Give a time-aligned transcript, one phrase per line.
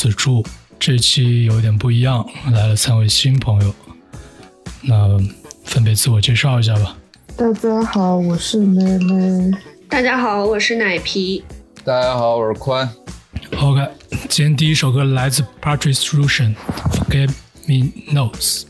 [0.00, 0.42] 子柱。
[0.78, 3.74] 这期有点不一样，来了三位新朋友，
[4.80, 5.18] 那
[5.62, 6.96] 分别自我介绍一下吧。
[7.36, 9.50] 大家好，我是妹妹。
[9.90, 11.44] 大家好，我是奶皮。
[11.84, 12.88] 大家好，我是宽。
[13.58, 13.86] OK，
[14.30, 17.28] 今天第一首歌来自 Patrice Rushen，Forget
[17.66, 18.62] Me Notes。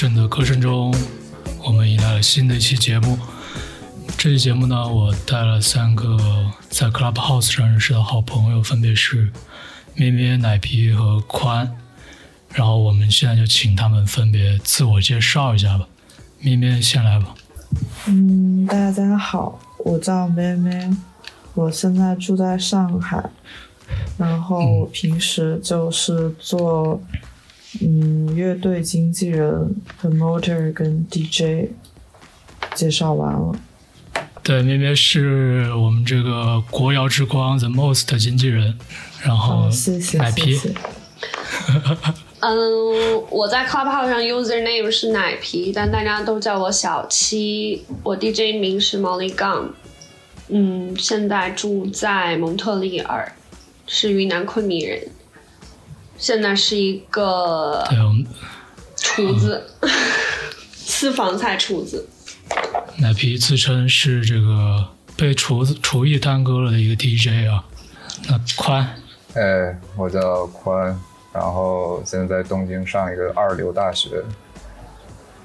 [0.00, 0.94] 是如神的歌声中，
[1.62, 3.18] 我们迎来了新的一期节目。
[4.16, 6.16] 这期节目呢，我带了三个
[6.70, 9.30] 在 Clubhouse 上认识的好朋友，分别是
[9.94, 11.70] 咩咩、奶皮和宽。
[12.54, 15.86] 然后我们现在就请他们分别自我介绍一下吧。
[16.38, 17.34] 咩咩先来吧。
[18.06, 20.90] 嗯，大家好，我叫咩咩，
[21.52, 23.22] 我现在住在上海，
[24.16, 26.98] 然后我平时就是做。
[27.80, 31.70] 嗯，乐队经纪人、promoter 跟 DJ
[32.74, 33.54] 介绍完了。
[34.42, 38.78] 对，咩咩是我们这个国谣之光 The Most 的经纪人，
[39.22, 40.58] 然后谢谢奶皮。
[42.40, 47.84] 嗯，我在 Clubhouse 上 user name 是奶皮，但大家都叫我小七。
[48.02, 49.72] 我 DJ 名是 Molly Gum。
[50.48, 53.30] 嗯，现在住在蒙特利尔，
[53.86, 55.06] 是云南昆明人。
[56.16, 57.84] 现在是一个
[59.00, 59.66] 厨子，
[60.74, 62.08] 私房菜厨子。
[62.98, 67.64] 奶皮自称是这个被厨子厨艺耽搁了的一个 DJ 啊。
[68.28, 68.86] 那宽，
[69.34, 70.98] 哎，我叫宽，
[71.32, 74.22] 然后现在在东京上一个二流大学。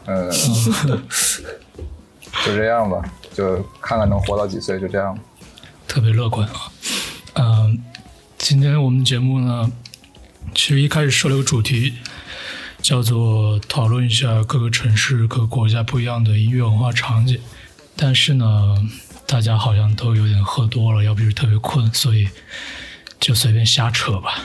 [0.06, 0.30] 嗯，
[2.46, 3.02] 就这样吧，
[3.34, 5.18] 就看看能活到几岁，就这样。
[5.88, 6.72] 特别乐观啊。
[7.36, 7.84] 嗯，
[8.38, 9.72] 今天我们节目呢。
[10.54, 11.96] 其实一开始设了个主题，
[12.86, 17.40] 叫做讨论一下各个城市、各个国家不一样的音乐文化场景。
[17.96, 18.78] 但是呢，
[19.26, 22.30] 大家好像都有点喝多了，要不就是特别困，所以
[23.20, 24.44] 就随便瞎扯吧。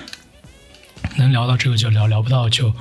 [1.19, 2.73] 能聊到这个就聊，聊不到就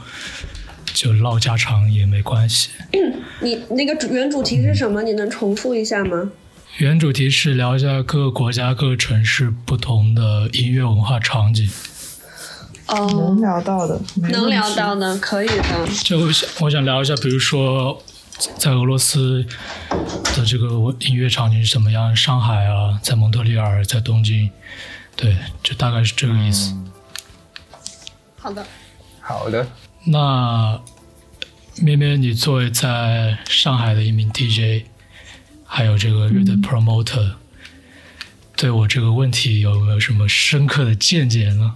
[0.93, 2.69] 就唠家常也没关系。
[3.43, 5.03] 你那个原主题是什么？
[5.03, 6.31] 你能重复一下吗？
[6.77, 11.69] 原主题是聊一下各个国家、各个城市不同的音乐文化场景。
[12.95, 15.87] 能聊到的，能聊到的，可以的。
[16.03, 18.01] 就想我想聊一下，比如说
[18.57, 19.45] 在俄罗斯
[20.35, 20.67] 的这个
[20.99, 22.15] 音乐场景是怎么样？
[22.15, 24.49] 上海啊，在蒙特利尔，在东京，
[25.15, 26.75] 对，就大概是这个意思。
[28.37, 28.65] 好的，
[29.19, 29.67] 好的。
[30.05, 30.81] 那
[31.81, 34.85] 咩咩，你作为在上海的一名 DJ，
[35.65, 37.33] 还有这个乐队 promoter，
[38.55, 41.75] 对我这个问题有没有什么深刻的见解呢？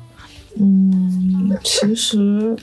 [0.56, 2.56] 嗯，其实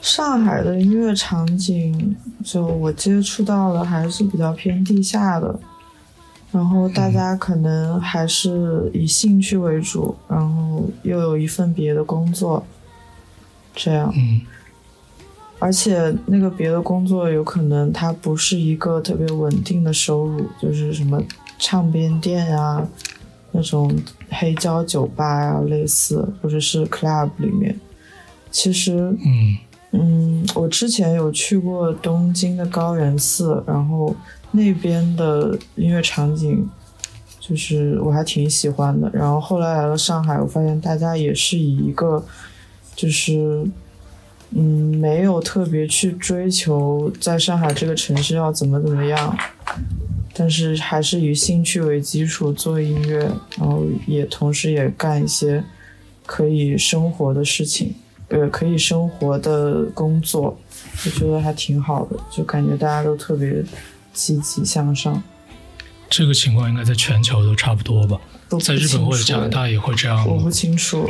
[0.00, 5.58] 上海的音乐场景，就我接触到的还是比较偏地下的，
[6.52, 12.64] 然后大家可能还是以兴趣为主，然后又有一份别的工作，
[13.74, 14.12] 这样。
[14.16, 14.40] 嗯
[15.62, 21.22] 而且那个别的工作有可能它不是一个特别稳定的收入，就是什么
[21.58, 22.82] 唱片店呀、
[23.52, 23.94] 那种
[24.30, 27.74] 黑胶酒吧啊、类似，或者是 club 里面。
[28.50, 29.56] 其实，嗯
[29.92, 34.14] 嗯，我之前有去过东京的高原寺，然后
[34.52, 36.68] 那边的音乐场景，
[37.40, 39.10] 就是我还挺喜欢的。
[39.12, 42.24] 然后后来来了上海，我发现大家也是以一个，
[42.94, 43.64] 就是，
[44.50, 49.36] 嗯，没有特别去追求在上海这个城市要怎么怎么样，
[50.40, 53.18] 但是还是以兴趣为基础做音乐，
[53.58, 55.62] 然后也同时也干一些
[56.24, 57.94] 可以生活的事情。
[58.28, 60.58] 呃，可以生活的工作，
[61.04, 63.62] 我觉得还挺好的，就感觉大家都特别
[64.14, 65.22] 积极向上。
[66.08, 68.18] 这个情况应该在全球都差不多吧？
[68.64, 70.50] 在日本或者加拿大也会这样我不？
[70.50, 71.06] 清楚。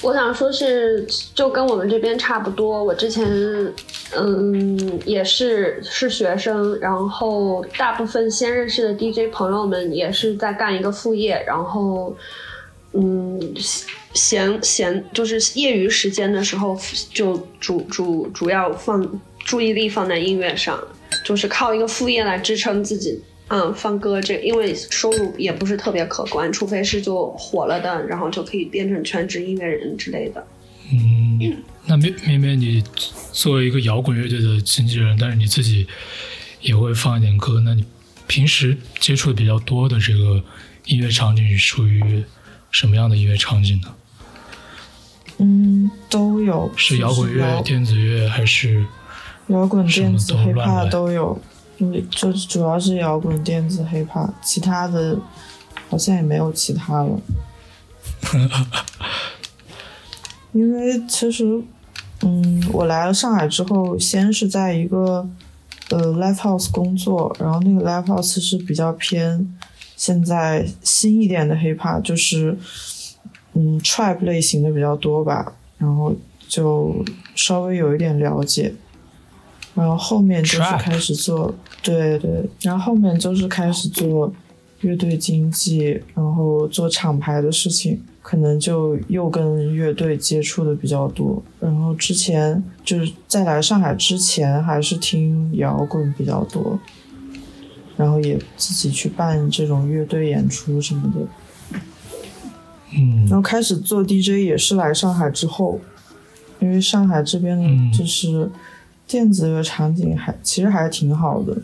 [0.00, 2.82] 我想说是，就跟我们这边差不多。
[2.82, 3.26] 我之前，
[4.14, 12.16] 嗯，也是是学生，然后大部分先认识的 DJ 朋友们也是在干一个副业，然后，
[12.92, 13.40] 嗯，
[14.14, 16.78] 闲闲就是业余时间的时候，
[17.12, 20.78] 就主主主要放注意力放在音乐上，
[21.24, 23.20] 就是靠一个副业来支撑自己。
[23.48, 30.44] 嗯，放歌这因为收入也不是特别可观，除非是就火了的，然后就可以变成全职音乐人之类的。
[30.92, 32.82] 嗯，那咩咩咩，你
[33.36, 35.86] 作为一个摇滚乐队的经纪人，但是你自己
[36.62, 37.84] 也会放一点歌，那你
[38.26, 40.42] 平时接触的比较多的这个
[40.86, 42.24] 音乐场景是属于
[42.70, 43.94] 什么样的音乐场景呢？
[45.36, 46.72] 嗯，都有。
[46.78, 48.86] 是摇滚乐、电子乐还是？
[49.48, 51.38] 摇滚、电子、hiphop 都有。
[51.76, 55.14] 嗯，就主要是摇滚、电子、hiphop，其他的
[55.90, 57.20] 好像也没有其他了。
[60.52, 61.44] 因为其实，
[62.22, 65.28] 嗯，我来了上海之后，先是在一个
[65.90, 69.54] 呃 live house 工作，然后那个 live house 是比较偏
[69.96, 72.56] 现在新一点的 hiphop，就是
[73.54, 76.14] 嗯 trap 类型的比较多吧，然后
[76.48, 77.04] 就
[77.34, 78.74] 稍微有一点了解。
[79.74, 84.32] 然后后面就是开始做，对对，然后后面就是开始做
[84.80, 91.40] 乐队经济，然后做厂牌的事情，可能就又跟乐队接触的比较多。
[91.60, 96.76] 然后之前就是在来上海之前，还是听摇滚比较多，
[97.96, 101.20] 然后也自己去办这种乐队演出什么的。
[102.98, 105.78] 嗯然后开始做 DJ 也是来上海之后，
[106.58, 108.50] 因为上海这边就是
[109.06, 111.56] 电子乐场景还其实还挺好的，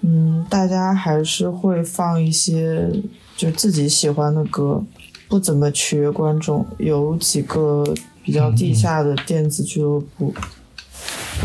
[0.00, 2.90] 嗯，大家还是会放一些
[3.36, 4.84] 就自己喜欢的歌，
[5.30, 7.84] 不怎么取悦观众，有几个
[8.22, 10.34] 比较地下的电子俱乐部。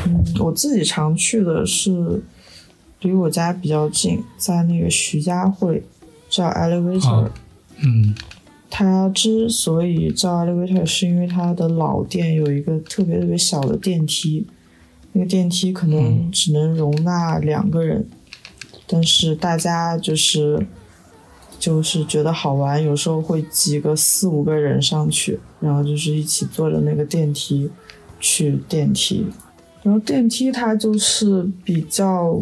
[0.05, 2.21] 嗯，我自己常去的是
[3.01, 5.83] 离我家比较近，在那个徐家汇，
[6.27, 7.25] 叫 Elevator。
[7.25, 7.31] 啊
[7.77, 8.15] 嗯
[8.77, 14.45] 它之所以叫 elevator，是因为它的老店有一个特别特别小的电梯，
[15.13, 18.05] 那个电梯可能嗯只能容纳两个人，
[18.85, 20.67] 但是大家就是
[21.57, 27.69] 就是觉得好玩，有时候会挤个四五个人上去，然后就是一起坐着那个电梯
[28.19, 29.25] 去电梯，
[29.83, 32.39] 然后电梯它就是比较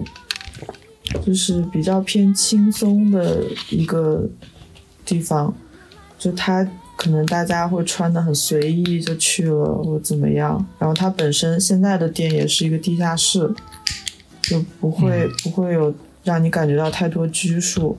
[1.25, 4.27] 就是比较偏轻松的一个
[5.05, 5.53] 地方。
[6.17, 6.65] 就它
[6.96, 13.53] 可能大家会穿的很随意就去了或怎么样，然后它本身现在的店也是一个地下室，
[14.43, 15.93] 就不会、不会有
[16.24, 17.98] 让你感觉到太多拘束，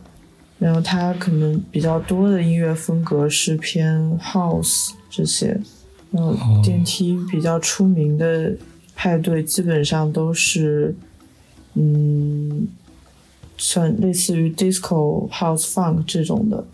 [0.58, 5.60] 然后它可能比较多的音乐风格是偏 house 这些，
[6.10, 8.56] 然后电梯比较出名的
[8.94, 10.94] 派对基本上都是，
[11.74, 12.68] 嗯，
[13.56, 16.64] 算类似于 disco、house、funk 这种的。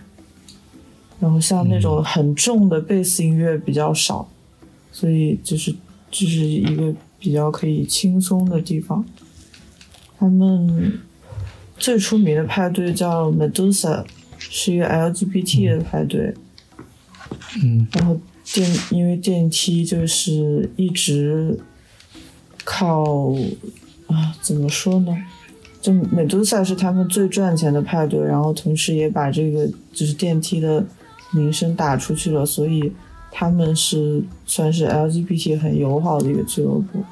[1.18, 4.26] 然后像那种很重的贝斯音乐比较少，
[4.90, 5.70] 所以就是
[6.10, 9.04] 就是一个比较可以轻松的地方。
[10.18, 10.98] 他们
[11.80, 14.04] 最出名的派对叫 Medusa，
[14.38, 16.32] 是一个 LGBT 的派对。
[17.62, 18.20] 嗯然后
[18.52, 21.58] 电因为电梯就是一直
[22.64, 23.32] 靠
[24.06, 25.16] 啊怎么说呢？
[25.80, 30.84] 就 Medusa 是他们最赚钱的派对，然后同时也把这个就是电梯的
[31.32, 32.92] 名声打出去了，所以
[33.32, 37.02] 他们是算是 LGBT 很友好的一个俱乐部。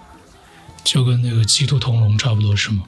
[0.85, 2.83] 就跟那个鸡兔同笼差不多是吗？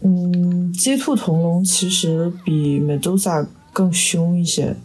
[0.00, 4.76] 嗯，鸡兔同笼其实比 Medusa 更凶一些，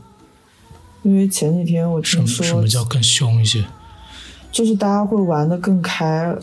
[1.04, 3.66] 因为前几天我听说什么叫更凶一些？
[4.52, 6.36] 就是大家会玩的更开，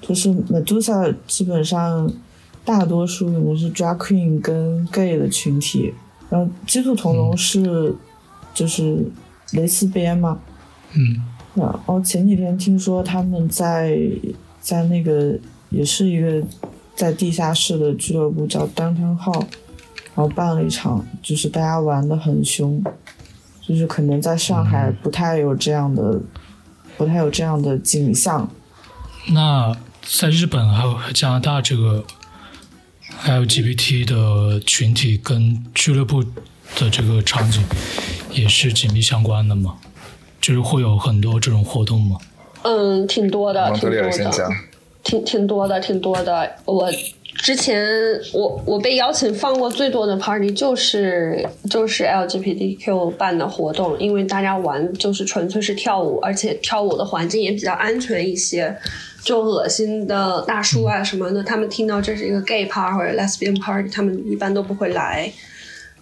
[0.00, 2.12] 就是 Medusa 基本上
[2.64, 5.92] 大多数可能是 drag queen 跟 gay 的群体，
[6.28, 7.94] 然后鸡兔同笼是
[8.54, 9.04] 就是
[9.52, 10.40] 蕾丝边嘛，
[10.94, 11.22] 嗯，
[11.54, 13.98] 然后前几天听说他们在
[14.60, 15.38] 在那个
[15.70, 16.42] 也是一个
[16.96, 19.46] 在地下室的俱乐部叫 Downtown Hall，
[20.14, 22.82] 然后办了一场，就是大家玩的很凶，
[23.66, 26.18] 就是可能在上海不太有这样的，
[26.96, 28.48] 不太有这样的景象。
[29.28, 32.04] 那在日本还有加拿大这个
[33.24, 36.24] LGBT 的群体跟俱乐部
[36.78, 37.62] 的这个场景
[38.32, 39.76] 也是紧密相关的吗？
[40.40, 42.16] 就是会有很多这种活动吗？
[42.62, 44.48] 嗯，挺多的，挺多的尔先讲，，
[45.06, 46.50] 挺挺多的，挺多的。
[46.64, 46.90] 我
[47.36, 47.80] 之前
[48.32, 58.76] 我我被邀请放过最多的 party 就是就是 LGBTQ 办的活动，因为大家玩就是纯粹是跳舞，而且跳舞的环境也比较安全一些。
[59.22, 65.32] 就恶心的大叔啊什么的，他们听到这是一个 gay party 或者 lesbian party，他们一般都不会来。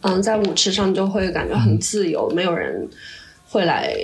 [0.02, 2.86] 嗯，在舞池上就会感觉很自由，没有人
[3.48, 3.94] 会来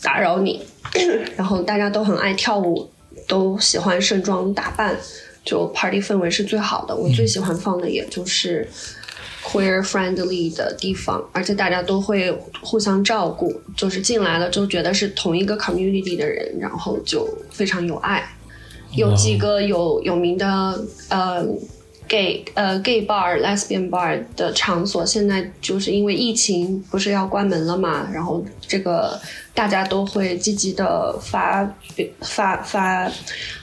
[0.00, 0.62] 打扰你。
[1.36, 2.88] 然后大家都很爱跳舞，
[3.26, 4.96] 都喜欢盛装打扮，
[5.44, 6.94] 就 party 氛围是最好的。
[6.94, 8.68] 我最喜欢放的也就是
[9.44, 12.30] queer friendly 的地方，而且大家都会
[12.60, 18.28] 互相照顾，就是进来了就觉得是同一个 community 的人，然后就非常有爱。
[18.94, 20.46] 有几个有有名的
[21.08, 21.44] 呃
[22.08, 29.18] gay 呃 gay bar、lesbian bar 的场所，现在就是因为疫情不是要关门了嘛，然后这个
[29.54, 31.68] 大家都会积极的发
[32.20, 33.10] 发发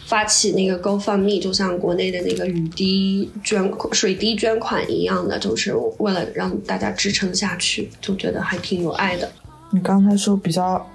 [0.05, 9.31] 发起那个 GoFundMe，就像国内的那个雨滴捐水滴捐款一样的，就是为了让大家支撑下去，就觉得还挺有爱的。
[9.71, 10.85] 你刚才说比较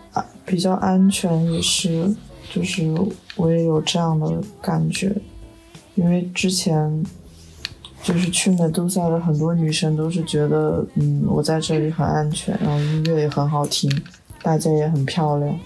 [0.45, 2.15] 比较安全，也是，
[2.53, 2.95] 就是
[3.37, 5.13] 我也有这样的感觉，
[5.95, 7.05] 因为之前
[8.09, 13.91] 就是去美杜莎的很多女生都是觉得，嗯，我在这里很安全，然后音乐也很好听，
[14.43, 15.61] 大家也很漂亮。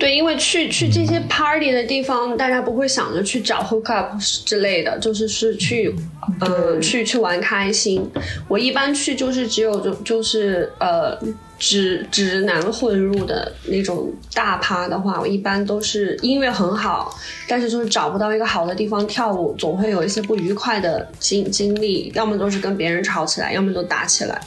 [0.00, 5.94] 对，因为去去这些 party 的地方，大家不会想着去找 hook up 之类的，就是是去，
[6.40, 8.10] 呃、去去玩开心。
[8.48, 11.18] 我一般去就是只有就就是呃
[11.58, 17.14] 直直男混入的那种大趴的话，我一般都是音乐很好，
[17.46, 24.40] 但是就是找不到一个好的地方跳舞，总会有一些不愉快的经经历，要么都是跟别人吵起来，要么都打起来，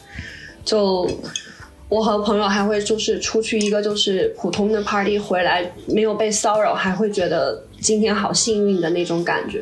[0.65, 1.07] 就。
[1.93, 9.59] 我和朋友还会就是出去一个就是普通的 party 回来没有被骚扰，还会觉得今天好幸运的那种感觉，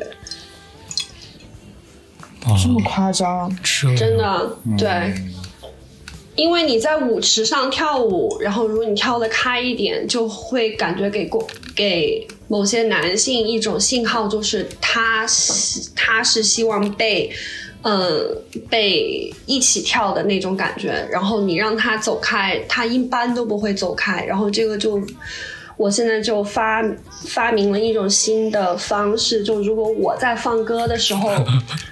[2.44, 3.54] 啊，这么夸张？
[3.94, 4.88] 真的对。
[6.34, 11.46] 因为你在舞池上跳舞，然后如果你跳得开一点，就会感觉给过
[11.76, 17.30] 给某些男性一种信号，就是他希他是希望被
[17.82, 18.36] 嗯，
[18.70, 24.24] 被一起跳的那种感觉，然后你让他走开，他一般都不会走开。
[24.24, 25.00] 然后这个就，
[25.76, 26.82] 我现在就发
[27.26, 31.30] 发明了一种新的方式，就如果我在放歌的时候，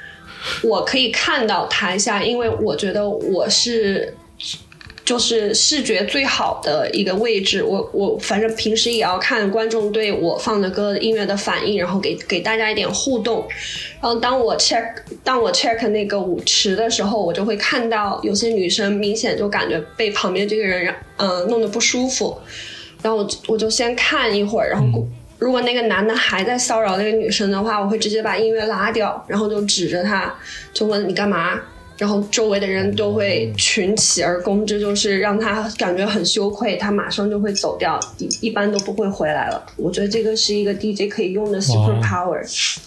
[0.63, 4.15] 我可以看到台下，因为我觉得我是。
[5.11, 13.45] 就是视觉最好的一个位置，我我反正平时也要看观众对我放的歌音乐的反应，然后给给大家一点互动。
[14.01, 14.85] 然后当我 check
[15.25, 22.39] 当我 check 那个舞池的时候，我就会看到有些女生明显就感觉被旁边这个人嗯、呃、弄得不舒服，
[23.03, 25.05] 然后我我就先看一会儿，然后
[25.41, 30.33] 如果那个男的还在骚扰那个女生的话，我会直接把音乐拉掉，然后就指着他
[30.73, 31.61] 就问你干嘛。
[32.01, 39.63] 然后周围的人都会群起而攻，这就是让他感觉很羞愧，他马上就会走掉，一一般都不会回来了。
[39.77, 42.43] 我觉得这个是一个 DJ 可以用的 super power，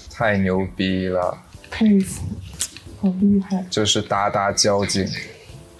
[0.10, 1.38] 太牛逼了，
[1.70, 2.24] 佩服，
[3.00, 3.64] 好厉害！
[3.70, 5.08] 就是大大交警。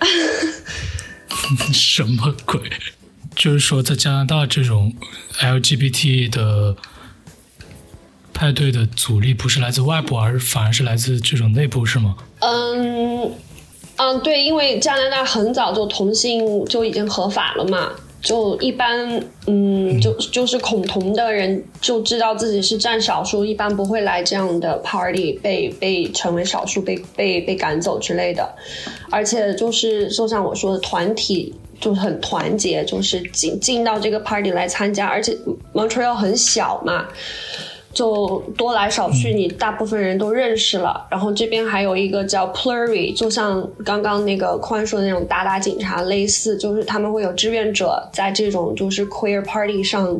[1.74, 2.62] 什么鬼？
[3.36, 4.94] 就是说，在加拿大这种
[5.40, 6.78] LGBT 的
[8.44, 12.18] 派对的阻力不是来自外部，而反而是来自这种内部，是吗？
[12.40, 13.32] 嗯
[13.96, 28.54] 嗯，对，因为加拿大很早就同性就已经合法了嘛，就一般嗯，就就是恐同的人就知道自己是占少数，一般不会来这样的 party 被被成为少数被被被赶走之类的，
[29.10, 31.54] 而且就是就像我说的团体。
[31.82, 35.38] 就是很团结，就是进进到这个 party 来参加，而且
[35.74, 37.06] Montreal 很小嘛。
[37.94, 41.06] 就多来少去，你大部分人都认识了。
[41.12, 50.20] 然后这边还有一个叫 Plurry，就像刚刚那个宽说的那种打打警察类似，就是他们会有志愿者在这种就是 queer party 上，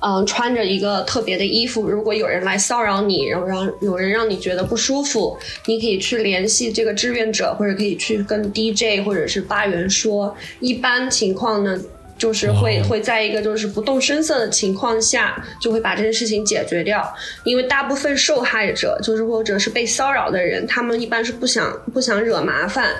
[0.00, 1.88] 嗯，穿着一个特别的衣服。
[1.88, 10.34] 如果有人来骚扰你，然后让有人让你觉得不舒服，你可以去联系这个志愿者，或者可以去跟 DJ 或者是吧员说。
[10.58, 11.80] 一般情况呢。
[12.18, 17.14] 就是会会在一个就是不动声色的情况下，就会把这件事情解决掉。
[17.44, 22.94] 因为大部分受害者，就是或者是被骚扰的人，他们一般是不想不想惹麻烦。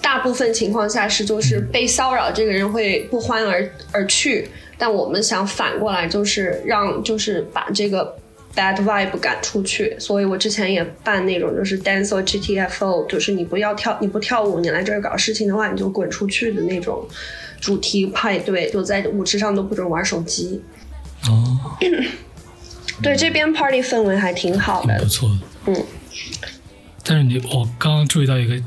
[0.00, 4.48] 大部分情况下是就是被骚扰这个人会不欢而而去。
[4.78, 8.16] 但我们想反过来，就是让就是把这个
[8.54, 9.94] bad vibe 赶出去。
[9.98, 17.06] 所以我之前也办那种就是 dance or GTFO，就是你不要跳，你不跳舞，你来这儿搞事情的话，你就滚出去的那种。
[17.60, 20.60] 主题派对就在舞池上都不准玩手机。
[21.28, 21.76] 哦，
[23.02, 25.38] 对，这边 party 氛围还挺好的，不错的。
[25.66, 25.84] 嗯，
[27.04, 28.62] 但是你，我刚刚注意到一个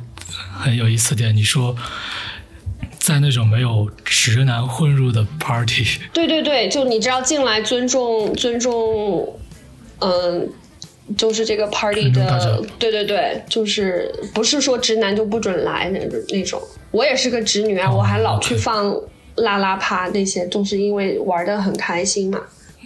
[0.58, 1.76] 很有意思点，你说
[3.00, 9.40] 在那种没有直男混入的 party，对对对，就你知道进来尊重尊重，
[10.00, 10.50] 嗯。
[11.18, 16.62] 就是这个 party 的，对对对，就是不是说直男就不准来那种那种。
[16.92, 18.94] 我也是个直女啊，我还老去放
[19.36, 22.40] 啦啦趴那些，就是因为玩的很开心嘛。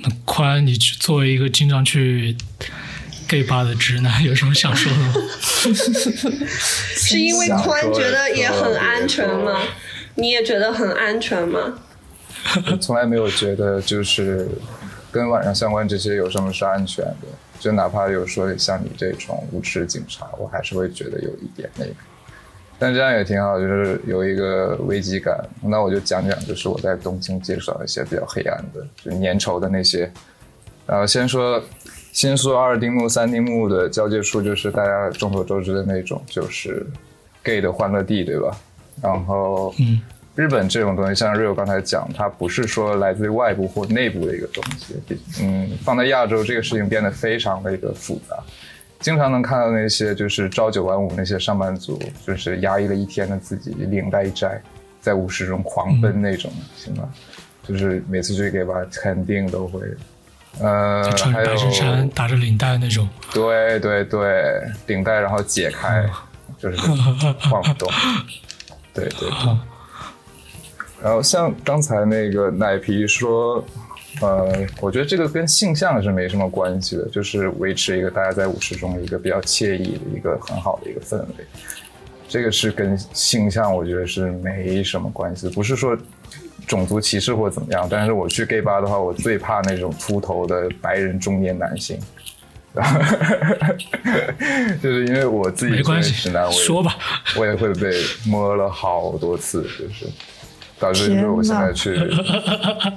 [0.03, 2.35] 那宽，你作为一个经常去
[3.27, 5.13] gay 吧的直男，有什么想说的吗？
[6.47, 9.61] 是因为宽觉得也很安全吗？
[10.15, 11.79] 你也觉得很安全吗？
[12.79, 14.47] 从来没有觉得就是
[15.11, 17.27] 跟晚上相关这些有什么是安全的。
[17.59, 21.93] 就哪怕有说像你这种无耻警察，我还是会觉得有一点那个。
[22.77, 25.43] 但这样也挺好，就是有一个危机感。
[25.61, 30.11] 那我就讲讲，就是我在东京介绍一些比较黑暗的，就粘稠的那些。
[30.85, 31.61] 然后先说
[32.11, 36.85] 新宿二丁目、三丁目的交界处，就是大家众所周知的那种，就是
[37.43, 38.57] gay 的欢乐地，对吧？
[39.01, 40.01] 然后，嗯。
[40.35, 44.95] 日本这种东西，像 Rio 刚才讲，它不是说来自于外部或内部的一个东西。
[45.41, 48.37] 嗯，放在亚洲，这个事情变得非常的一个复杂，
[48.99, 54.61] 经常能看到那些就是朝九晚五那些上班族，就是压抑了一天的自己，领带一摘，
[54.99, 57.09] 在舞池中狂奔那种，行吗？
[57.67, 59.79] 就是每次去给吧，肯定都会，
[60.59, 63.07] 呃，穿白衬衫，打着领带那种。
[63.33, 66.05] 对对对，领带然后解开，
[66.59, 67.89] 就是晃不动。
[68.93, 69.29] 对 对。
[71.05, 73.63] 然后像刚才那个奶皮说，
[74.21, 81.45] 呃，我觉得这个跟性向是没什么关系的，就是维持一个大家在舞池中一个比较惬意的一个很好的一个氛围。
[82.27, 85.95] 这个是跟性向我觉得是没什么关系，不是说
[86.65, 87.87] 种族歧视或怎么样。
[87.87, 91.99] 但是我去 gay 吧的话，我最怕那种秃头的白人中年男性，
[94.81, 96.95] 就是因为我自己没关系，说吧，
[97.37, 97.91] 我也会被
[98.25, 100.07] 摸了好多次，就是。
[100.79, 101.95] 导致就是我现在去，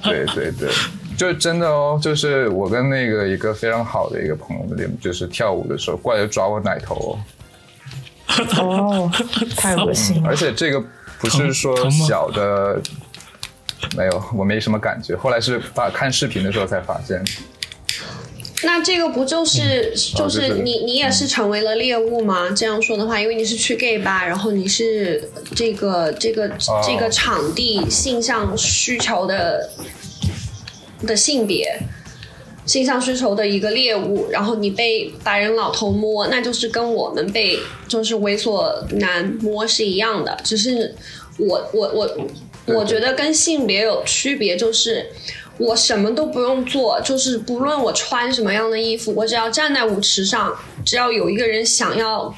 [0.03, 0.69] 对对对，
[1.17, 7.19] 就是真的哦，就是我跟那个一个非常好的一个朋友，就是跳舞的时候过来抓我奶头，
[8.59, 9.11] 哦，
[9.57, 10.29] 太恶心了。
[10.29, 10.83] 而且这个
[11.19, 12.81] 不是说小的，
[13.97, 15.17] 没有，我没什么感觉。
[15.17, 17.23] 后来是发看视频的时候才发现。
[18.65, 22.51] 那这个不就是就是你你也是成为了猎物吗？
[22.51, 26.51] 这样说的话，因为你是去 gay 吧，然后你是这个这个
[26.85, 29.71] 这个场地性向需求的
[31.07, 31.81] 的性别
[32.67, 40.93] 性向需求的一个猎物，然后你被白人老头摸，那就是跟我们被就是猥琐男摸是一样的，只是
[41.39, 42.27] 我我我
[42.67, 45.07] 我觉得跟性别有区别，就是。
[45.59, 52.33] 我什么都不用做，就是不论我穿什么样的衣服，我只要站在舞池上，只要有一个人想要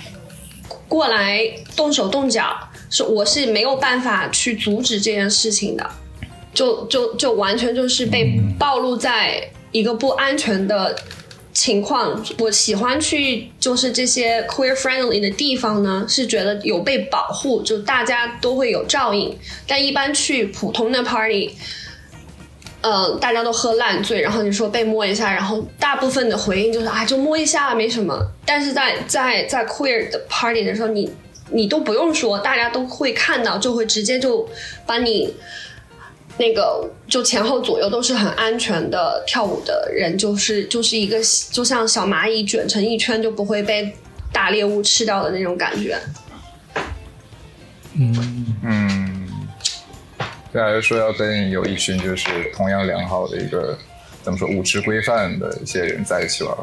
[0.88, 1.42] 过来
[1.76, 2.56] 动手动脚，
[2.88, 5.86] 是我是没有办法去阻止这件事情的，
[6.54, 10.96] 就就就完全就是被暴露在一个不安全的
[11.52, 12.24] 情况。
[12.38, 19.36] 我喜欢去就是这些 queer friendly 的地方呢，是觉得有被保护，就大家都会有照应。
[19.66, 21.54] 但一般去普通的 party。
[22.82, 28.18] 嗯，大家都喝烂醉，然后你说被摸一下，然后大部分的回应就是啊，就摸一下没什么。
[28.46, 31.12] 但是在在在 queer 的 party 的时候，你
[31.50, 34.48] 你都不用说，大家都会看到，就会直接就
[34.86, 35.34] 把你
[36.38, 41.18] 那个就前后左右都是很安全的跳舞的人，就是就是一个
[41.50, 43.94] 就像小蚂蚁卷成一圈，就不会被
[44.32, 45.98] 大猎物吃掉的那种感觉。
[47.92, 48.29] 嗯嗯。
[50.52, 53.78] 对啊，就说要跟有一群就是同样良好的一个
[54.22, 56.54] 怎么说舞池规范的一些人在一起玩，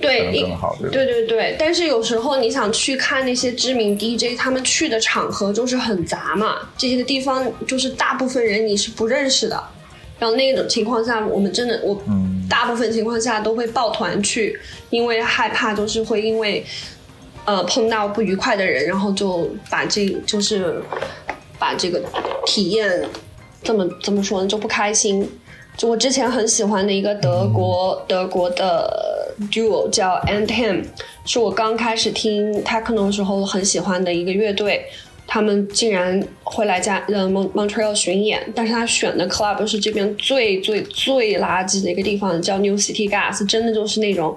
[0.00, 0.92] 对，可能更好，对吧？
[0.92, 9.62] 对对对，但是有时候你想去看那些知名 DJ，他们去的场合就是很杂嘛，这些个地方就是大部分人你是不认识的，
[10.18, 12.34] 然后那种情况下，我们真的我嗯。
[12.48, 16.64] 大部分情况下都会抱团去，因为害怕就是会因为
[17.44, 20.80] 呃碰到不愉快的人，然后就把这就是
[21.58, 22.02] 把这个
[22.46, 23.04] 体验
[23.62, 25.28] 怎么怎么说呢就不开心。
[25.76, 30.84] 就我之前很喜欢的一个德国、德国的 duo 叫 Anthem，
[31.24, 34.84] 是我刚开始听 techno 时候很喜欢的一个乐队。
[35.30, 44.34] 他们竟然会来加呃 Mon Montreal 巡演，但是他选的 club 是这边最最最垃圾的一个地方，叫 New City Gas，真的就是那种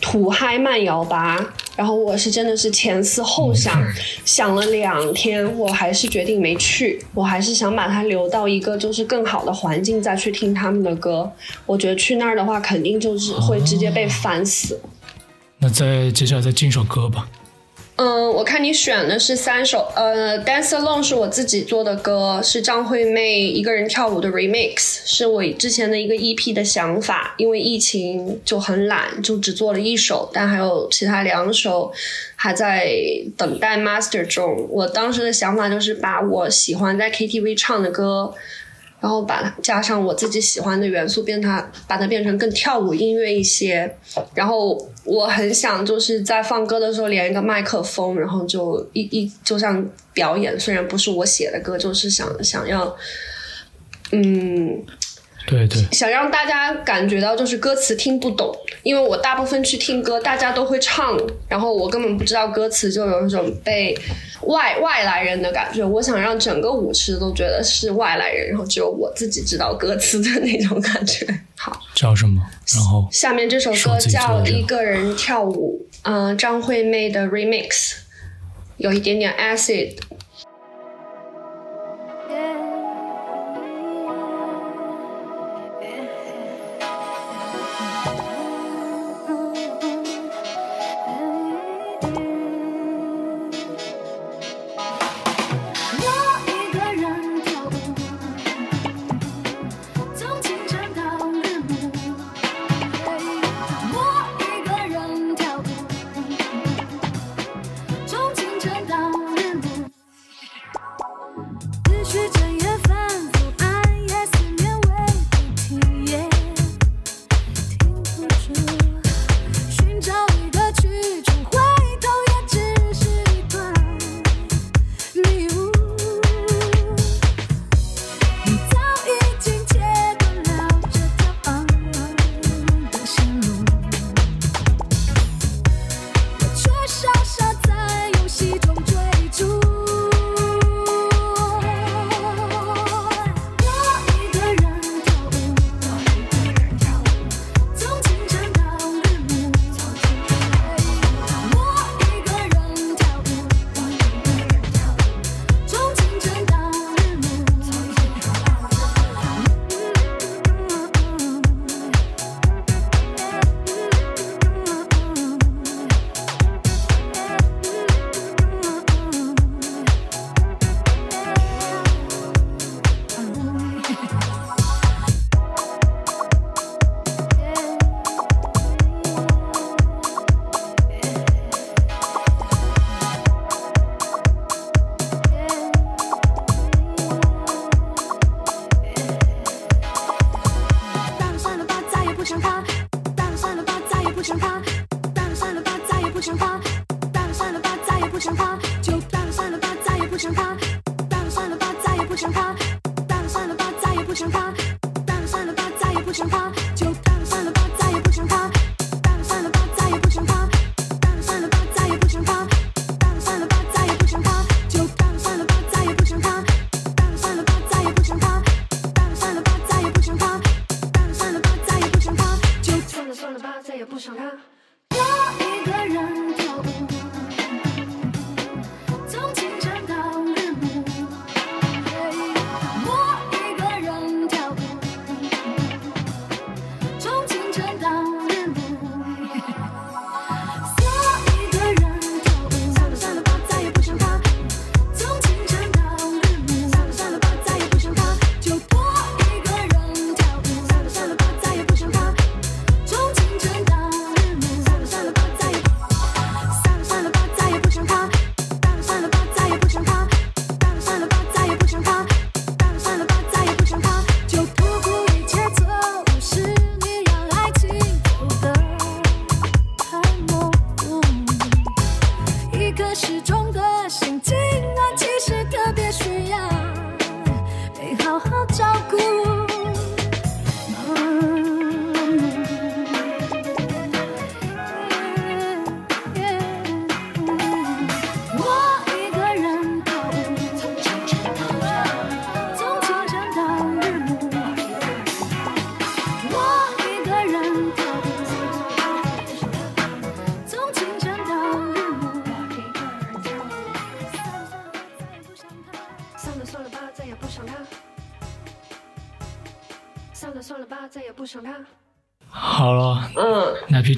[0.00, 1.54] 土嗨慢摇吧。
[1.76, 3.80] 然后我是真的是前思后想，
[4.24, 7.00] 想了两天，我还是决定没去。
[7.14, 11.30] 我还是想把它留到一个就是更好的环境再去听他们的歌。
[11.66, 14.80] 我觉得去那儿的话，肯定就是会直接被烦死。
[15.58, 17.28] 那再接下来再进首歌吧。
[18.00, 31.92] 嗯，我看你选的是三首，呃，《Dance Alone》是我自己做的歌，是张惠妹一个人跳舞的 remix，是我之前的一个 EP 的想法，因为疫情就很懒，就只做了一首，但还有其他两首
[32.36, 32.88] 还在
[33.36, 34.68] 等待 master 中。
[34.70, 38.32] 我当时的想法就是把我喜欢在 KTV 唱的歌。
[39.00, 43.88] 然后把它加上我自己喜欢的元素，变它把它变成更跳舞音乐一些。
[44.34, 44.76] 然后
[45.08, 52.94] 我很想就是在放歌的时候连一个麦克风，然后就一一就像表演，虽然不是我写的歌，就是想想要，
[54.12, 54.84] 嗯，
[55.46, 58.54] 对对，想让大家感觉到就是歌词听不懂，
[58.88, 61.14] 因为我大部分去听歌，大家都会唱，
[61.46, 63.94] 然后我根本不知道歌词，就有一种被
[64.44, 65.84] 外外来人的感觉。
[65.84, 71.26] 我想让整个舞池都觉得是外来人，然后只有我自己知道歌词的那种感觉。
[71.54, 72.40] 好，叫什么？
[72.74, 77.96] 然后下面这首歌叫《一个人跳舞》，嗯、张惠妹的 remix，
[78.78, 79.98] 有一点点 acid。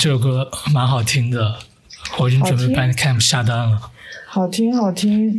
[0.00, 1.56] 这首歌蛮好听的，
[2.18, 3.90] 我已经准备好听 Bandcamp 下单了。
[4.24, 5.38] 好听好听，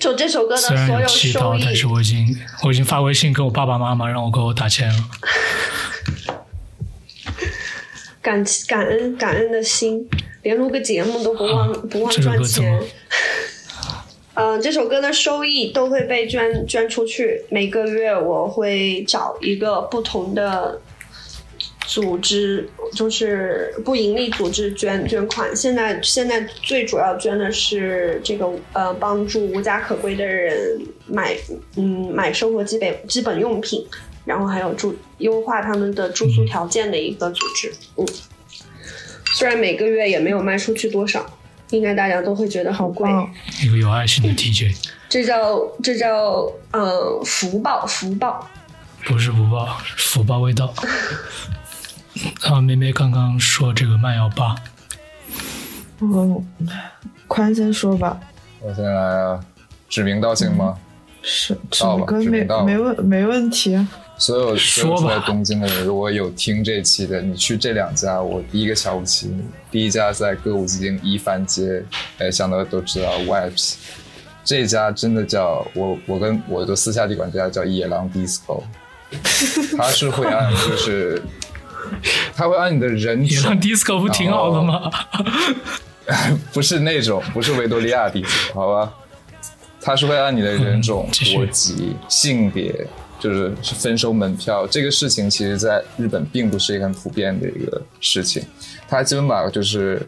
[0.00, 5.04] 就这首歌的所有收益，我已经我已经发微信给我爸爸妈妈让我给我打钱了。
[8.20, 10.08] 感感恩感恩的心，
[10.42, 12.82] 连录个节目都不忘不忘赚钱。
[14.34, 17.44] 嗯，这首歌的收益都会被捐捐出去。
[17.48, 20.80] 每个月我会找一个不同的
[21.88, 25.56] 组织，就是不盈利组织捐捐款。
[25.56, 31.34] 现在现在最主要捐的是这个呃，帮助无家可归的人买
[31.76, 33.86] 嗯买生活基本基本用品，
[34.26, 37.72] 然后还有住优化他们的住宿条件的一个组织。
[37.96, 38.06] 嗯，
[39.34, 41.24] 虽然每个月也没有卖出去多少，
[41.70, 43.08] 应该大家都会觉得好贵。
[43.08, 43.32] 棒！
[43.64, 44.76] 一个有爱心的 TJ，
[45.08, 48.46] 这叫这叫呃福报福报。
[49.06, 50.74] 不是福报，福报未到。
[52.42, 54.56] 啊，妹妹刚刚说这个慢摇吧，
[56.00, 56.44] 嗯，
[57.26, 58.18] 宽先说吧，
[58.60, 59.40] 我先来啊，
[59.88, 60.76] 指名道姓吗？
[61.20, 63.74] 是这到吧首歌没指名道吧没问没问题。
[63.74, 63.88] 啊
[64.20, 69.44] 所有所有说吧住在东京的人，如果有听这期的，你去这两家，我第一个瞧不起你。
[69.70, 71.84] 第一家在歌舞伎町一番街，
[72.18, 73.74] 哎，想到都知道 Vibes，
[74.44, 78.64] 这家真的叫我我跟我都私下里管这家叫野狼 disco，
[79.78, 81.22] 它是会按就是，
[82.34, 84.90] 它会按你的人种，disco 不挺好的吗？
[86.52, 88.92] 不是那种，不是维多利亚 disco，好吧？
[89.80, 92.74] 他是会按你的人种嗯、国籍、性别，
[93.18, 94.66] 就是是分收门票。
[94.66, 98.42] 这个事情其实在日本并不是一个很普遍的一个事情。
[98.88, 100.04] 他基本把就是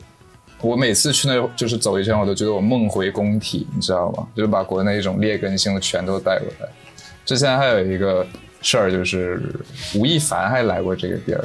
[0.60, 4.26] 我每次去那就是走一圈，我都觉得我梦回工体，你知道吗？
[4.34, 6.68] 就是把国内一种劣根性的全都带过来。
[7.24, 8.26] 之前还有一个
[8.62, 9.40] 事儿，就是
[9.94, 11.44] 吴亦凡还来过这个地儿，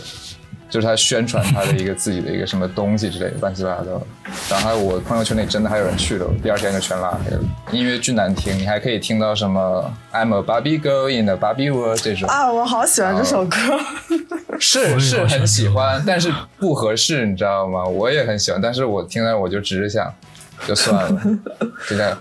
[0.70, 4.02] 就是他宣传他的一个自己的一个什么东西之类的，乱七八糟。
[4.50, 7.42] 然后我朋友圈里真的还有人去了，我第二天就全拉黑了。
[7.72, 13.58] 音乐巨难听，你还可以听到什么 I'm a Barbie girl in a Barbie world 这种，啊，我好喜欢这首歌。
[14.58, 17.84] 是是很喜欢喜欢，但是不合适，你知道吗？
[17.84, 20.14] 我也很喜欢，但是我听了我就只是想，
[20.66, 21.22] 就算了，
[21.88, 22.18] 就这样。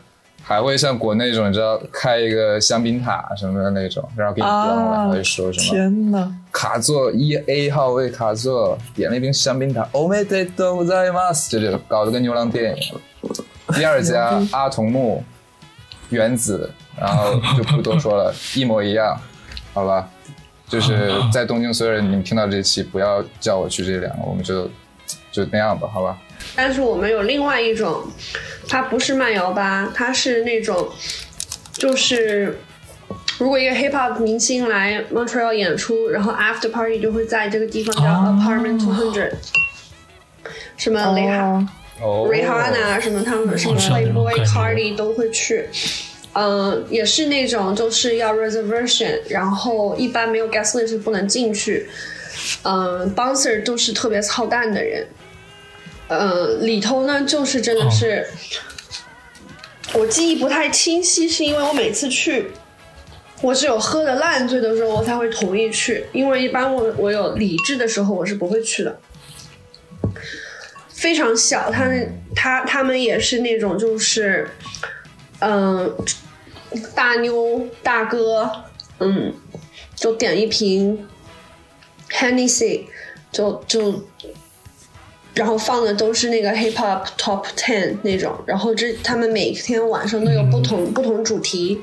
[0.46, 6.30] 还会像国内那种，你知道，开一个香槟塔什么的那种，然后给你端过来，啊还会说什么天哪！
[6.52, 11.32] 卡座一 A 号位卡座，点了一瓶香槟塔，欧美得都在吗？
[11.48, 13.00] 就这种搞得跟牛郎店一样。
[13.74, 15.24] 第二家阿童木
[16.10, 19.18] 原子，然后就不多说了，一模一样，
[19.72, 20.06] 好吧？
[20.68, 24.68] 就是在东京，所有人你们听到这期，不要叫我去这两个，我们就
[25.32, 26.18] 就那样吧，好吧？
[26.56, 28.06] 但是我们有另外一种，
[28.68, 30.88] 它不是慢摇吧，它是那种，
[31.72, 32.58] 就是
[33.38, 39.32] 如果一个 hip hop 明星来 Montreal 演出，然后 after party 就会在这个地方叫哦 Apartment Two Hundred，、
[40.76, 41.66] 什么蕾哈、
[42.00, 45.68] 哦，哦 Rihanna 什么他们什么 Playboy Cardi 都会去。
[46.36, 51.88] 嗯，也是那种就是要 reservation，然后一般没有 guest list 是不能进去。
[52.64, 55.06] 嗯，bouncer 都是特别操蛋的人。
[56.08, 58.26] 呃，里头呢就是真的是，
[59.94, 62.50] 我记忆不太清晰，是因为我每次去，
[63.40, 69.00] 我只有喝的烂醉的时候我才会同意去，因为一般我我有理智的时候我是不会去的。
[70.88, 71.90] 非常小，他
[72.34, 74.48] 他他们也是那种就是，
[75.40, 75.94] 嗯、
[76.94, 78.50] 大妞大哥，
[79.00, 79.34] 嗯，
[79.94, 81.06] 就点一瓶
[82.10, 82.86] Hennessy，
[83.30, 84.02] 就就，
[85.34, 91.82] 然后放的都是那个 Hip Hop Top Ten 那种，然后这他们每天晚上都有不同、不同主题，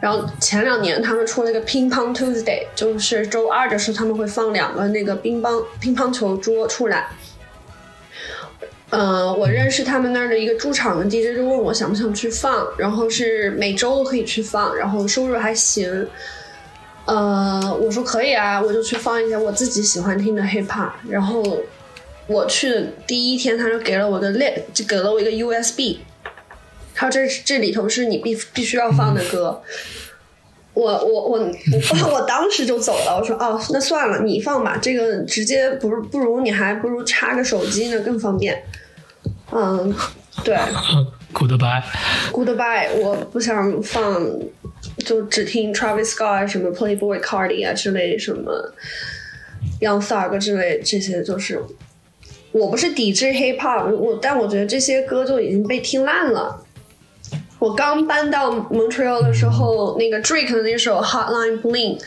[0.00, 7.08] 然后前两年他们出了一个乒乓 Tuesday，就是周二的时候他们会放两个那个乒乓乒乓球桌出来。
[8.90, 16.06] 呃，我认识他们那儿的一个驻场的 DJ，就问我想不想去放，然后是每周都可以去放，然后收入还行。
[17.04, 20.92] 呃，我说可以啊，我就去放一些我自己喜欢听的 hip hop。
[21.08, 21.42] 然后
[22.26, 25.98] 我去的第一天，他就给了我个链，就给了我一个 USB，
[26.94, 29.62] 他说这这里头是你必必须要放的歌。
[30.74, 38.62] 我我我我我当时就走了，我说哦，那算了，你放吧，这个直接不如不如你还不如插个手机呢更方便。
[39.50, 39.94] 嗯，
[40.44, 40.54] 对
[41.32, 44.22] Goodbye，，Goodbye，我不想放，
[44.98, 48.74] 就只听 Travis Scott 什么 Playboy Cardi 啊之类什么
[49.80, 51.62] Young Thug 之类这些，就是
[52.56, 56.64] 我不是抵制 Hip Hop，我但我觉得这些歌就已经被听烂了。
[57.58, 62.00] 我刚搬到 Montreal 的时候，那个 Drake 的那首 Hotline Bling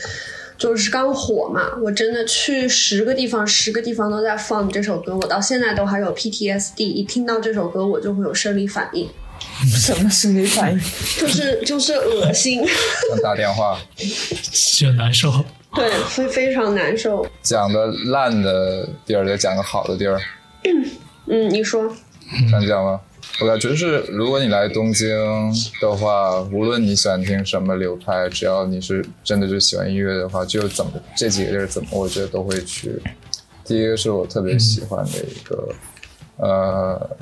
[0.58, 9.08] 就是刚火嘛，我真的去十个地方，十个地方都在放这首歌，我到现在都还有 PTSD，一听到这首歌我就会有生理反应，
[9.70, 10.80] 什么生理反应？
[11.16, 12.66] 就是就是恶心，
[13.08, 13.78] 想打电话，
[14.78, 15.32] 就难受。
[15.76, 17.24] 对，非非常难受。
[17.40, 20.20] 讲的烂的地儿，再讲个好的地儿，
[20.64, 20.86] 嗯
[21.26, 21.90] 嗯，你说，
[22.50, 23.00] 想讲吗？
[23.40, 25.08] 我感觉是，如果你来东京
[25.80, 33.00] 的话，无论你喜欢听什么流派，只要你是真的就喜欢音乐的话，就怎么这几个地儿怎么，我觉得都会去。
[33.64, 35.68] 第一个是我特别喜欢的一个，
[36.38, 37.16] 呃，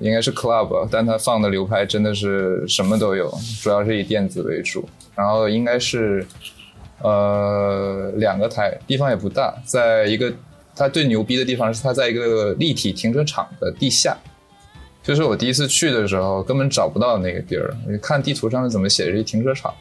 [0.00, 4.88] 应该是 club，但它放的流派真的是什么都有，主要是以电子为主。
[5.14, 6.26] 然后应该是，
[7.02, 10.32] 呃，两个台，地方也不大，在一个
[10.74, 14.16] 它最牛逼的地方是它在一个立体停车场的地下。
[15.02, 17.74] 就是我第一次去的时候，根本找不到那个地儿。
[17.88, 19.74] 你看地图上面怎么写着一停车场，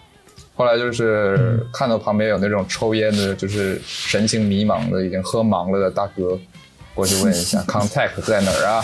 [0.55, 6.39] 后来就是看到旁边有那种抽烟的，就是神情迷茫的，已经喝茫了的大哥，
[6.95, 8.83] 过去问一下 contact 在哪儿啊？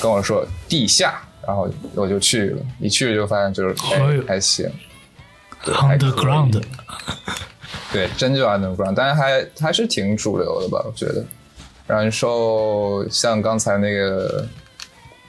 [0.00, 2.62] 跟我说地下，然后我就去了。
[2.80, 3.74] 一去就发现就是
[4.26, 4.70] 还行
[5.64, 6.62] ，Underground，
[7.90, 11.24] 对，真就 underground，但是还还是挺主流的吧，我觉得。
[11.86, 14.46] 然后像刚才那个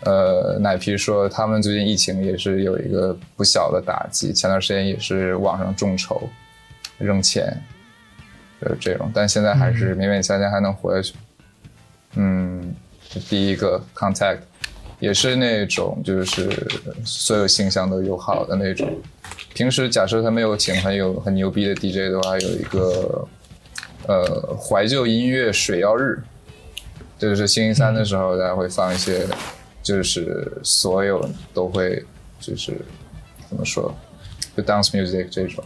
[0.01, 6.29] 呃奶皮说，他们最近疫情也是有一个不小的打击，前段时间也是网上众筹
[6.97, 7.63] 扔钱，
[8.61, 11.13] 就是这种，但现在还是勉勉强强还能活下去。
[12.15, 12.75] 嗯，
[13.29, 14.39] 第一个 contact
[14.99, 16.49] 也是那种就是
[17.05, 19.01] 所有形象都友好的那种。
[19.53, 23.27] 平时假设他没有请很有很牛逼的 DJ 的话，有一个
[24.07, 26.19] 呃怀旧音乐水曜日，
[27.17, 29.27] 就是星期三的时候，大家会放一些，
[29.83, 32.03] 就是所有都会
[32.39, 32.73] 就是
[33.49, 33.93] 怎么说，
[34.55, 35.63] 就 dance music 这种。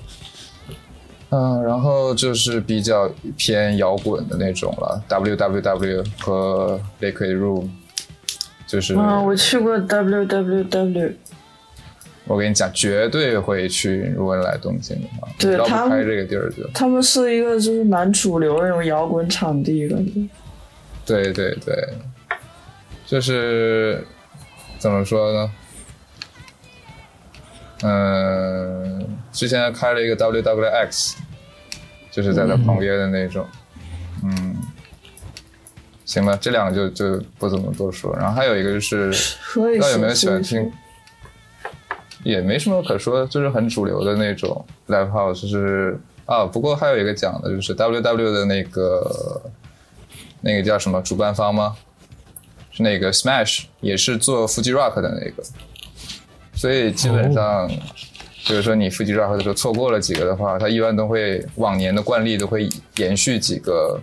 [1.29, 7.69] 嗯，然后就是比较偏摇滚的那种了，WWW 和 Liquid Room，
[8.67, 11.13] 就是啊，我去过 WWW，
[12.25, 14.13] 我跟你讲，绝对会去。
[14.15, 16.65] 如果你来东京的话，对他们开这个地儿就。
[16.73, 20.11] 他们是一个就是蛮主流的那种摇滚场地，感觉。
[21.05, 21.87] 对对对，
[23.05, 24.01] 就是
[24.79, 25.51] 怎么说呢？
[27.83, 31.15] 嗯，之前开了一个 WWX，
[32.09, 33.45] 就是在他旁边的那种。
[34.23, 34.55] 嗯，
[36.05, 38.15] 行吧，这两个就就不怎么多说。
[38.15, 39.07] 然后还有一个就是，
[39.53, 40.71] 不知道有没有喜欢听？
[42.23, 46.45] 也没什么可说，就是很主流的那种 live house，就是啊。
[46.45, 49.41] 不过还有一个讲的就是 WW 的那个
[50.41, 51.75] 那个叫什么主办方吗？
[52.71, 55.43] 是那个 Smash，也是做 Fuji Rock 的那个，
[56.53, 57.69] 所以基本上，
[58.43, 64.01] 就是说你 Fuji Rock 的时候错过了几个的话，他一般都会往年的惯例都会延续几个。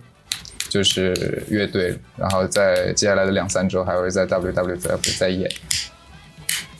[0.68, 5.50] 就是乐队，然后在接下来的两三周还会在 WW 再再演，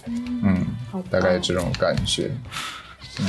[0.07, 0.60] 嗯，
[1.11, 2.31] 大概这种感觉，
[3.21, 3.27] 嗯，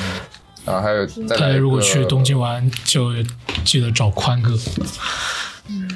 [0.65, 3.13] 然后还有再大家如果去东京玩，就
[3.63, 4.57] 记得找宽哥。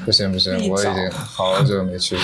[0.06, 2.18] 不行不行，我已经好久没去。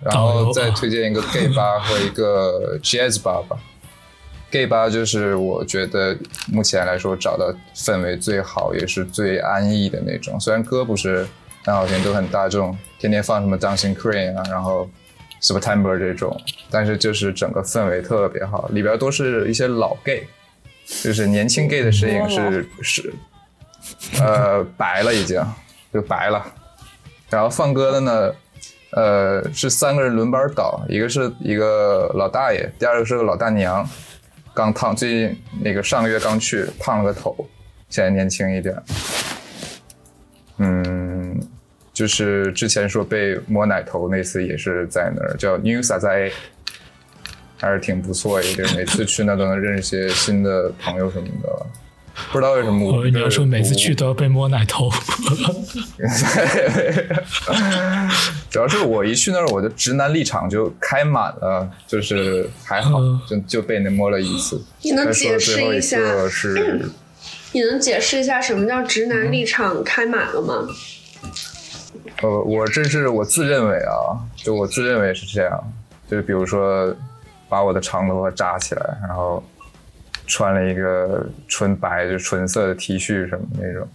[0.00, 3.58] 然后再推荐一个 gay 吧和一个 jazz 吧吧。
[4.50, 11.26] gay 吧就是我觉得目前来说找到氛围最好也是最安逸的那种，虽然歌不是
[11.64, 14.88] 很好听，都很大众，天天放什么 Dancing Queen 啊，然后
[15.40, 16.38] September 这种，
[16.70, 20.26] 但是就是整个氛围特别好，里边都是一些老 gay，
[21.02, 23.14] 就是年轻 gay 的身影是是
[24.20, 25.42] 呃白了已经
[25.92, 26.44] 就白了。
[27.30, 28.32] 然后放歌的呢，
[28.92, 33.86] 呃，是三个人轮班倒，一个是一个老大爷，第二个是个老大娘，
[34.54, 37.36] 刚烫，最近那个上个月刚去烫了个头，
[37.90, 38.74] 现在年轻一点。
[40.56, 40.97] 嗯，
[41.98, 46.32] 就是之前说被摸奶头那次也是在那儿，叫 New s a z a
[47.56, 51.66] 还是挺不错一个每次去那都能认识一些新的朋友什么的。
[52.30, 54.88] 不知道为什么我你要说每次去都要被摸奶头，
[58.48, 64.62] 主要是我一去那儿，我的直男立场就开满了，就是还好嗯，就就被那摸了一次。
[64.82, 66.88] 你能解释一一下个是，
[67.50, 70.68] 你能解释一下什么叫直男立场开满了吗？
[72.22, 75.72] 呃，我这是我自认为啊，就我自认为是这样，
[76.08, 76.94] 就比如说
[77.48, 79.42] 把我的长头发扎起来，然后
[80.26, 83.88] 穿了一个纯白就纯色的 T 恤什么那种，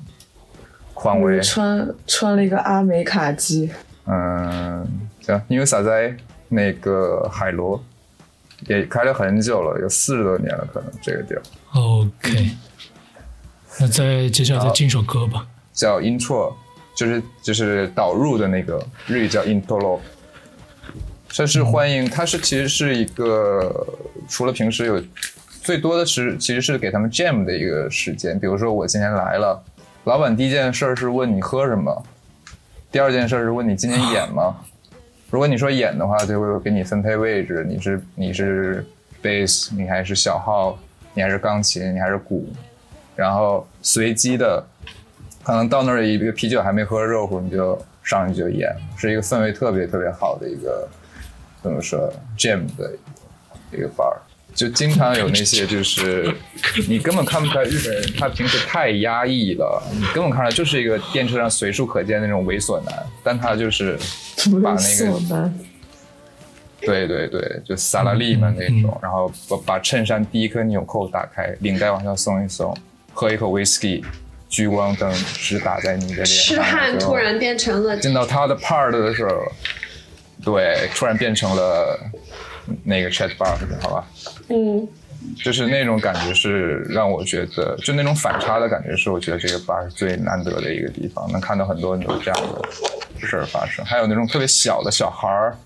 [0.93, 3.69] 匡威我，穿穿了一个阿美卡基，
[4.05, 4.87] 嗯，
[5.21, 6.15] 行，因为撒在
[6.49, 7.83] 那个海螺
[8.67, 11.41] 也开了很久了，有四十多年了，可能这个地儿
[11.73, 12.51] OK，
[13.79, 15.47] 那再接下来再进首歌吧。
[15.73, 16.53] 叫 intro，
[16.95, 19.99] 就是就是导入的那个日语叫 intro。
[21.27, 23.87] 这是欢迎，它是其实是一个
[24.29, 25.03] 除了平时有
[25.61, 28.39] 最多的是其实是给他们 jam 的一个时间。
[28.39, 29.63] 比如说我今天来了，
[30.03, 32.05] 老板第一件事是问你喝什么，
[32.91, 34.57] 第二件事是问你今天演吗？
[35.31, 38.85] 如果你说演的话，就会给你分配位置，你是你是
[39.23, 40.77] bass，你还是小号，
[41.15, 42.47] 你还是钢琴，你还是鼓，
[43.15, 44.63] 然后随机的，
[45.43, 50.87] 可能到那儿一个啤酒还没喝热乎，你就上去就演，是一个氛围特别特别好的一个
[51.61, 52.91] 怎么说 gym 的
[53.71, 54.15] 一个 bar。
[54.55, 56.31] 就经常有那些，就是
[56.87, 63.97] 你根本看不出来日本人他平时太压抑了，你根本看出来就是一个电车上随处可见的那种猥琐男，但他就是
[64.61, 65.51] 把那个，
[66.81, 72.77] 对对对，就萨拉利嘛那种，然后把把衬衫第一颗纽扣打开，领带往下松一松，
[73.11, 74.03] 喝一口 whisky，
[74.53, 79.51] 聚光灯直打在你的脸上，痴汉突然变成了进到他的 part 的时候，
[80.45, 81.99] 对，突然变成了
[82.83, 84.07] 那个 chat bar，好吧，
[84.49, 84.87] 嗯，
[85.43, 95.57] 就是那种感觉是让我觉得，就那种反差的感觉是我觉得这个 bar 是最难得的一个地方，能看到很多很多这样的事儿发生，还有那种特别小的小孩儿，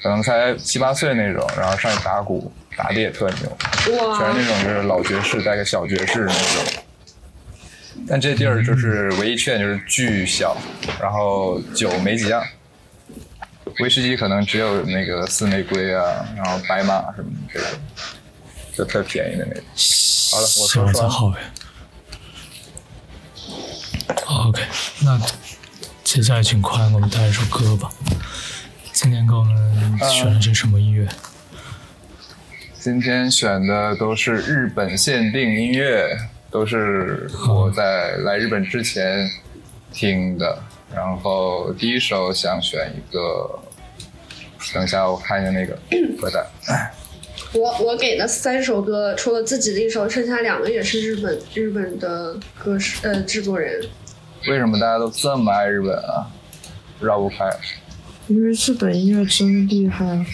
[0.00, 3.58] 可能才七八岁那种，然后上去打鼓，打的也特牛，
[4.16, 6.84] 全是那种就是老爵士带个小爵士那种。
[8.06, 10.56] 但这地儿就是唯一缺点就是巨小，
[11.00, 12.42] 然后酒没几样，
[13.80, 17.68] 威士忌可能只有那个四玫瑰啊，然后白马什么的这种，
[18.74, 19.64] 就特便宜的那种。
[20.30, 21.40] 好了我说说才好哎。
[24.26, 24.62] OK，
[25.02, 25.20] 那
[26.04, 27.90] 接下来请宽我们带来一首歌吧。
[28.92, 31.08] 今天给我们选了些什么音乐？
[32.78, 36.16] 今天选的都是日本限定音乐，
[36.50, 39.28] 都是我在来日本之前
[39.92, 40.58] 听的。
[40.94, 43.60] 然后第一首想选一个，
[44.72, 45.78] 等一下我看一下那个
[46.18, 46.44] 歌单。
[47.52, 53.80] 我我给的三首歌，除了自己的一首，剩下两个也是日本日本的歌手呃制作人。
[54.48, 56.28] 为什么大家都这么爱日本啊？
[57.00, 57.48] 绕不开。
[58.26, 60.24] 因为日本音乐真厉害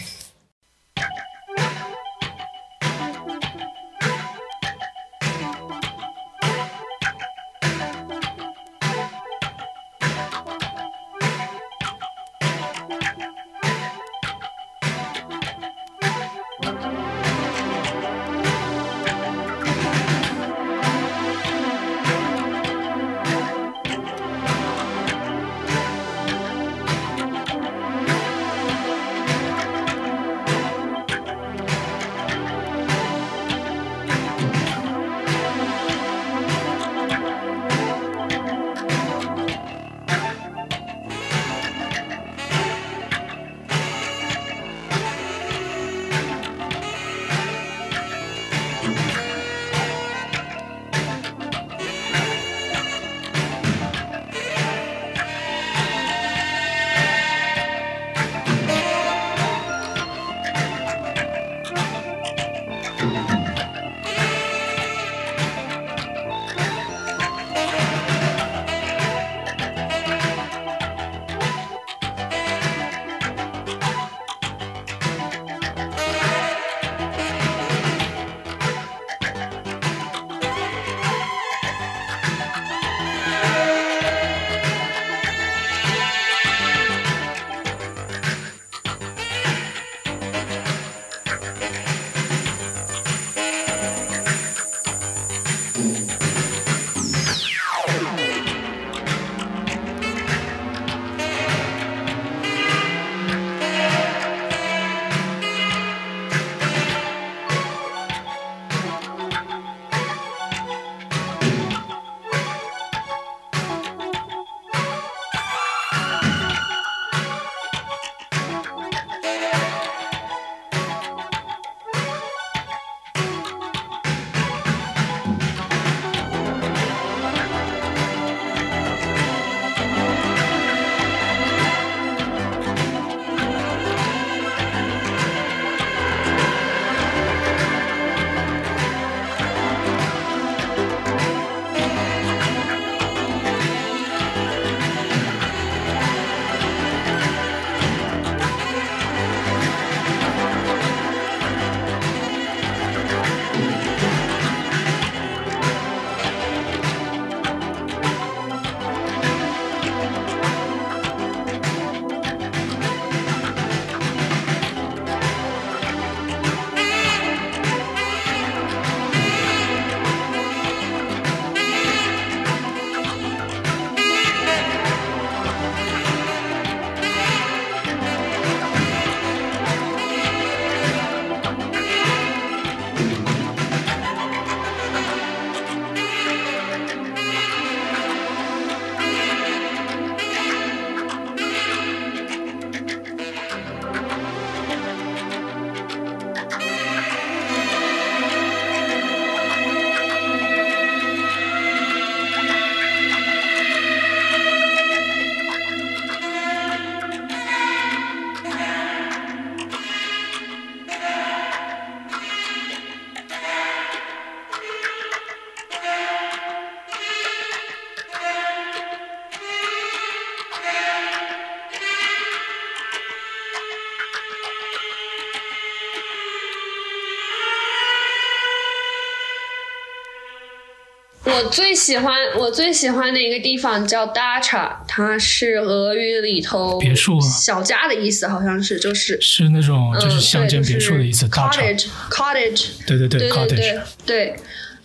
[231.51, 244.37] 最喜欢我最喜欢的一个地方叫 Dacha，它是俄语里头别墅啊小家的意思，好像是就是是那种嗯就是乡间别墅的意思，cottage cottage，对对对对对，cottage 对对，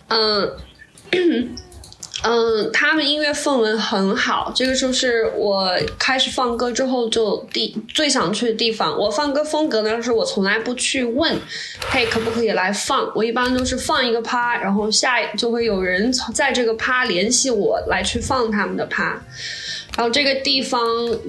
[0.08, 0.56] 嗯。
[2.22, 8.94] 嗯，他们音乐氛围很好，这个就是我开始放歌之后就第最想去的地方。
[8.94, 11.34] 我放歌风格呢，是我从来不去问，
[11.92, 13.10] 嘿，可不可以来放？
[13.16, 19.20] 我一般都是放一个趴，然后下就会有人从在这个趴联系我来去放他们的趴。
[19.96, 20.80] 然后这个地方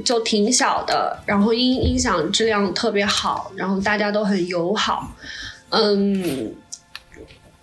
[0.05, 5.11] 就挺小的，然后音音响质量特别好，然后大家都很友好，
[5.69, 6.53] 嗯。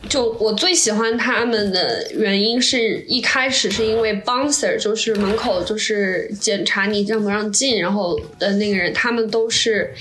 [0.09, 9.92] 就我最喜欢他们的原因是一开始是因为 bouncer，就是门口就是检查你让不让进，然后的那个人，他们都是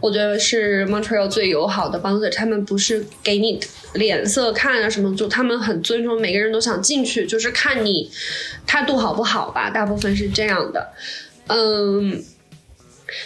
[0.00, 3.60] 我觉得是 Montreal 最友好的 bouncer，他们不是给你
[3.94, 8.10] 脸色看啊什么，就他们很尊重每个人都想进去，就是看你
[8.66, 10.92] 态度好不好吧，大部分是这样的，
[11.48, 12.22] 嗯。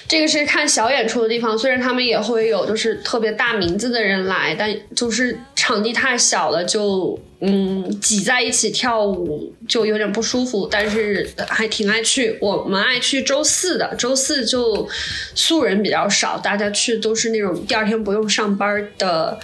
[0.08, 12.36] 这个是看小演出的地方，虽然他们也会有就是特别大名字的人来，但就是场地太小了，就嗯挤在一起跳舞就有点不舒服，但是还挺爱去。
[12.38, 14.86] 我们爱去周四的，周四就
[15.34, 19.40] 素人比较少，大家去都是那种第二天不用上班的。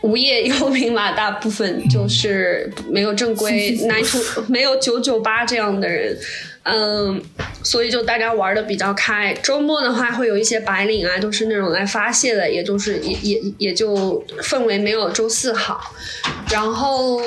[0.00, 6.16] 无业游民吧，大部分就是没有正规 nine to 没有九九八这样的人，
[6.70, 7.22] 嗯，
[7.62, 9.32] 所以就大家玩的比较开。
[9.42, 15.94] 周末的话会有一些白领啊，都是那种来发泄的，也就是也也也就氛围没有周四好。
[16.50, 17.20] 然后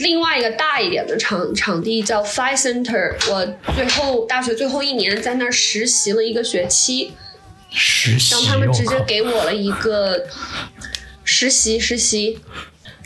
[0.00, 7.12] 另外一个大一点的场场地叫 Fly Center，我最后大学最后一年在那儿实习了一个学期，
[7.70, 10.26] 实习，然后他们直接给我了一个
[11.24, 12.38] 实习实习，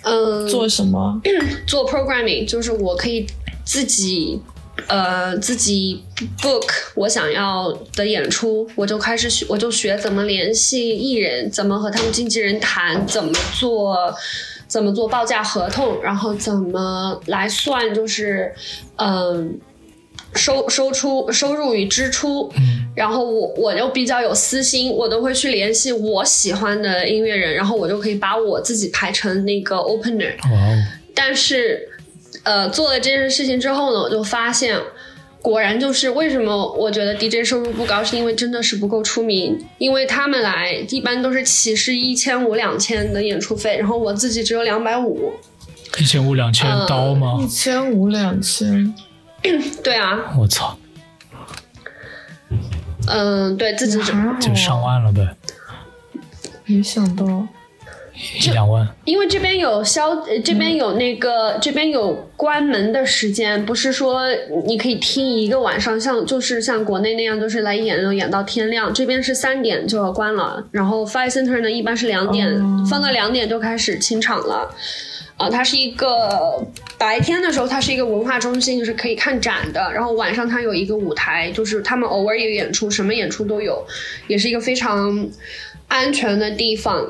[0.02, 1.20] 嗯，做什么？
[1.66, 3.26] 做 programming，就是我可以
[3.64, 4.40] 自己
[4.88, 6.02] 呃自己
[6.40, 14.14] book 我想要的演出，我就开始学，我就学怎么联系艺人，怎么和他们经纪人谈，怎么做。
[14.66, 18.52] 怎么做报价合同，然后怎么来算，就是，
[18.96, 19.60] 嗯、
[20.34, 22.50] 收收出收入与支出，
[22.96, 30.32] 然后我我又比较有私心，我都会去联系我喜欢的音乐人，然后我就可以把我自己排成那个 opener，
[31.14, 31.88] 但是，
[32.44, 34.78] 呃，做了这件事情之后呢，我就发现，
[35.42, 45.32] 果然就是为什么我觉得 DJ 收入不高，是因为真的是不够出名，因为他们来一般都是起是一千五、两千的演出费，然后我自己只有两百五。
[45.98, 47.46] 一千五两千嗯刀吗一？
[47.46, 48.94] 千五两千，
[49.84, 50.76] 对啊，我操，
[53.06, 55.36] 嗯，对自己就上万了呗，
[56.64, 57.46] 没想到，
[58.14, 58.86] 一两万。
[59.04, 64.22] 因为这边有消，呃这边有那个，这边有关门的时间，不是说
[64.66, 68.92] 你可以听一个晚上，像就是像国内那样，就是来演能演到天亮。
[68.94, 74.74] 这边是三点就要关了，然后 Five Center 呢一般是两点，哦放到两点就开始清场了。
[75.36, 76.64] 啊、它是一个
[76.96, 79.92] 白天的时候，它是一个文化中心，就是可以看展的。
[79.92, 83.84] 然后晚上它有一个舞台，就是他们偶尔有演出，什么演出都有，
[84.28, 85.28] 也是一个非常
[85.88, 87.04] 安全的地方。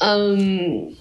[0.00, 0.94] 嗯，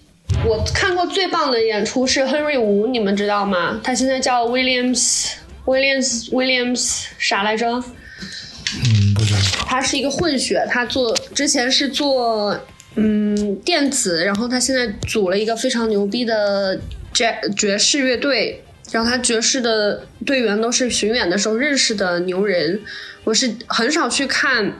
[0.46, 3.80] 我看过最棒的演出是亨瑞吴，你们知道吗？
[3.84, 5.32] 他现在叫 Williams
[5.66, 7.68] Williams Williams 啥来着？
[7.68, 9.40] 嗯，不知道。
[9.66, 12.60] 他是一个混血，他做之前是做
[12.96, 16.80] 嗯电子，然后他现在组了一个非常牛逼的
[17.14, 22.82] 爵爵士乐队，然后他爵士的队员都是巡演的时候认识的牛人，
[23.24, 24.74] 我是很少去看。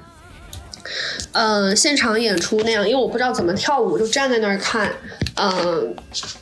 [1.32, 4.92] 呃，现场演出那样，因为我不知道怎么跳舞，就站在那儿看。
[5.36, 5.96] 嗯、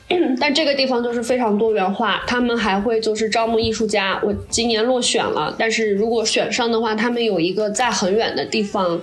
[0.39, 4.19] 但这个地方就是非常多元化，他们还会就是招募艺术家。
[4.23, 8.99] 我今年落选了，但是如果选上的话，他们有一个在很远的地方，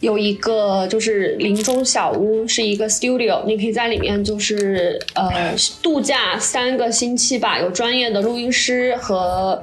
[0.00, 9.62] 有一个就是林中小屋，是一个 studio，你可以在里面就是呃度假三个星期吧，有专业的录音师和。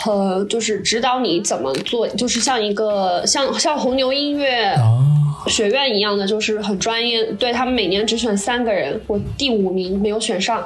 [0.00, 5.04] 和就是指导你怎么做，就是像一个像像红牛音乐哦，
[5.48, 7.24] 学院一样的，就是很专业。
[7.32, 10.64] 对他们每年只选三个人，我第五名没有选上，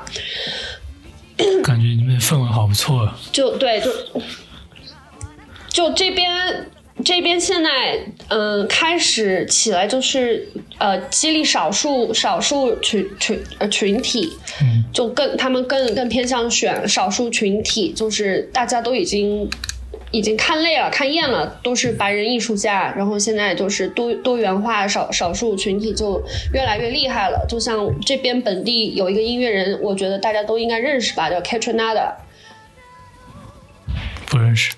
[1.64, 3.18] 感觉你们氛围好不错啊。
[3.32, 3.90] 就对，就
[5.88, 6.70] 就这边
[7.02, 10.46] 这边现在嗯开始起来就是
[10.82, 14.28] 呃激励少数少数群群呃群体，
[14.60, 19.48] 嗯，就更他们更更偏向选少数群体，就是大家都已经
[20.10, 26.20] 已经看累了、看厌了，都是白人艺术家，然后现在就是多多元化少少数群体就
[26.52, 27.46] 越来越厉害了。
[27.48, 32.12] 就像这边本地有一个音乐人，我觉得大家都应该认识吧，叫 Catrinada
[34.26, 34.72] 不认识。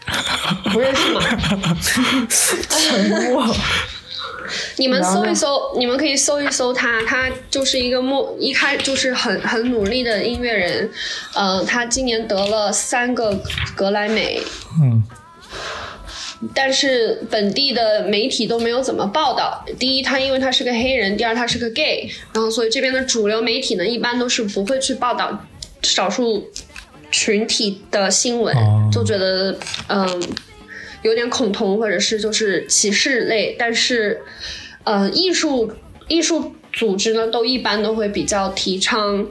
[0.71, 1.21] 不认识吗？
[2.29, 3.57] 沉默。
[4.77, 10.91] 你们搜一搜，你们可以搜一搜他，他就是一个莫一开就是很很努力的音乐人，
[11.35, 13.41] 呃，他今年得了三个
[13.75, 14.41] 格莱美，
[14.81, 15.03] 嗯。
[16.55, 19.65] 但是本地的媒体都没有怎么报道。
[19.79, 25.47] 第一，他因为他是个黑人；第二，他是个 gay，然后所以这边的主流媒体呢，一般都是不会去报道
[25.83, 26.47] 少数
[27.11, 28.91] 群体的新闻，哦。
[28.93, 29.57] 就觉得
[29.89, 30.23] 嗯
[31.05, 33.55] 有点恐同或者是就是歧视类。
[33.57, 34.21] 但是，
[34.83, 35.73] 呃，艺术
[36.09, 39.25] 艺术组织呢，都一般都会比较提倡，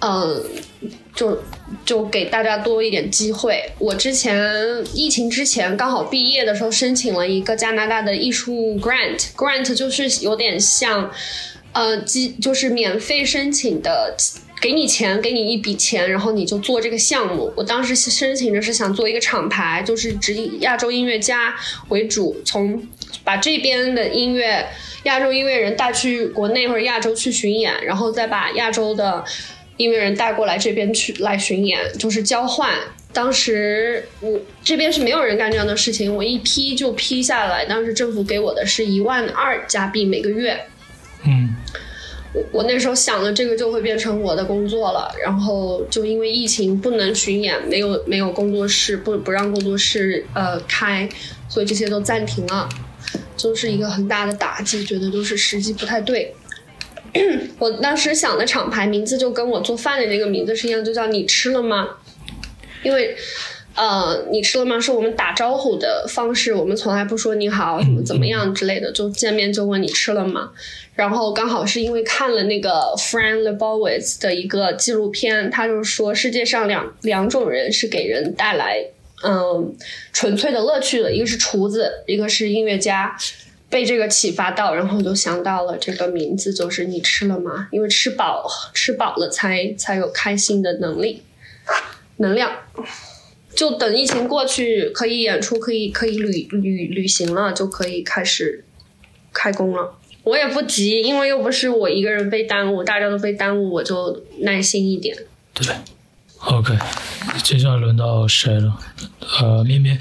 [0.00, 0.44] 嗯、
[1.14, 1.42] 就
[1.86, 3.72] 就给大家多一点机会。
[3.78, 4.38] 我之前
[4.92, 11.10] 疫情之前刚好毕业的时候申请了一个加拿大的艺术 grant，grant 就是有点像，
[11.72, 14.14] 呃，基就是免费申请的。
[14.62, 17.52] 给你钱，给你一笔钱，然后你就做这个项目。
[17.56, 21.52] 我当时申请着是想做一个厂牌，就是只以亚洲音乐家
[21.88, 22.80] 为主，从
[23.24, 24.64] 把这边的音乐
[25.02, 29.24] 亚洲音乐人带去国内或者亚洲去巡演，然后再把亚洲的
[29.78, 32.70] 音乐人带过来这边去来巡演，就是交换。
[33.12, 37.66] 当时我这边是没有人干这样的事情，我一批就批下来。
[37.66, 40.66] 当时政府给我的是一万二加币每个月，
[41.26, 41.56] 嗯
[42.34, 51.08] 我我那时候想的这个就会变成我的工作了，然后就因为疫情不能巡演，没有没有工作室，不不让工作室呃开，
[51.48, 52.68] 所以这些都暂停了，
[53.36, 56.34] 就是一个很大的打击，觉得就是时机不太对。
[57.58, 61.88] 我当时想的厂牌名字就跟我做饭的那个名字是一样，就叫你吃了吗？
[62.82, 63.14] 因为
[63.74, 64.80] 呃，你吃了吗？
[64.80, 70.50] 是我们打招呼的方式，我们从来不说你好，怎么怎么样之类的，就见面就问你吃了吗？
[70.94, 78.84] 然后刚好是因为看了那个 Fran Lebowitz 的一个纪录片，他就说世界上两两种人是给人带来
[79.24, 79.74] 嗯
[80.12, 83.16] 纯粹的乐趣的，一个是厨子，一个是音乐家。
[83.70, 87.68] 被这个启发到，然后就想到了这个名字，就是你吃了吗？
[87.72, 91.22] 因为吃饱吃饱了才才有开心的能力
[92.18, 92.52] 能量。
[93.54, 98.62] 就等疫情过去，可以演出，可以可以旅旅旅行了，就可以开始
[99.32, 99.94] 开工了。
[100.24, 105.16] 我也不急，因为又不是我一个人被耽误，大家都被耽误，我就耐心一点。
[105.52, 105.66] 对
[106.38, 106.76] ，OK，
[107.42, 108.78] 接下来轮到谁了？
[109.40, 109.98] 呃，咩咩，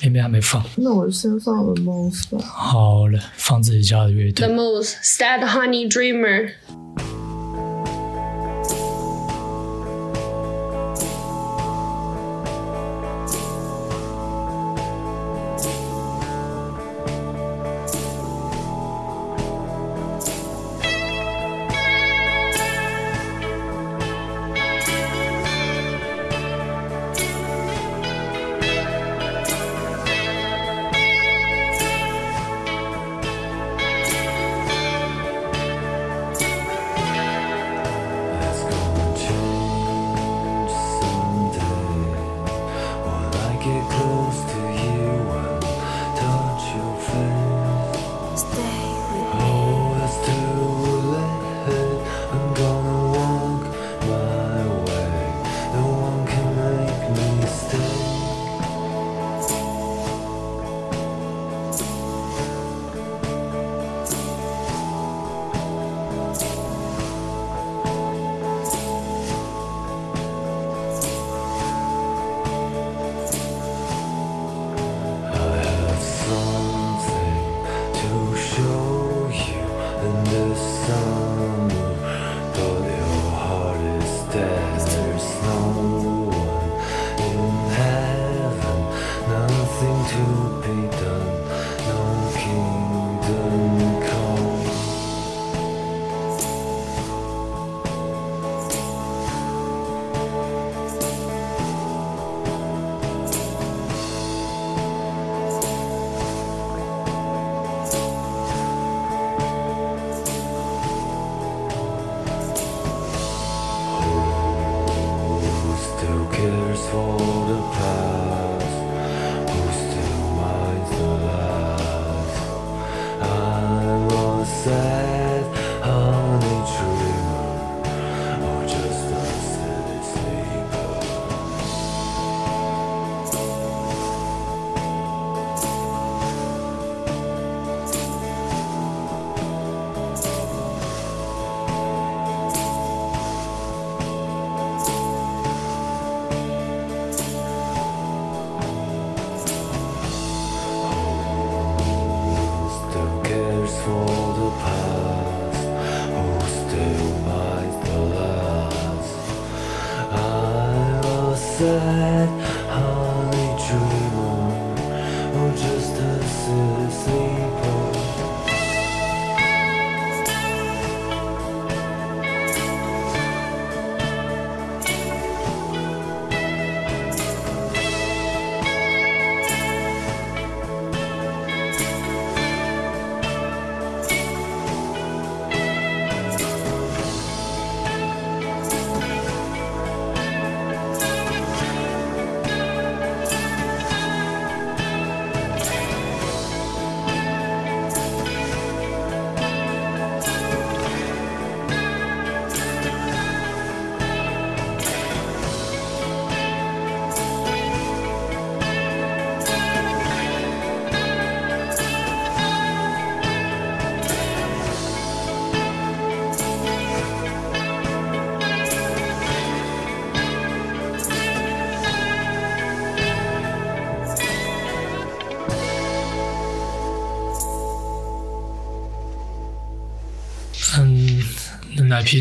[0.00, 0.62] 咩咩还没放。
[0.76, 2.44] 那我先放 The Most 吧。
[2.44, 4.54] 好嘞，放自己家的乐队 The。
[4.54, 6.50] most sad honey dreamer。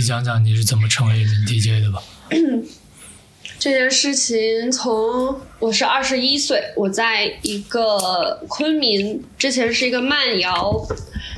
[0.01, 2.01] 讲讲你是怎么成为一名 DJ 的吧？
[3.59, 10.83] 这件事情从我是二十一岁，我在一个昆明，之前是一个慢摇，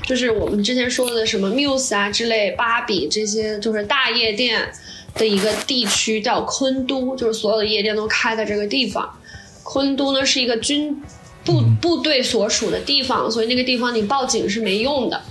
[0.05, 4.71] 就是我们之前说的什么 Muse 啊之类、芭比这些，就是大夜店
[5.15, 9.19] 的一个地区叫昆都，就是所有的夜店都开在这个地方。
[9.63, 11.03] 昆都呢是一个军
[11.43, 15.21] 部部队所属的地方，所以那个地方你报警是没用的，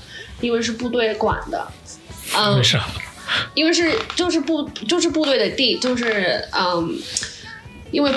[0.43, 1.67] 因为是部队管的。
[2.37, 2.87] 嗯，为啥？
[3.55, 6.99] 因为是就是部就是部队的地，就是嗯，
[7.91, 8.13] 因为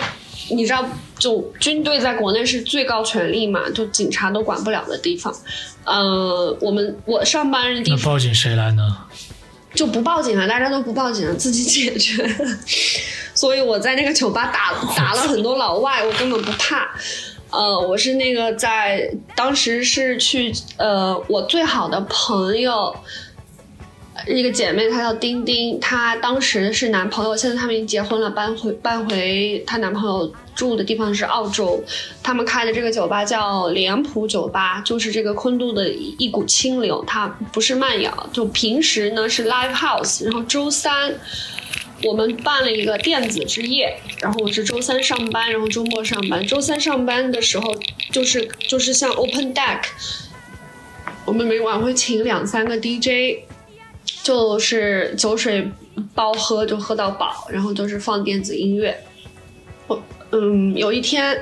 [0.51, 0.87] 你知道，
[1.17, 5.33] 就军队在国内是最高权力嘛，就警察都管不了的地方。
[5.83, 8.97] 呃，我们我上班的地方那报警谁来呢？
[9.73, 12.25] 就不报警了，大家都不报警了，自己解决。
[13.35, 16.89] 所以我在那个酒吧打打了很多老外，我根本不怕。
[17.49, 22.95] 呃，我是那个在当时是去呃，我最好的朋友。
[24.27, 31.83] 一个姐妹，她叫丁丁，她当时是男朋友，现在他们已经结婚了，搬回搬回她男朋友住的地方是澳洲。
[32.23, 41.13] 他们开的这个酒吧叫脸谱酒吧，就是这个昆都的一股清流，它不是慢摇，就平时呢是 live house，然后周三
[42.03, 46.45] 我们办了一个电子之夜，然后我是周三上班，然后周末上班。
[46.47, 47.75] 周三上班的时候
[48.11, 49.81] 就是就是像 open deck，
[51.25, 53.45] 我们每晚会请两三个 DJ。
[54.25, 55.71] 就是酒水
[56.15, 58.97] 包喝，就喝到饱，然后就是放电子音乐。
[59.85, 60.01] 我
[60.31, 61.39] 嗯，有一天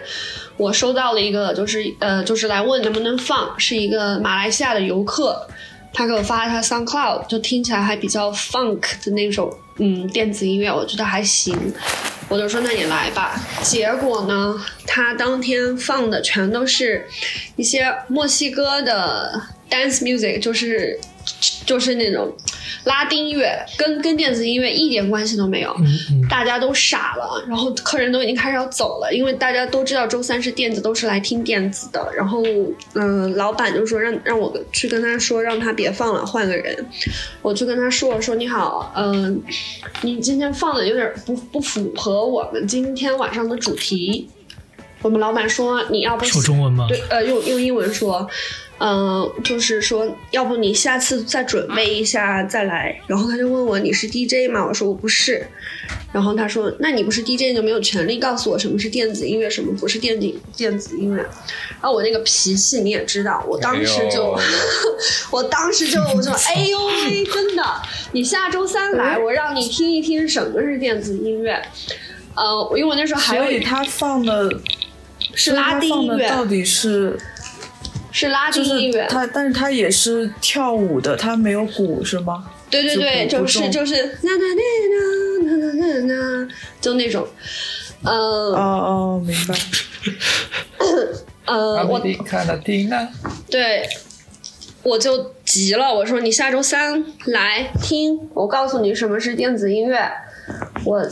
[0.58, 5.48] 我收到了一个，就是呃，就是来问能不能放，是一个马来西亚的游客，
[5.94, 11.58] 他给我发了他 SoundCloud，就听起来还比较 funk 的那种嗯电子音乐，我觉得还行，
[12.28, 13.42] 我就说那你来吧。
[13.62, 17.08] 结果呢，他当天放的全都是
[17.56, 21.00] 一些墨西哥的 dance music，就是
[21.66, 22.36] 就是那种。
[22.86, 25.76] 拉丁乐跟跟电子音乐一点关系都没有，
[26.30, 32.12] 大家都傻了，然后客人都已经开始要走了，因为大家都知道周三是电子，都是来听电子的。
[32.16, 32.44] 然后，
[32.94, 36.86] 嗯、呃，老板就说让让我去跟他说，让他别放了，换个人。
[37.42, 44.30] 我去跟他说，我说你好，嗯、呃，你今天放的有点不不符合我们今天晚上的主题。
[45.02, 46.86] 我们老板说你要不说中文吗？
[46.88, 48.28] 对，呃，用用英文说。
[48.80, 53.00] 嗯、呃，就是说，要不你下次再准备一下再来。
[53.08, 54.66] 然后他就问我你是 DJ 吗？
[54.66, 55.48] 我说我不是。
[56.12, 61.18] 然后他说，那你不是 DJ 你就没有权利告诉我什么是电子音乐，什么不是电子电子音乐。
[61.24, 64.44] 然后我那个脾气你也知道，我当时就，哎
[65.32, 67.64] 我当时就我说，哎呦喂，真的，
[68.12, 71.62] 你下周三来， 我让你听一听什么是电子音乐。
[72.36, 74.52] 呃，因为我那时候还有所以他放的
[75.34, 77.18] 是拉丁音乐，到底是。
[78.14, 82.50] 是拉丁音乐，他但是他也是跳舞的，他没有鼓是吗？
[82.70, 84.62] 对对对，就是就是那那那
[85.44, 86.48] 那那那那，
[86.80, 87.28] 就那种，
[88.04, 89.56] 嗯，哦哦，明白。
[91.46, 93.08] 呃，我看到蒂娜，
[93.50, 93.90] 对，
[94.84, 100.10] 我就急了，我说你下周三来听，我告诉你什么是电子音乐，
[100.86, 101.04] 我。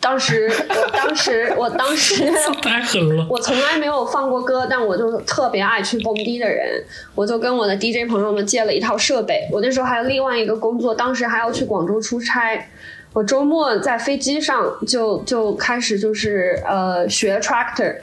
[0.00, 2.24] 当时，我当时， 我当时
[2.62, 3.26] 太狠了。
[3.28, 6.82] 我从来没有放过歌，但我就特别爱去蹦迪的人，
[7.14, 9.46] 我就跟我的 DJ 朋友们借了一套设备。
[9.52, 12.68] 我那时候还有另外一个工作，当时还要去广州出差。
[13.12, 17.96] 我周末在飞机上就就开始就是呃学 tractor，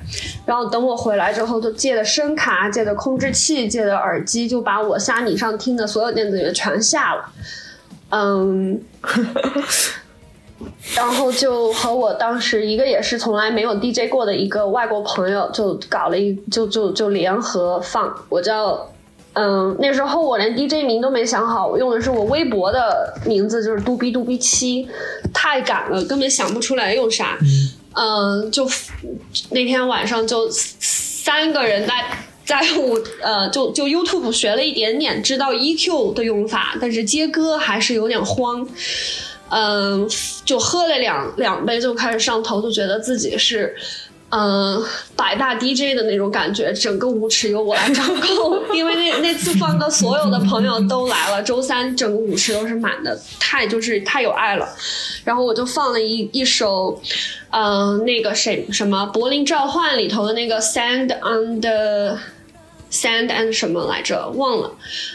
[0.45, 7.29] 然后等我回来之后，就借的声卡、借的控制器、借的耳机，就把我虾米上听的所有电子乐全下了。
[8.09, 8.79] 嗯。
[10.95, 18.89] 然后就和我当时一个也是从来没有 DJ 过的一个外国朋友，就搞了一就就就联合放，我叫。
[19.39, 24.87] 嗯，那时候我连 DJ 名都没想好，我用的是我微博的名字，就是嘟比嘟比七，
[25.31, 27.37] 太赶了，根本想不出来用啥。
[27.93, 28.67] 嗯，就
[29.51, 32.03] 那天晚上就三个人在
[32.43, 38.67] 在我呃，就就 YouTube 学了一点点，知道 EQ 的用法，但是接歌还是有点慌。
[39.49, 40.07] 嗯，
[40.45, 43.75] 就喝了两两杯就开始上头，就觉得自己是。
[44.29, 44.83] 嗯，
[45.15, 54.67] 百大 DJ 的那种感觉，整个舞池由我来掌控， 因为那那次放歌，所有的朋友都来了，周三整个舞池都是满的，太就是太有爱了。
[55.23, 57.01] 然后我就放了一一首，
[57.51, 62.19] 嗯、那个谁什么《柏林召唤》里头的那个《Sand on the
[62.91, 64.71] Sand and 什么来着，忘了。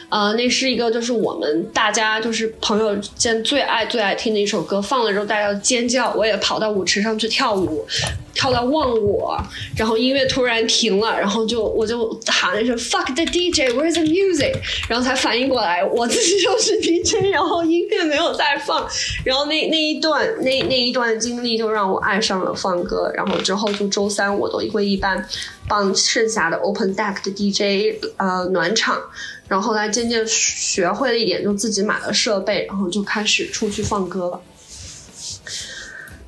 [0.09, 7.87] 呃，那是一个就是我们大家就是朋友间最爱最爱听的一首歌，放了之后大家尖叫，我也跑到舞池上去跳舞，
[8.35, 9.39] 跳到忘我，
[9.77, 14.55] 然后音乐突然停了，然后就我就喊了一声 “fuck the DJ”，where's the music？
[14.89, 18.89] 然后才反应过来我自己就是 DJ，然后音乐没有在放，
[19.25, 25.27] 然后那那一段那那一段经历就让我爱上了放歌，然后之后就周三我都会一般
[25.69, 29.01] 帮剩下的 open deck 的 DJ 呃暖场。
[29.49, 34.41] 然后后来渐渐学会了一点，就自己买了设备，然后就开始出去放歌了。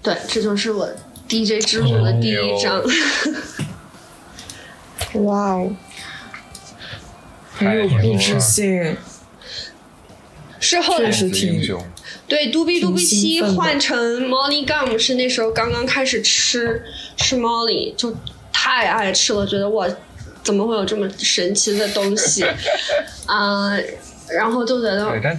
[0.02, 0.86] 对，这就是我
[1.28, 2.82] DJ 之路的第一章。
[5.24, 5.70] 哇哦，
[7.52, 8.96] 很有故事性，
[10.58, 11.86] 是后来确实挺英雄，
[12.26, 13.96] 对嘟比嘟比挺七换成
[14.26, 16.82] Molly Gum 是那时候刚刚开始吃
[17.16, 18.12] 吃 Molly，就
[18.52, 19.86] 太爱吃了，觉得哇，
[20.42, 22.44] 怎么会有这么神奇的东西
[23.26, 23.70] 啊、
[24.28, 25.38] 然后就觉对，得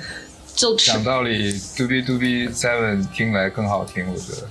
[0.56, 4.48] 就讲道理，Doobie Doobie Seven 听来更好听，我觉得。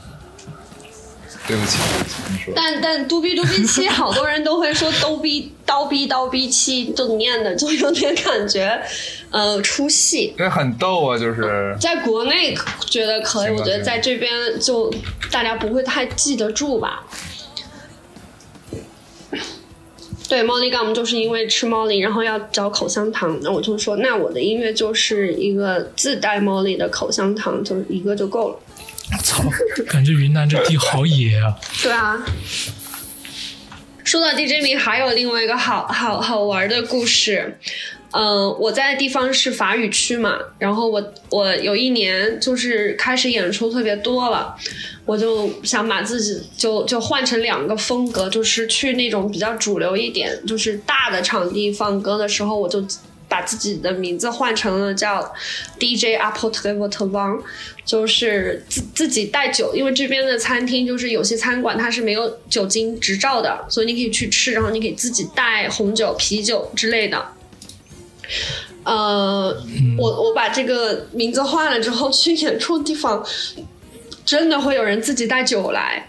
[1.47, 2.53] 对不起，对不起，你说。
[2.57, 8.81] 但但嘟比嘟比七，好多人都会说逗逼刀逼刀逼七，就念的就有点感觉，
[9.31, 10.35] 呃，出戏。
[10.37, 12.57] 对，很逗啊，就是在国内
[12.87, 14.93] 觉得可以，我觉得在这边就
[15.31, 17.05] 大家不会太记得住吧。
[20.27, 28.59] 对，Molly Gum 就是因为吃 Molly，然后要嚼口香糖，那我就说，那我的音乐就是一个自带 Molly 的口香糖，就是一个就够了。
[29.23, 29.45] 操，
[29.89, 31.55] 感觉云南这地好野啊！
[31.83, 32.25] 对啊。
[34.05, 37.59] 说到 DJ 名，还有另外一个好好好玩的故事。
[38.17, 44.55] 嗯、我在的地方是法语区嘛，然后我我有一年就是开始演出特别多了，
[45.05, 52.87] 我就想把自己就就换成两个风格，就是去那种比较主流一点，就是大的场地放歌的时候，我就
[53.35, 55.21] 把自己的名字换成了叫
[55.81, 57.43] DJ Apple t r e v o t v a n
[57.85, 67.27] 就是自自己带酒，因为这边的餐厅就是有些餐馆它是没有酒精执照的，所以你可以去吃，然后你可以自己带红酒、啤酒之类的。
[68.85, 69.53] 呃，
[69.99, 73.27] 我我把这个名字换了之后，去演出的地方
[74.25, 76.09] 真的会有人自己带酒来。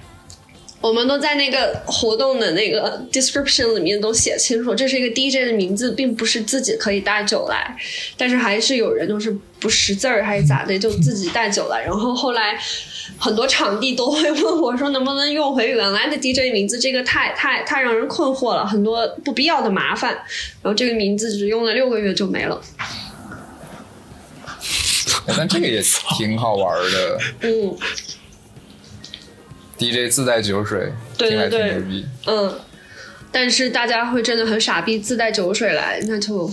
[0.82, 7.76] 我们都在那个活动的那个 description 里面都写清楚，这是一个 DJ 的名字，并不是自己可以带酒来，
[8.16, 11.82] 但是还是有人就是不识字儿还是咋的，就自己带酒来。
[11.82, 12.56] 然后后来
[13.18, 16.78] 很多场地都会问我说，能不能用回原来的 DJ 名字？
[16.78, 20.14] 这个太太太让人困惑了，很多不必要的麻烦。
[20.62, 22.62] 然后这个名字只用了六个月就没了。
[25.26, 25.82] 哎但这个也
[26.16, 27.20] 挺好玩的。
[27.42, 27.76] 嗯
[29.78, 32.06] DJ 自带酒水，对对对挺牛逼。
[32.28, 32.60] 嗯，
[33.32, 36.50] 但是大家会真的很傻逼，自带酒水来，那就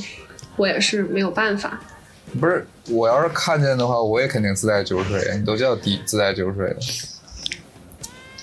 [0.56, 1.80] 我也是没有办法。
[2.40, 5.20] 不是，我要是看见的话，我也肯定自带酒水。
[5.36, 6.76] 你都叫 D 自带酒水的，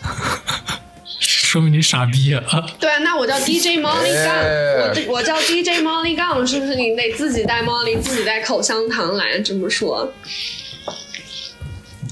[1.19, 2.43] 说明你傻逼啊！
[2.79, 10.13] 对啊，那我叫 DJ Molly 哎 Gun，我这我叫 DJ Molly Gun，是不是你得自己带 Molly，自己带口香糖来这么说？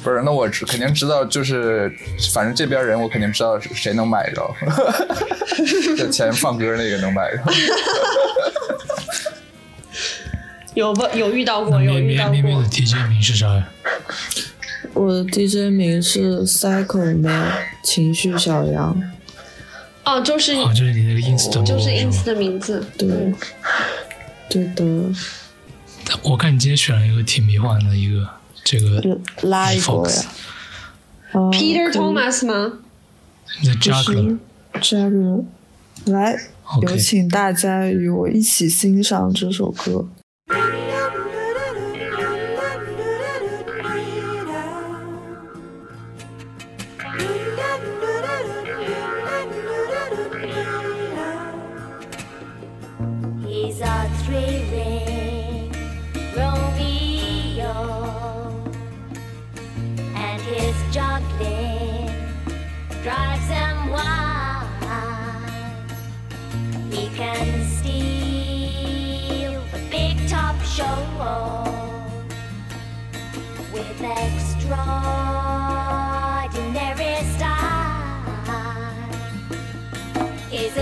[0.09, 0.21] 不是？
[0.23, 1.91] 那我知肯定知道，就是
[2.33, 4.55] 反正这边人我肯定知道是谁能买着，
[5.97, 7.43] 就前放歌那个能买着。
[10.73, 11.81] 有不有遇到过？
[11.81, 12.69] 有咩遇到咩咩咩的过。
[12.71, 13.67] DJ 名是啥呀？
[14.93, 17.51] 我的 DJ 名是 Psycho Man
[17.83, 18.95] 情绪小羊，
[20.03, 22.23] 哦，就是哦，就是你那个 ins 的就是 ins 吗？
[22.25, 22.85] 的名字。
[22.97, 23.07] 对，
[24.49, 24.83] 对的，
[26.23, 28.27] 我看你今天选了一个挺迷幻的一个
[28.69, 30.29] 这个拉一波 Fox 呀。
[31.31, 32.79] 啊 Peter Thomas 吗
[33.63, 35.45] ？？The Juggler，Juggler，
[36.07, 36.37] 来
[36.81, 40.09] 有请大家与我一起欣赏这首歌。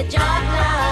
[0.10, 0.85] job now.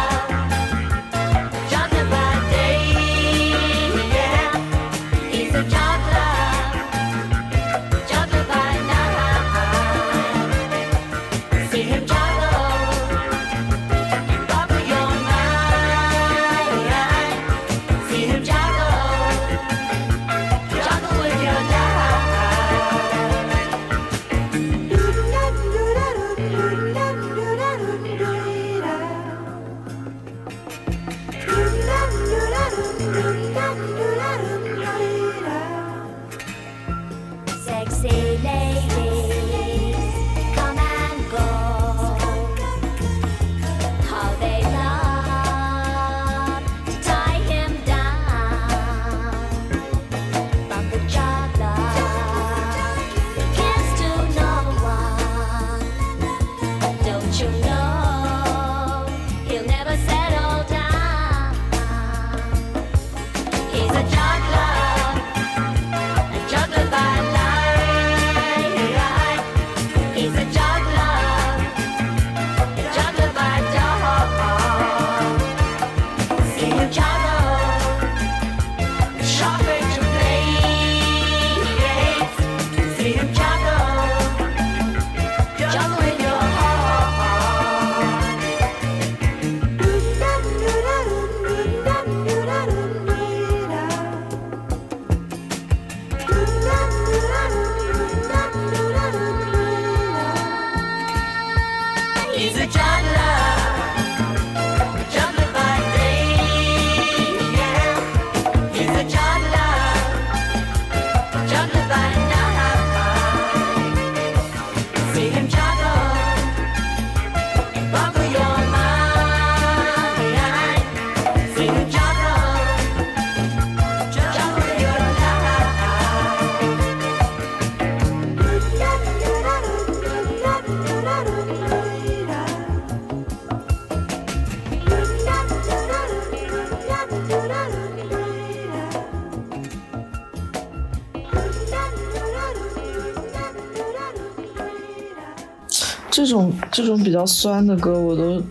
[146.73, 148.41] 这种比较酸的歌，我都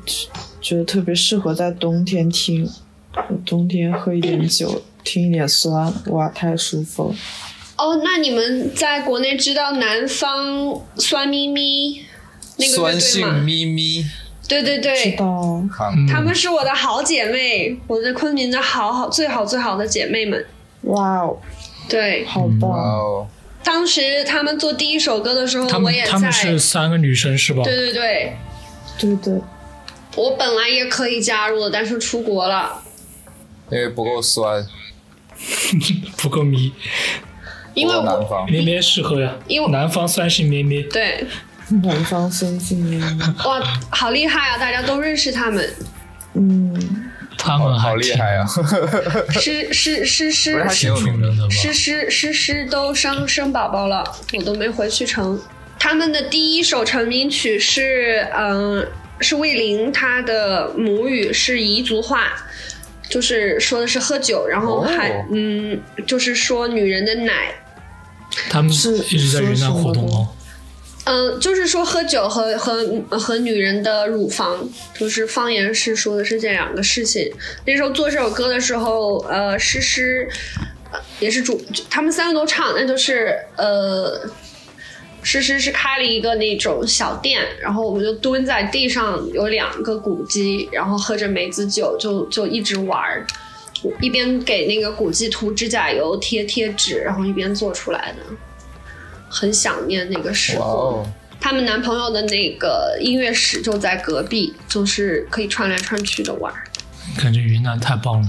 [0.61, 2.67] 觉得特别适合在冬天听。
[3.45, 7.15] 冬天喝一点酒，听一点酸，哇，太舒服了。
[7.77, 12.03] 哦，那你们在国内知道南方酸咪咪
[12.57, 13.43] 那个乐酸性？
[13.43, 14.07] 咪咪，
[14.49, 20.43] 对对对知对，道，看她们是我的好姐妹，我在昆明的好好最好最好的姐妹们。
[20.83, 21.37] 哇哦，
[21.89, 22.71] 对，好哇棒！
[22.71, 23.27] 哦，
[23.65, 26.11] 当时他们做第一首歌的时候，他们我也在。
[26.11, 27.63] 他们是三个女生是吧？
[27.63, 28.37] 对对对，
[28.99, 29.41] 对对，
[30.17, 32.83] 我本来也可以加入的，但是出国了，
[33.71, 34.67] 因为不够酸，
[36.19, 36.73] 不够迷，
[37.75, 38.45] 因为南方。
[38.51, 39.35] 咩咩适合呀。
[39.47, 41.25] 因为南方酸性咩咩，对
[41.83, 44.59] 南方酸性咩咩，哇，好厉害啊！
[44.59, 45.75] 大家都认识他们，
[46.35, 47.11] 嗯，
[47.45, 48.47] 他们还好厉害啊！
[49.41, 51.51] 诗诗诗诗不是还挺诗有名的挺出名的吧？
[51.51, 54.05] 诗诗诗诗都生生宝宝了，
[54.39, 55.41] 我都没回去成。
[55.79, 58.87] 他们的第一首成名曲是，嗯、
[59.19, 62.29] 是魏玲，她的母语是彝族话，
[63.09, 67.57] 就是说的是喝酒，然后还、哦嗯，就是说女人的奶，
[68.49, 70.29] 他们是一直在云南活动哦。
[71.05, 72.85] 嗯，就是说喝酒和和
[73.19, 77.33] 和女人的乳房，就是方言是说的是这两个事情。
[77.67, 80.29] 那时候做这首歌的时候，呃，诗诗
[80.93, 84.31] 呃也是主，他们三个都唱，那就是呃，
[85.23, 93.27] 诗诗是开了一个那种小店，然后我们就蹲在地上，有两个古鸡，然后喝着梅子酒，就就一直玩儿。
[94.01, 98.23] 一边给那个古鸡涂指甲油、贴贴纸，然后一边做出来的，
[99.33, 100.71] 很想念那个时哇候。
[100.71, 106.53] 哦，他们男朋友的那个音乐室就在隔壁，就是可以穿来穿去的玩。
[107.17, 108.29] 感觉云南太棒了。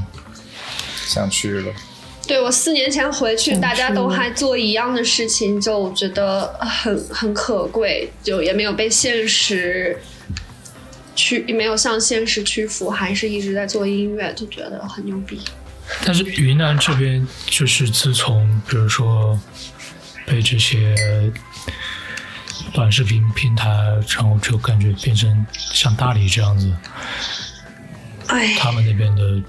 [1.06, 1.74] 想去了。
[2.26, 10.00] 对我四年前回去，大家都还做一样的事情，就觉得很很可贵，就也没有被现实
[11.16, 15.42] 屈，没有向现实屈服，还是一直在做音乐，就觉得很牛逼。
[16.06, 19.38] 但是云南这边就是自从比如说
[20.26, 20.96] 被这些
[22.74, 23.70] 短视频平台，
[24.16, 26.72] 然后就感觉变成像大理这样子，
[28.28, 29.42] 哎，他们那边的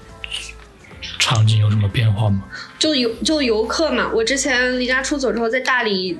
[1.17, 2.43] 场景有什么变化吗？
[2.77, 6.19] 就游就游客嘛，我之前离家出走之后，在大理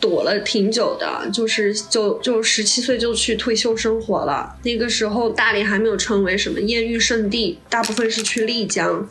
[0.00, 4.56] 躲了挺久的，就是就就十七岁就去退休生活了。
[4.62, 9.06] 那个时候大理还没有成为什么艳遇圣地，大部分是去丽江，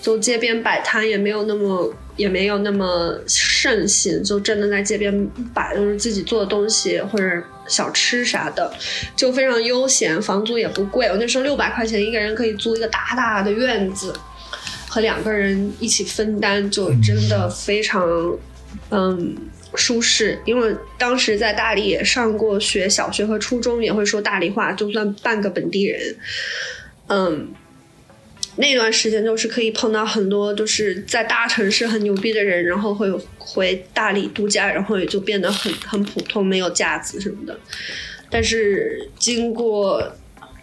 [0.00, 7.24] 就街边摆摊也没有那么也没有那么盛行，就真的在街边摆就是自己做的东西或者
[7.66, 8.72] 小吃啥的，
[9.16, 11.06] 就非常悠闲，房租也不贵。
[11.06, 14.14] 我那时候六百块钱一个人可以租一个大大的院子。
[14.92, 18.02] 和两个人一起分担，就真的非常，
[18.90, 19.36] 嗯，
[19.76, 20.36] 舒适。
[20.44, 26.16] 因为当时在大理也上过学，小学和初中也会说大理话，就算半个本地人，
[27.06, 27.54] 嗯，
[28.60, 37.58] 那段时间就是可以碰到很多就是在大城市很牛逼的人，然后会回大理度假，然后也就变得很很普通，没有架子什么的。
[38.30, 40.12] 但是经过。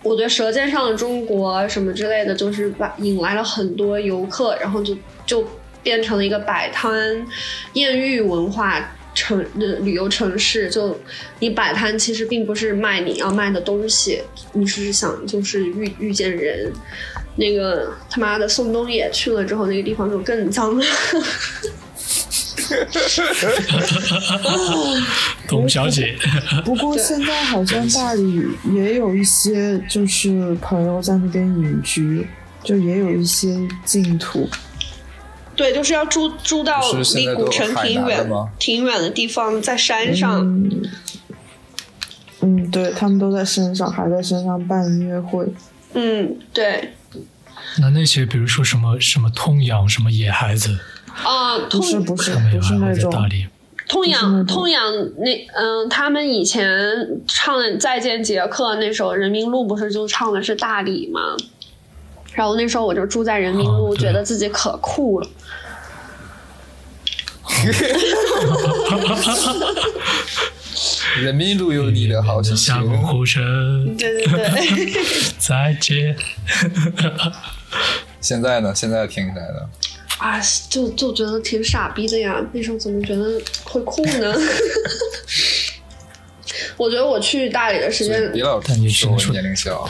[0.03, 4.95] 我对《舌尖上的中国》什么之类的，就是把引来了很多游客，然后就
[5.25, 5.45] 就
[5.83, 7.25] 变成了一个摆摊、
[7.73, 10.69] 艳遇文化城的旅游城市。
[10.69, 10.97] 就
[11.39, 14.21] 你摆摊，其实并不是卖你要卖的东西，
[14.53, 16.71] 你是想就是遇遇见人。
[17.37, 20.85] 那个他妈的宋冬野去了之后，那个地方就更脏了。
[25.47, 26.13] 董小姐，
[26.65, 32.27] 不过现在好像大理也有一些就是朋友在那边隐居，
[32.63, 34.49] 就也有一些净土。
[35.55, 36.81] 对，就是要住住到
[37.15, 40.41] 离古城挺远挺远的地方，在山上。
[40.41, 40.81] 嗯，
[42.41, 45.47] 嗯，对他们都在山上，还在山上办音乐会。
[45.93, 46.93] 嗯，对。
[47.79, 50.79] 那那些比如说什么什么痛痒什么野孩子，
[51.23, 53.47] 啊，不通是不是不是那种，大理。
[53.87, 56.67] 通不是那种阳通阳那嗯，他们以前
[57.27, 61.35] 唱《再见杰克》那首《人民路》，不是就唱的是大理吗？
[62.33, 65.27] 然后那时候我就住在人民路，觉得自己可酷了。
[71.21, 73.01] 人民路有你的好心下过情。
[73.01, 74.93] 呼声，对对对，
[75.37, 76.15] 再见。
[78.21, 78.73] 现在呢？
[78.75, 79.69] 现在听起来呢？
[80.19, 80.39] 啊，
[80.69, 82.43] 就就觉得挺傻逼的呀。
[82.51, 84.33] 那时候怎么觉得会酷呢？
[86.75, 89.87] 我觉得我去大理的时间别老但也只说我年龄小。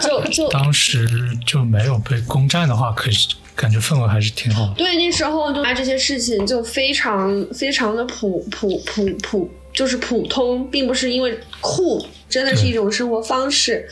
[0.00, 1.06] 就就 当时
[1.46, 4.74] 就没有被攻占的话，可是感觉氛围还是挺好的。
[4.76, 13.88] 对，那时候就这些事情就非常非常的普普普普，就是普通，并不是因为酷，真的是一种生活方式。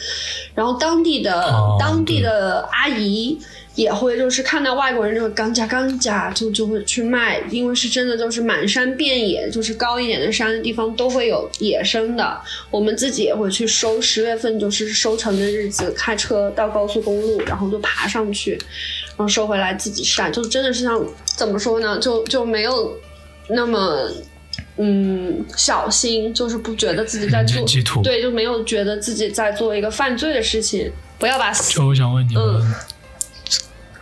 [0.54, 3.38] 然后当地的、哦当地的阿姨
[3.74, 12.38] 也会就是看到外国人这个钢架钢架，就就会去卖，因为是真的就是满山遍野，就是高一点的山的地方都会有野生的。
[12.70, 18.52] 我们自己也会去收，十月份就是收成的日子，开车到高速公路，然后就爬上去，
[19.16, 22.94] 然后收回来自己晒，就真的是像怎么说呢，就就没有
[23.48, 24.10] 那么。
[24.82, 27.62] 嗯，小心就是不觉得自己在做
[28.02, 30.90] 对，就没有觉得自己在做一个犯罪的事情。
[31.18, 32.74] 不要把就我想问你们，嗯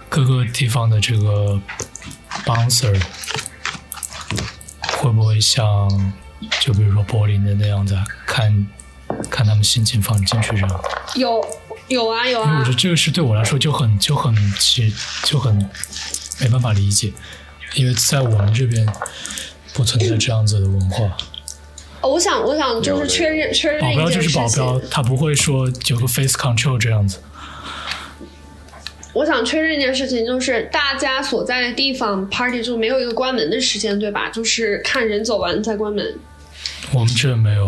[0.09, 1.60] 各个地方的这个
[2.46, 2.96] bouncer
[4.96, 5.66] 会不会像，
[6.60, 8.66] 就比如说柏林的那样子啊，看
[9.28, 10.80] 看他们心情放进去这样？
[11.16, 11.44] 有
[11.88, 14.94] 有啊有啊因为我觉得，这个是对我来说就很就很其
[15.24, 15.68] 就很
[16.40, 17.12] 没办法理解，
[17.74, 18.86] 因为在我们这边
[19.78, 21.05] 不存在这样子的文化。
[22.00, 27.18] 哦我想我想就是确认确认保镖就是保镖，，他不会说有个 face control 这样子。
[29.12, 34.28] 我想确认一件事情，就是大家所在的地方 party 就没有一个关门的时间，对吧？
[34.30, 36.18] 就是看人走完再关门。
[36.92, 37.64] 我们这没有，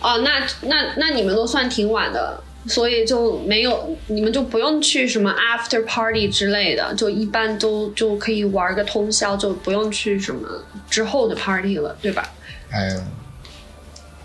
[0.00, 10.48] 哦，那那那你们都算挺晚的，所以就没有你们就不用去什么 after party 之类的，就一般都就可以玩个通宵，就不用去什么
[10.90, 12.28] 之后的 party 了，对吧？
[12.70, 13.04] 哎呀，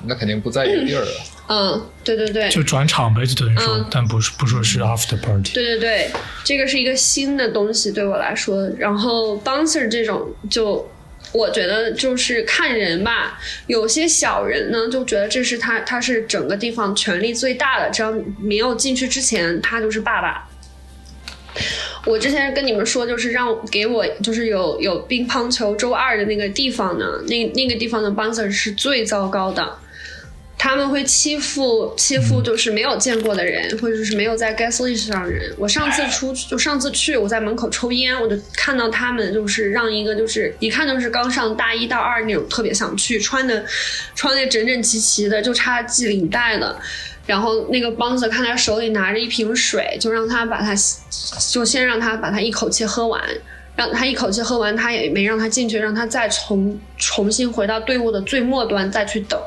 [0.05, 1.11] 那肯定不在一个地儿了。
[1.47, 5.53] 嗯，对对对，就转场呗，就等于说，嗯但不是不说是 after party。
[5.53, 6.11] 对对对，
[6.43, 8.67] 这个是一个新的东西对我来说。
[8.77, 10.90] 然后 bouncer 这种就。
[11.33, 20.47] 我觉得就是看人吧，有些小人呢就觉得这是他他是整个地方权力最大的，只要没有进去之前，他就是爸爸。
[22.05, 29.77] 我之前跟你们说，就是让给我就是有有乒乓球周二的那个地方呢，那那个地方的 bouncer 是最糟糕的。
[30.63, 35.51] 他们会欺负欺负就是没有见过的人，或者是没有在 guest list 上的人。
[35.57, 43.65] 我上次出就上次去，我在门口抽烟，我就看到他们就是让一个就是一看就是刚上大一到二那种特别想去，穿的
[44.13, 46.79] 穿的整整齐齐的，就差系领带了。
[47.25, 50.75] 然后那个 bouncer 看他手里拿着一瓶水，就让他把他
[51.51, 53.19] 就先让他把他一口气喝完。
[53.75, 59.39] 让他一口气喝完，他也没让他进去，让他再重重新回到队伍的最末端再去等。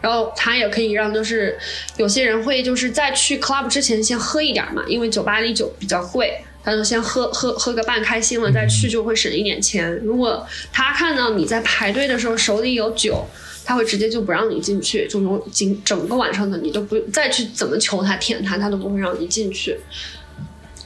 [0.00, 1.56] 然后他也可以让，就是
[1.96, 9.90] 有些人会就是在去 club 之前先喝一点嘛，因为酒吧里酒比较贵，他就先喝喝喝个半开心了再去，就会省一点钱。
[10.04, 13.24] 如果他看到你在排队的时候手里有酒，
[13.64, 19.78] 他会直接就不让你进去，就从整整个晚上的你都不再去怎么求他舔他，他都不会让你进去。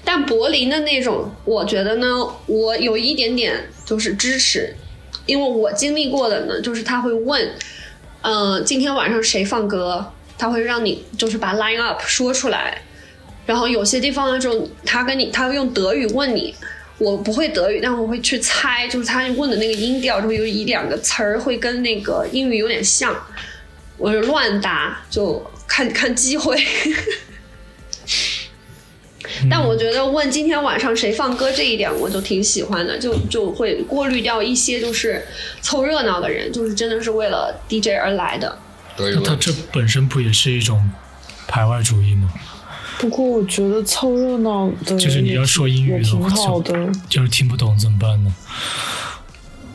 [0.09, 2.07] 但柏林的那种，我觉得呢，
[2.47, 4.73] 我有一点点就是支持，
[5.27, 7.51] 因为我经历过的呢，就是他会问，
[8.23, 12.81] 嗯、今天晚上谁放歌，他会让你就是把 line up 说出来，
[13.47, 16.55] 然后有些地方呢，就他跟你他会用德语问你，
[16.99, 23.13] 我不会德语，但我会去猜，就是他问的那个音调，就有一两个词儿会跟那个英语有点像，
[23.99, 26.57] 我就乱答，就看看机会。
[29.51, 35.25] 但我觉得问今天晚上谁放歌这一点，我就挺喜欢的，就就会过滤掉一些就是
[35.61, 38.59] 凑热闹的人，就是真的是为了 DJ 而来的。
[38.99, 40.91] 那他这本身不也是一种
[41.47, 42.33] 排外主义吗？
[42.99, 46.73] 不过我觉得凑热闹的就是你要说英语挺的话，好的。
[46.73, 48.35] 就就是听不懂怎么办呢？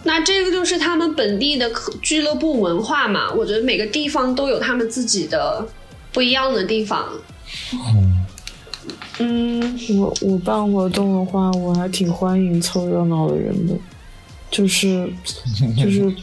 [0.03, 5.63] 那这个就是他们本地的可俱乐部文化嘛，我觉得每个地方都有他们自己的
[6.11, 7.07] 不一样的地方。
[7.73, 8.20] 嗯，
[9.19, 13.73] 嗯，我我办活动的话，我还挺欢迎凑热闹的人的，
[14.49, 15.07] 就是
[15.77, 16.13] 就是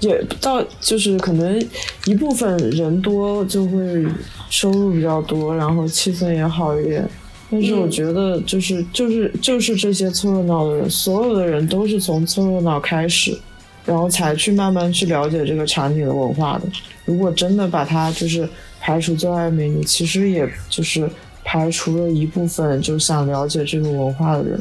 [0.00, 1.60] 也到就是可能
[2.06, 4.04] 一部分人多就会
[4.48, 7.08] 收入比较多，然后气氛也好一点。
[7.50, 13.38] 但是我觉得就是就是就是这些凑热闹的人，所有的人都是从凑热闹开始，
[13.84, 16.62] 然后才去慢慢去了解这个场景的文化的。
[17.04, 18.48] 如果真的把它就是
[18.80, 21.06] 排除在外面，你其实也就是
[21.44, 24.60] 排除了一部分就想了解这个文化的人。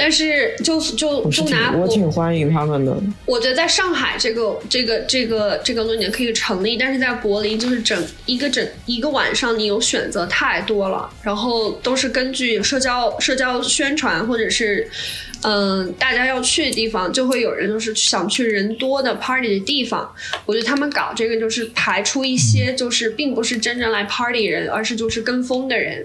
[0.00, 2.96] 但是就就就拿我挺欢迎他们的。
[3.26, 14.88] 我觉得在上海这个这个这个这个论点可以成立，但是在柏林就是整一个整一个晚上，你有选择太多了，然后都是根据社交社交宣传或者是
[15.42, 20.12] 嗯、大家要去的地方，就会有人就是想去人多的 party 的地方。
[20.44, 26.04] 我觉得他们搞这个就是排除一些就是并不是真正来 party 人，而是就是跟风的人，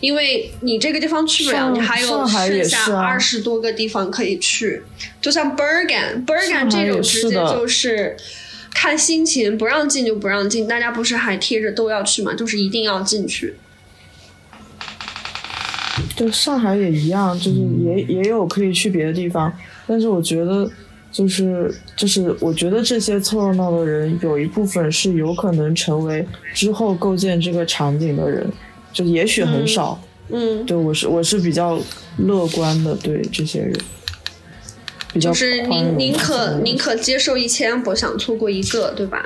[0.00, 4.82] 因为你这个地方去不了，你还有剩下二十多个地方可以去，
[5.20, 8.16] 就像 Bergen，Bergen 这种直接就是
[8.72, 13.56] 看心情，不让进就不让进，大家不是还贴着都要去嘛，就是一定要进去。
[16.16, 19.52] 对，上海也一样，就是也、也有可以去别的地方，
[19.86, 20.70] 但是我觉得，
[21.10, 28.46] 就是就是我觉得这些凑热闹的人，有一部分是有可能成为之后构建这个场景的人，
[28.92, 30.00] 就也许很少。
[30.32, 31.80] 嗯，对我是我是比较
[32.18, 33.76] 乐观的，对这些人，
[35.12, 39.24] 比较就是宽容宁宁可宽容宁可接受一千，不想错过一个，对吧？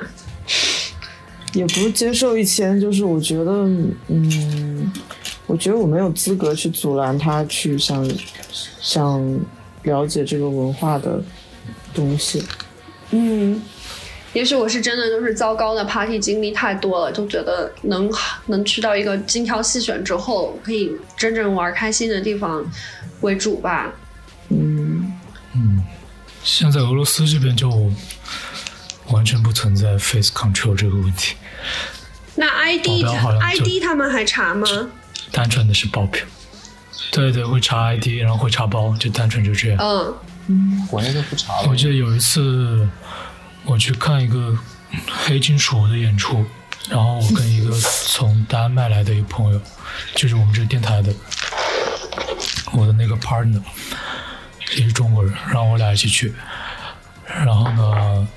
[1.53, 3.51] 也不是接受一千，就是我觉得，
[4.07, 4.91] 嗯，
[5.47, 8.09] 我觉得我没有资格去阻拦他去想
[8.81, 9.39] 想
[9.83, 11.21] 了解这个文化的
[11.93, 12.43] 东西。
[13.11, 13.61] 嗯，
[14.33, 18.11] 也许我是真的就是糟糕的 party 经历太多了，就觉得能
[18.47, 22.65] 能去到一个精挑细选之后，可以真正玩开心的地方
[23.21, 23.93] 为主吧。
[24.49, 25.13] 嗯，
[25.53, 25.83] 嗯，
[26.43, 27.69] 现在俄罗斯这边就
[29.11, 31.35] 完全不存在 face control 这个问题，
[32.35, 34.67] 那 ID ID 他们还查吗？
[35.31, 36.25] 单纯的是爆票。
[37.11, 39.79] 对对，会查 ID，然后会查包，就单纯就这样。
[40.47, 41.75] 嗯国内就不查了我。
[41.75, 42.87] 记得有一次
[43.63, 44.55] 我去看一个
[45.25, 46.45] 黑金属的演出，
[46.89, 49.61] 然后我跟一个从丹麦来的一个朋友，
[50.15, 51.13] 就是我们这个电台的，
[52.73, 53.61] 我的那个 partner
[54.75, 56.33] 也是中国人，然后我俩一起去，
[57.27, 58.27] 然后呢，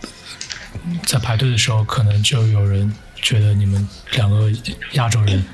[1.04, 4.50] 在排队的时候，可能就有人觉得你们两个
[4.92, 5.44] 亚洲人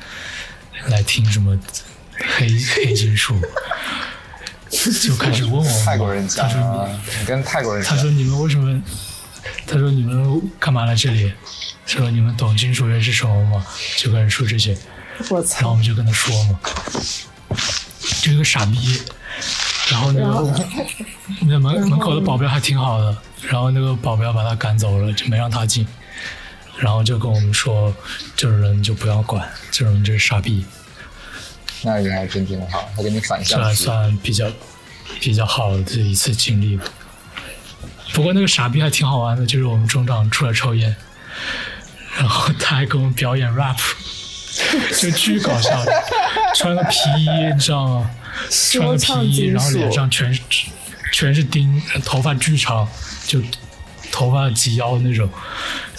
[0.89, 1.59] 来听什么
[2.37, 3.41] 黑 黑金属，
[5.03, 8.83] 就开始问我们泰国人讲他说啊你，你跟泰国人他说你们为什么？
[9.67, 11.33] 他说你们干嘛来这里？
[11.87, 13.67] 说你们懂金属乐是什么吗？
[13.99, 16.59] 就开始说这些，然后我我操，们就跟他说嘛，
[18.23, 19.01] 就一个傻逼。
[19.91, 20.67] 然后那个
[21.43, 25.87] 那门门口的保镖还挺好的，然后那个保镖把他赶走了，就没让他进。
[26.79, 27.95] 然后就跟我们说，
[28.37, 30.65] 这种人就不要管，这种人就是傻逼。
[31.83, 33.75] 那人还真挺好，他给你反这还。
[33.75, 34.51] 算比较
[35.21, 36.85] 比较好的一次经历吧。
[38.13, 40.95] 不过那个傻逼还挺好玩的，就是我们中长出来抽烟，
[42.17, 43.77] 然后他还给我们表演 rap，
[45.01, 45.93] 就巨搞笑的，
[46.55, 48.11] 穿个皮衣，你知道吗？
[48.51, 50.41] 穿个皮衣，然后脸，上全是
[51.13, 52.89] 全是钉，头发巨长，
[53.27, 53.41] 就
[54.15, 55.29] 头发及腰那种，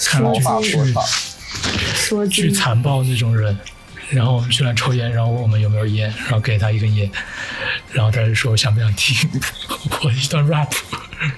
[0.06, 0.72] 看上魔去
[2.30, 3.58] 巨巨残暴那种人。
[4.10, 7.12] 然后我们去那抽烟，然后问我们有没有烟，然后给他一根烟，
[7.92, 9.28] 然后他就说想不想听
[10.04, 10.72] 我一段 rap，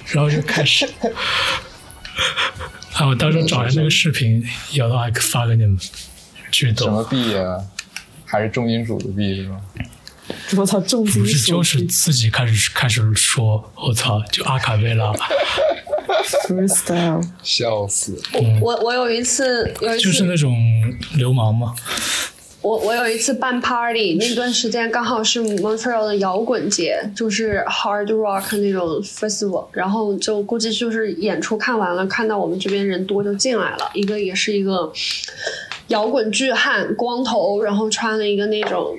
[0.07, 0.85] 然后就开始。
[2.93, 5.79] 啊，我到时候找一下那个视频，有的话发给你们，
[6.51, 7.01] 巨什么。
[7.05, 7.57] 币啊？
[8.25, 9.55] 还是重金属的币是吧？
[10.57, 15.13] 我操，重金属不是，就是自己开始开始说，我操，就阿卡贝拉，
[16.47, 18.19] freestyle，笑死！
[18.61, 20.53] 我我有一次有一次就是那种
[21.15, 21.73] 流氓嘛。
[22.61, 34.91] 我我有一次办 party，那段时间刚好是 Montreal 的摇滚节，就是 hard rock 那种 festival，然后就估计就是演出看完了，看到我们这边人多就进来了，一个也是一个
[35.87, 38.97] 摇滚巨汉，光头，然后穿了一个那种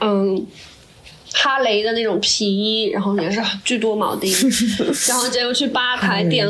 [0.00, 0.46] 嗯。
[1.32, 4.32] 哈雷的那种皮衣，然后也是巨多铆钉，
[5.08, 6.48] 然后结果去吧台点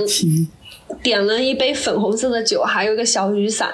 [1.02, 3.68] 点了一杯粉红色的酒，还有一个小雨伞，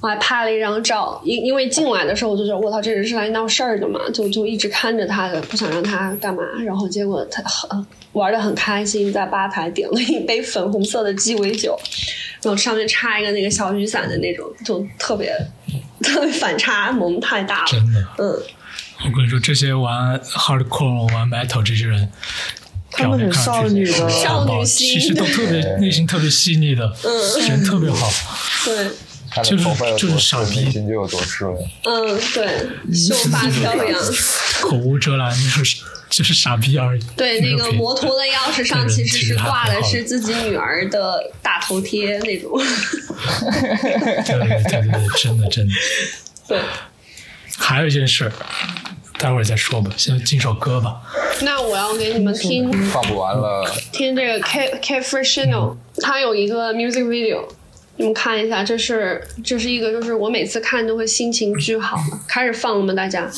[0.00, 1.20] 我还拍了一张照。
[1.22, 6.42] 因因为进来的时候我就觉得，我操，这人是来闹事儿的嘛，就就一直看着他的，不想让他干嘛。
[6.64, 11.78] 然后结果他很玩的很开心，在吧台点了一杯粉红色的鸡尾酒，
[12.42, 15.36] 然后上面插一个那个小雨伞的那种，就特别
[16.00, 17.66] 特别反差萌太大了。
[17.70, 18.42] 真的，嗯，
[19.04, 22.10] 我跟你说，这些玩 hardcore、玩 metal 这些人，
[22.90, 28.10] 他们很表面看上去少女的少女心其实都特别内心特别细腻的，嗯人特别好。
[28.64, 28.88] 对，
[29.42, 29.64] 就是
[29.98, 31.20] 就是傻，逼心就有多。
[31.84, 34.00] 嗯，对，秀发飘扬。
[34.62, 37.02] 口无遮拦，就是就是傻逼而已。
[37.14, 42.52] 对，那个摩托的钥匙上其实是挂的是自己女儿的大头贴那种。
[44.24, 45.74] 对对对对对，真的真的。
[46.48, 46.60] 对，
[47.58, 48.30] 还有一件事，
[49.18, 51.00] 待会儿再说吧，先进首歌吧。
[51.42, 57.44] 那我要给你们听放不完了，听这个 K K Freshino，他有一个 music video，
[57.96, 61.98] 你们看一下，这是这是一个就是我每次看都会心情巨好。
[62.28, 62.92] 开始放了吗？
[62.92, 63.30] 大家？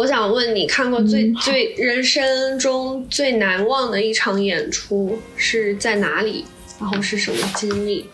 [0.00, 6.46] 我想问你，看过最最人生中最难忘的一场演出是在哪里？
[6.80, 8.08] 然后是什么经历？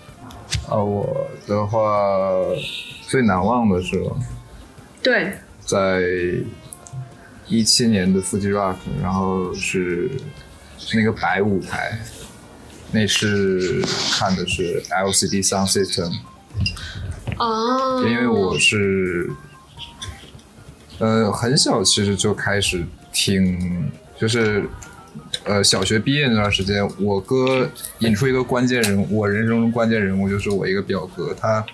[0.68, 2.42] 啊，我的话
[3.06, 4.02] 最难忘的是
[5.00, 5.32] 对，
[5.64, 6.02] 在
[7.46, 10.10] 一七年的 Fuji Rock，然后是
[10.80, 12.00] 是那个白舞台，
[12.90, 13.80] 那是
[14.18, 16.12] 看的是 LCD Sound System，
[17.38, 19.30] 哦，因为我是
[20.98, 24.68] 呃很小其实就开始听，就是
[25.44, 31.64] 呃小学毕业那段时间，我哥引出一个关键人物，我人生中关键人物就是我一个表哥，他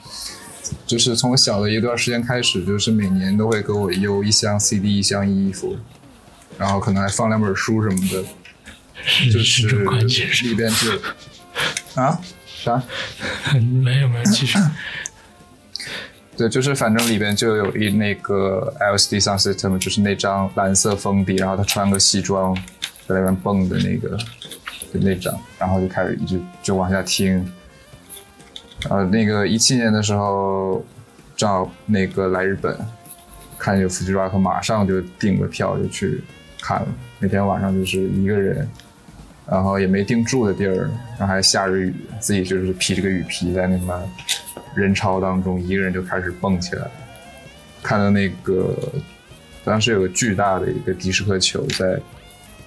[0.86, 5.76] 就是从小的一段时间开始，就是每年都会给我邮一箱 CD，一箱衣服，
[6.58, 8.24] 然后可能还放两本书什么的，
[9.32, 12.82] 就是是这关键是里边就啊啥？
[13.82, 14.58] 没有没有，继续。
[16.43, 22.52] 对，就是反正里边就有一那个 LCD Sound System，就是那张蓝色封底，然后他穿个西装
[23.06, 24.16] 在那边蹦的那个，
[24.93, 27.48] 就那张，然后就开始一直就往下听。
[28.90, 30.85] 呃，那个一七年的时候，
[31.36, 32.77] 正好那个来日本
[33.56, 36.24] 看有 Fuji Rock，马上就订了票就去
[36.60, 36.89] 看了。
[37.20, 38.69] 那天晚上就是一个人，
[39.48, 43.89] 然后也没订住的地儿，然后还下着雨，自己就是披着个雨披在那边
[44.74, 46.86] 人潮当中，一个人就开始蹦起来。
[47.82, 48.76] 看到那个
[49.64, 52.00] 当时有个巨大的一个迪斯科球在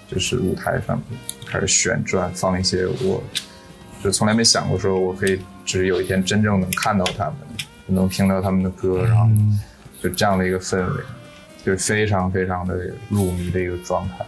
[0.08, 3.24] 就是舞台上面开始旋转，放一些我
[4.04, 7.36] 就从来没想过说我可以只有一天真正能看到他们，
[7.88, 9.28] 能听到他们的歌，然后
[10.02, 11.04] 就这样的一个氛围，
[11.64, 12.78] 就是非常非常的
[13.10, 14.26] 入迷的一个状态。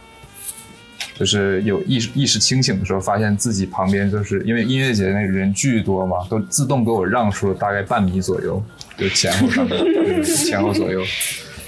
[1.17, 8.63] 就是有意识意识清醒的时候，发现自己旁边就是因为音乐节那个人巨多嘛，都自动给我让出了大概半米左右，
[8.97, 11.01] 就前后上面前后左右，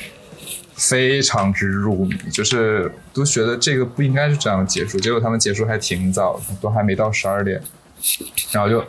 [0.78, 7.62] 非常之入迷，就是都觉得这个不应该是这样结束，结果他们结束还挺早，都还没到十二点，
[8.52, 8.84] 然后就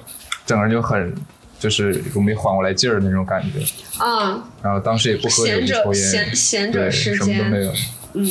[0.44, 1.14] 整个人就很
[1.58, 3.58] 就是我没缓过来劲儿的那种感觉，
[3.98, 7.72] 嗯，然后当时也不喝酒不抽烟，闲闲对，着时什么都没，有。
[8.14, 8.26] 嗯，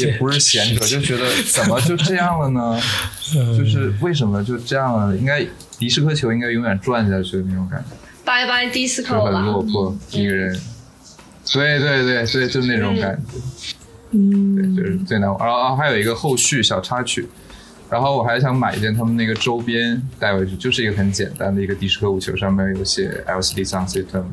[0.00, 2.80] 也不是闲着，就觉得怎么就这样了呢？
[3.56, 5.16] 就是为什么就这样了？
[5.16, 5.46] 应该
[5.78, 10.60] 迪斯科球应该永远转下去的那种感觉，拜拜就 disco 很落，魄，一个人。
[11.52, 13.76] 对对对对，就那种感觉，
[14.12, 15.38] 嗯，对，就是最难忘。
[15.44, 17.28] 然后还有一个后续小插曲，
[17.88, 24.24] 然后我还想买一件他们那个周边带回去，就是一个很简单的一个迪斯科舞球，上面有写 LCD Sound System。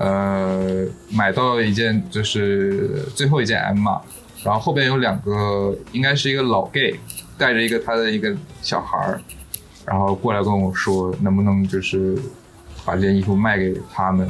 [0.00, 4.00] 呃，买到一件就是最后一件 M 码，
[4.42, 6.98] 然后后边有两个，应该是一个老 gay
[7.36, 9.20] 带着一个他的一个小孩儿，
[9.84, 12.16] 然后过来跟我说能不能就是
[12.82, 14.26] 把这件衣服卖给他们。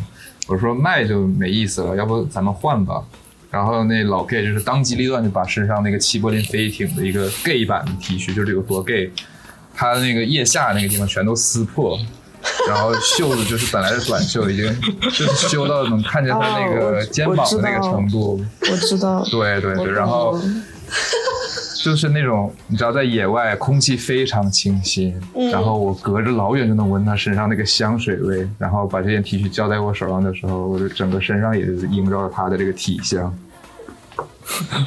[0.48, 3.04] 我说卖就没意思了，要不咱们换吧。
[3.48, 9.12] 然后那老 gay 就是当机立断就把身上那个齐柏林飞艇的一个 gay 版的 T 恤，就是有多 gay，
[9.72, 11.96] 他那个腋下那个地方全都撕破，
[12.68, 18.40] 然后袖子就是本来是短袖，已经就是修到能看见他那哦个肩膀的那个程度。
[18.60, 20.38] 我知道，对对对，然后
[21.82, 25.18] 就是那种你知道，在野外空气非常清新，
[25.50, 33.34] 然后我隔着老远就能闻他身上那个香水味，然后把这件 T 恤交在我手上的时候，我就整个身上也是萦绕着他的这个体香，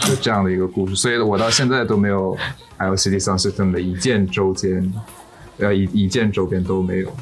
[0.02, 0.96] 就这样的一个故事。
[0.96, 2.38] 所以我到现在都没有
[2.78, 4.94] LCD Sound System 的一件周边，
[5.58, 7.16] 呃一一件周边都没有，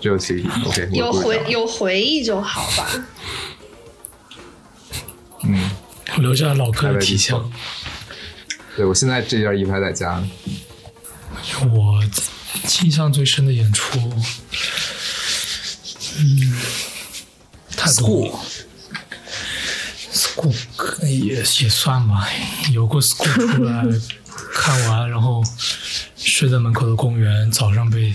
[0.00, 0.48] 只有 CD。
[0.66, 2.88] OK，有回有回忆就好吧。
[5.44, 5.70] 嗯，
[6.16, 7.50] 我留下老哥的体香。
[8.76, 10.30] 对我现在这件衣服还在家呢。
[11.72, 12.02] 我
[12.82, 13.98] 印象最深的演出，
[16.18, 16.58] 嗯，
[17.76, 18.38] 太多了。
[20.12, 20.54] school
[21.06, 22.28] 也也算吧，
[22.72, 23.84] 有过 school 出来
[24.54, 25.42] 看完，然后
[26.16, 28.14] 睡在门口的公园，早上被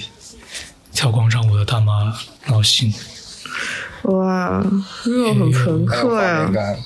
[1.04, 2.14] 跳广场舞的大妈
[2.48, 2.94] 闹心。
[4.04, 4.64] 哇，
[5.04, 6.54] 这种很朋克呀面！
[6.54, 6.78] 感，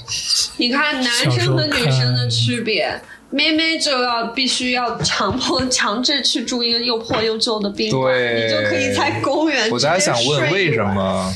[0.57, 2.99] 你看男生和女生的区别，
[3.30, 9.69] 妹妹就要必须要强迫强制去住一个又破又旧的宾馆，你就可以在公园。
[9.69, 10.84] 我在想问为什？
[10.84, 11.31] 么？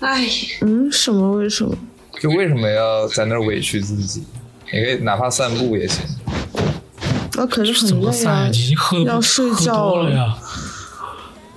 [0.00, 0.26] 哎，
[0.62, 1.36] 嗯，什么？
[1.36, 1.72] 为什么？
[2.20, 4.24] 就为什么要在那儿委屈自己？
[4.72, 6.04] 你可以哪怕散步也行。
[7.36, 10.36] 那可是怎很累啊么散？，已经喝要睡觉了呀，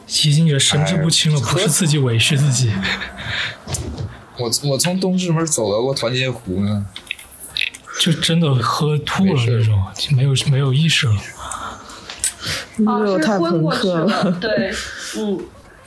[0.07, 2.71] 已经也神志不清了，哎不是自己委屈自己。
[4.38, 6.85] 我我从东直门走到过团结湖呢。
[7.99, 11.15] 就真的喝吐了那种，就没有没有意识了，
[12.85, 14.31] 哦，这个太朋是昏过去克了。
[14.34, 14.71] 对，
[15.17, 15.39] 嗯，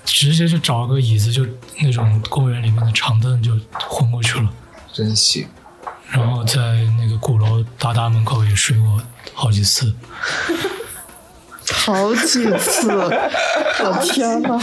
[0.05, 1.47] 直接就找个椅子，就
[1.81, 3.57] 那种公园里面的长凳就
[3.89, 4.51] 昏过去了。
[4.93, 5.47] 真行，
[6.11, 9.01] 然后在那个鼓楼大大门口也睡过
[9.33, 9.95] 好几次。
[11.73, 14.59] 好几次， 我天呐，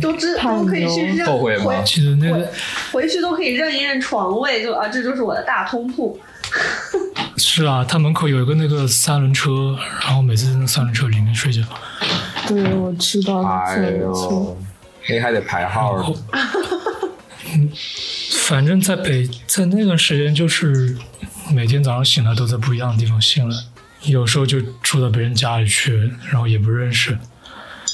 [0.00, 2.50] 都知都可以去认后悔吗回记得那个
[2.92, 6.18] 回去都可以认一认床位，就啊，这就是我的大通铺。
[7.36, 11.62] 是啊，他门口有一个那个三轮车，然后每次在那三轮车里面睡觉。
[12.46, 14.56] 对，我知道那哎呦错。，
[15.08, 16.14] 那还得排号
[17.54, 17.70] 嗯，
[18.42, 20.96] 反正在北在那段时间，就是
[21.52, 23.56] 每天早上醒来都在不一样的地方醒来，
[24.02, 27.18] 有时候就住到别人家里去，然后也不认识，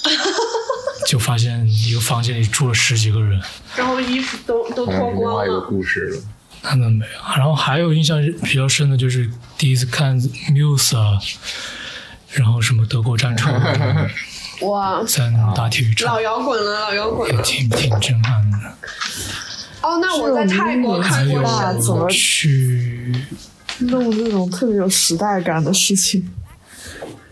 [1.08, 3.40] 就发现一个房间里住了十几个人，
[3.76, 5.44] 然后衣服都都脱好像是另外。
[5.68, 6.22] 故事了。
[6.62, 7.36] 那倒没有。
[7.36, 11.18] 然后还有印象比较深的就是第一次看 Muse 啊，
[12.32, 14.10] 然后什么德国战车啊，
[14.62, 17.42] 哇，在大体育场老，摇滚了，老摇滚也了。
[17.42, 18.58] 挺挺震撼的。
[19.82, 23.12] 哦，那我在泰国还看过怎么去
[23.80, 26.30] 弄这种特别有时代感的事情。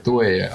[0.03, 0.49] 对呀、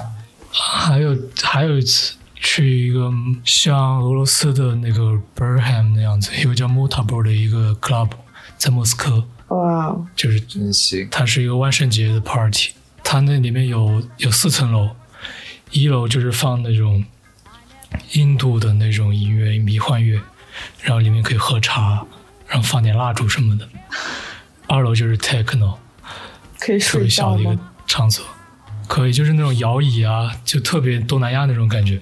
[0.51, 3.11] 还有还有一次去一个
[3.45, 8.09] 像俄罗斯的那个 Berham 那样子，一个叫 Motabor 的一个 club，
[8.57, 11.07] 在莫斯科，哇，就是真行。
[11.09, 12.71] 它是一个万圣节的 party，
[13.03, 14.89] 它那里面有有四层楼，
[15.71, 17.05] 一楼就是放那种
[18.11, 20.19] 印度的那种音乐迷幻乐，
[20.81, 22.05] 然后里面可以喝茶，
[22.47, 23.67] 然后放点蜡烛什么的。
[24.67, 25.77] 二楼就是 techno，
[26.59, 27.61] 可以特睡觉别小的一个？
[27.87, 28.25] 场所，
[28.85, 32.01] 可以就是那种摇椅啊，就特别东南亚那种感觉。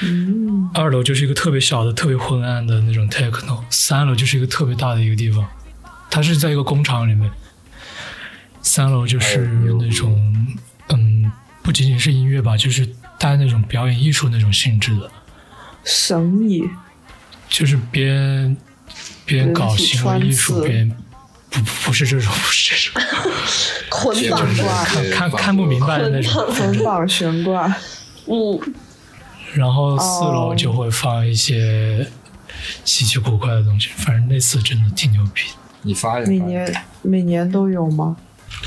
[0.00, 5.44] 嗯，二楼就是一个特别小的、特别昏暗的那种 techno，三楼就是一个特别大的一个地方，
[6.08, 7.28] 它是在一个工厂里面。
[8.62, 9.48] 三楼就是
[9.80, 10.56] 那种，
[10.90, 12.88] 嗯，不仅仅是音乐吧，就是
[13.18, 15.10] 带那种表演艺术那种性质的，
[15.82, 16.62] 神艺，
[17.48, 18.56] 就是边
[19.24, 20.94] 边搞行为艺术边
[21.50, 23.32] 不不是这种，不是这种，
[23.88, 24.84] 捆绑就是挂。
[24.84, 26.46] 看看看不明白的那种。
[26.54, 27.66] 捆绑悬挂，
[28.26, 28.60] 嗯，
[29.54, 32.06] 然后四楼哦就会放一些
[32.84, 35.42] 稀奇古怪的东西，反正那次真的挺牛逼。
[35.82, 38.16] 你发现每年每年都有吗？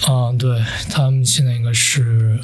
[0.08, 2.40] 嗯，对他们现在应该是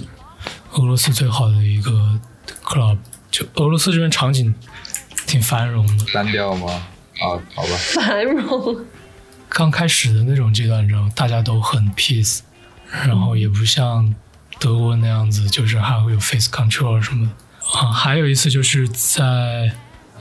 [0.73, 2.19] 俄罗斯最好的一个
[2.63, 2.97] club，
[3.31, 4.53] 就俄罗斯这边场景
[5.25, 6.05] 挺繁荣的。
[6.13, 6.69] 单调吗？
[7.19, 8.85] 啊，好吧，繁荣。
[9.49, 12.39] 刚开始的那种阶段，你知道，大家都很 peace，
[13.05, 14.13] 然后也不像
[14.59, 17.79] 德国那样子，就是还会有 face control 什么的。
[17.79, 19.71] 啊，还有一次就是在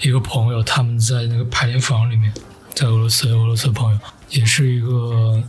[0.00, 2.32] 一个朋友他们在那个排练房里面，
[2.74, 3.98] 在俄罗斯，俄罗斯的朋友
[4.30, 5.42] 也是一个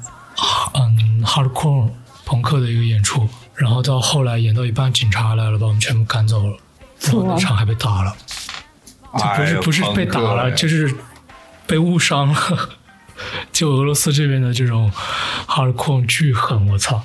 [0.74, 1.90] 嗯 hardcore
[2.26, 6.58] 朋克的一个演出，然后到后来演到一半，警察来了，把我们全部赶走了，
[7.02, 8.16] 然后那场还被打了。
[9.18, 10.94] 就不是不是被打了，就是
[11.66, 12.70] 被误伤了。
[13.52, 14.92] 就俄罗斯这边的这种
[15.48, 17.04] hardcore 巨狠，我操！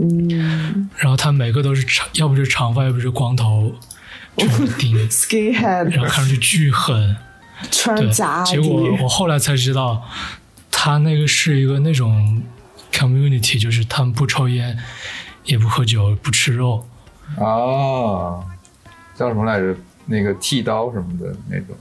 [0.00, 3.74] 嗯然后他每个都是长，要不就是长发，要不就是光头，
[4.36, 7.16] 这种钉，然后，skinhead 看上去巨狠。
[7.70, 10.02] 穿对假，结果我后来才知道，
[10.70, 12.42] 他那个是一个那种
[12.92, 14.76] community，就是他们不抽烟，
[15.44, 16.84] 也不喝酒，不吃肉，
[17.38, 18.42] 啊，
[19.14, 19.76] 叫什么来着？
[20.06, 21.74] 那个剃刀什么的那种，就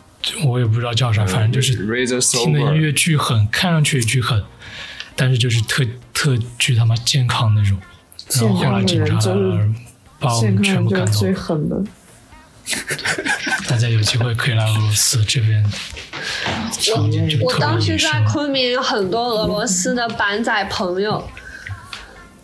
[0.45, 1.75] 我也不知道叫啥，反正就是
[2.19, 4.43] 听的音乐巨狠，看上去也巨狠，
[5.15, 7.77] 但是就是特特巨他妈健康那种。
[8.39, 9.69] 然后后来警察来了，
[10.19, 11.57] 把我们全康就是最部赶走了。
[11.57, 11.83] 狠的。
[13.67, 15.63] 大家有机会可以来俄罗斯这边
[16.95, 18.23] 我我当时在。
[18.31, 21.27] 昆明有很多俄罗斯的板仔朋友，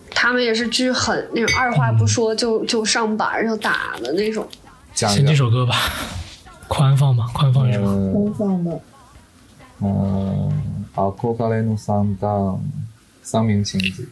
[0.09, 4.47] 他们也是巨狠，那种二话不说就就上板就打的那种。
[4.93, 5.75] 讲先听，首歌吧，
[6.68, 7.80] 宽放吧，宽放一首。
[7.84, 8.80] 嗯东方的，
[9.80, 10.50] 嗯，
[10.94, 12.58] 啊，コカレの三段
[13.22, 14.06] 三明晴子。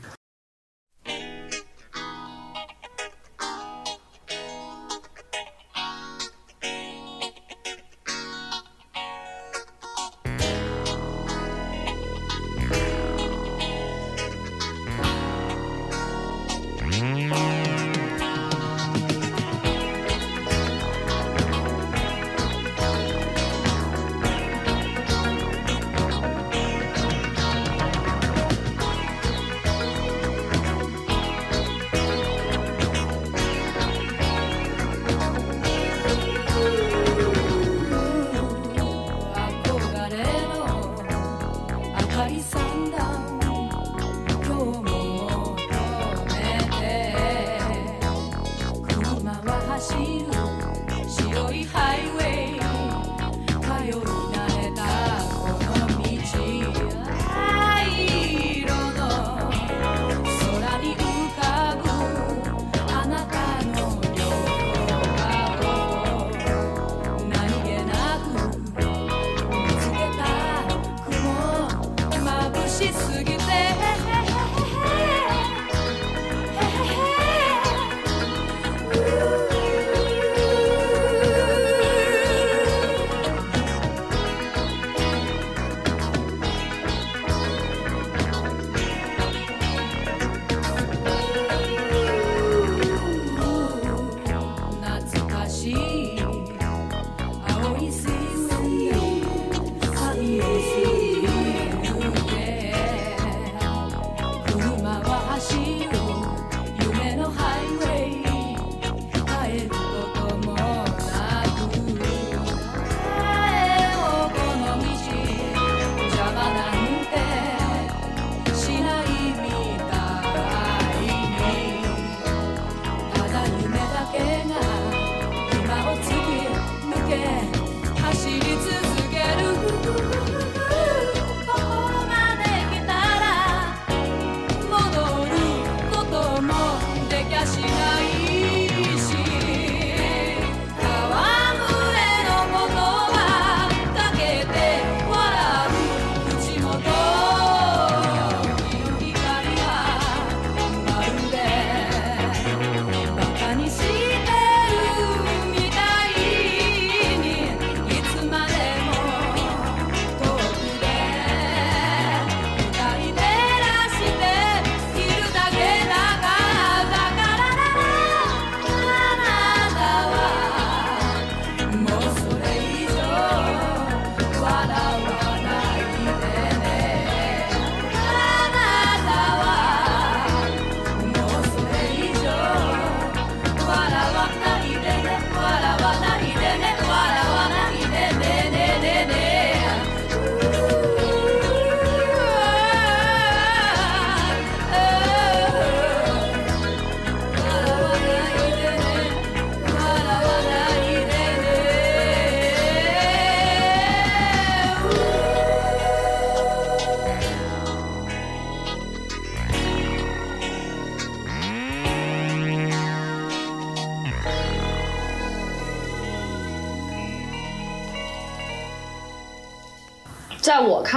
[128.56, 128.95] need to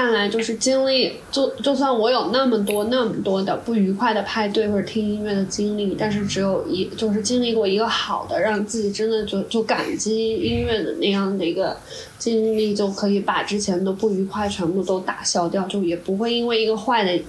[0.09, 11.76] 看来，就是经历，就就算我有那么多那么多的不愉快的派对或者听音乐的经历，但是只有一就是经历过一个好的，让自己真的就就感激音乐的那样的一个
[12.18, 17.22] 经历，就可以把之前的不愉快全部都打消掉，就也不会因为一个坏的，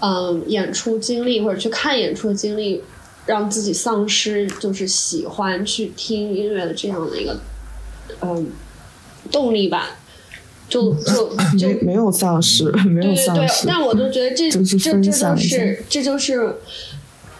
[0.00, 2.82] 嗯，演出经历或者去看演出的经历，
[3.26, 7.38] 让自己丧失就是喜欢去听音乐的这样的一个，
[8.22, 8.48] 嗯，
[9.30, 9.90] 动力吧。
[10.72, 13.66] 就就就没没有丧失，没有对对对，丧失。
[13.66, 16.56] 但我就觉得这就是这这就是这就是，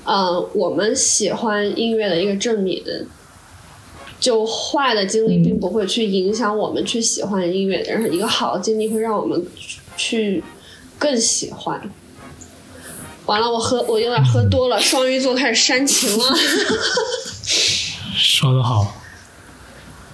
[0.04, 2.82] 呃，我们喜欢音乐的一个证明。
[4.20, 9.44] 就坏的经历嗯并不会去影响我们去喜欢音乐，然后一个好的经历会让我们
[9.96, 10.44] 去
[10.96, 11.90] 更喜欢。
[13.26, 16.24] 完了，我喝我有点喝多了，双鱼座开始煽情了。
[18.14, 18.94] 说得好，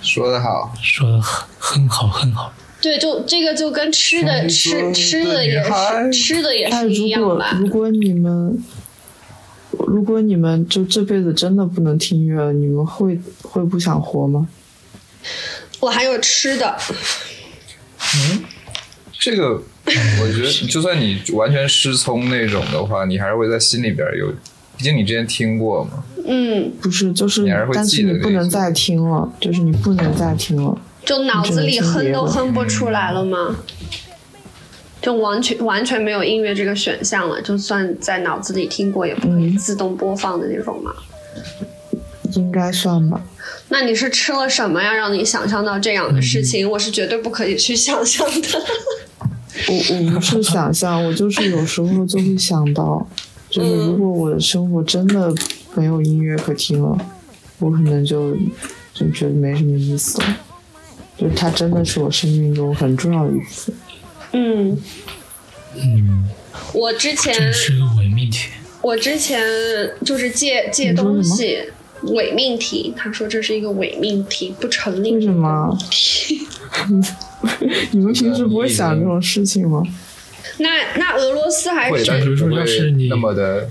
[0.00, 2.50] 说得好，说的很很好，很好。
[2.80, 7.58] 对，就这个就跟吃的吃吃的也是吃的也是一如果样吧。
[7.60, 8.64] 如果你们，
[9.86, 14.48] 如果你们就这辈子真的不能听音乐了，你们会会不想活吗？
[15.80, 16.76] 我还有吃的，
[18.14, 18.44] 嗯
[19.20, 24.28] 这个我觉得，就算你完全失聪那种的话，你还是会在心里边有，
[24.76, 26.04] 毕竟你之前听过嘛。
[26.24, 30.78] 嗯，不是，就是你还是会但是你不能再听了，就是你不能再听了。
[31.04, 33.56] 就脑子里哼都哼不嗯出来了吗？
[35.00, 40.92] 就完全完全没有音乐这个选项了，就算在脑子里听过，也不可以嗯自动播放的那种吗？
[42.34, 43.22] 应该算吧。
[43.68, 46.68] 那你是吃了什么呀，让你想象到这样的事情？
[46.68, 48.62] 我是绝对不可以去想象的。
[49.68, 53.06] 我我不是想象，我就是有时候就会想到，
[53.48, 55.32] 就是如果我的生活真的
[55.74, 56.98] 没有音乐可听了，
[57.60, 58.36] 我可能就
[58.92, 60.36] 就觉得没什么意思了。
[61.18, 63.74] 就是它真的是我生命中很重要的一部分。
[64.32, 64.78] 嗯，
[65.74, 66.28] 嗯，
[66.72, 68.50] 我之前这是个伪命题。
[68.80, 69.42] 我之前
[70.04, 71.58] 就是借借东西，
[72.02, 72.94] 伪命题。
[72.96, 75.12] 他说这是一个伪命题，不成立。
[75.12, 75.76] 为什么？
[77.90, 79.82] 你们平时不会想这种事情吗？
[80.58, 83.68] 那那俄罗斯还，是但是比如说不会要是你那么的，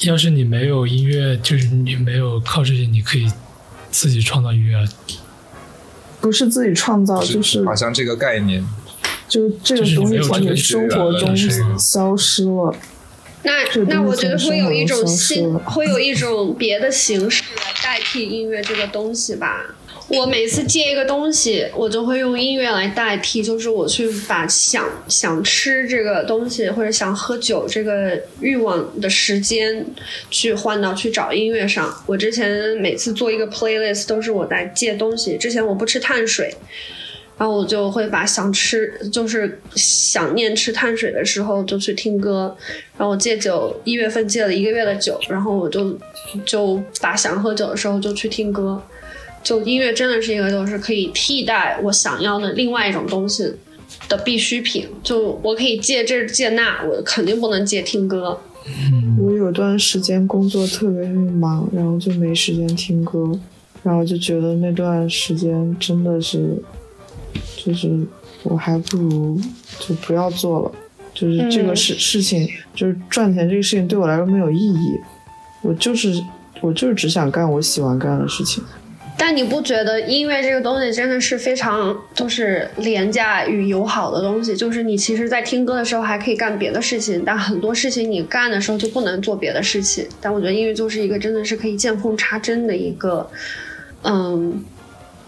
[0.00, 3.30] 要是你没有音乐，就是你没有靠这些，你可以
[3.90, 4.84] 自己创造音乐啊。
[6.20, 8.64] 不是自己创造，就是好像这个概念，
[9.28, 11.36] 就这个东西从你生活中
[11.78, 12.74] 消失了。
[13.42, 13.52] 那
[13.88, 19.74] 那我觉得会有一种新，会有一种别的形式来代替音乐这个东西吧。
[20.10, 29.86] 我每次借一个东西，我就会用音乐来代替，就是我去把想想吃这个东西或者想喝酒这个欲望的时间，
[30.28, 31.94] 去换到去找音乐上。
[32.06, 36.52] 我之前每次做一个 playlist 都是我在借东西，之前我不吃碳水，
[37.38, 42.56] 然后我就会把想吃，就是想念吃碳水的时候就去听歌，
[42.98, 45.96] 然后我戒酒，一月份戒了一个月的酒，然后我就
[46.44, 48.82] 就把想喝酒的时候就去听歌，
[49.42, 53.52] 就音乐真的是一个就是可以替代我想要的另外一种东西
[54.08, 58.38] 的必需品，就我可以借这借那，我肯定不能借听歌。
[59.18, 63.32] 我有段时间工作特别忙，然后就没时间听歌，
[63.82, 66.62] 然后就觉得那段时间真的是，
[67.56, 67.88] 就是
[68.42, 69.40] 我还不如
[69.80, 70.72] 就不要做了，
[71.14, 74.98] 就是这个嗯事、事情，就是赚钱这个事情对我来说没有意义，
[75.62, 76.22] 我就是
[76.60, 78.62] 我就是只想干我喜欢干的事情。
[79.22, 84.56] 但你不觉得音乐这个东西真的是非常就是廉价与友好的东西？
[84.56, 90.06] 就是你其实，在听歌的时候还可以干别的事情，但很多事情你干的时候就不能做别的事情。
[90.22, 93.30] 但我觉得音乐就是一个真的是可以见缝插针的一个，
[94.04, 94.64] 嗯，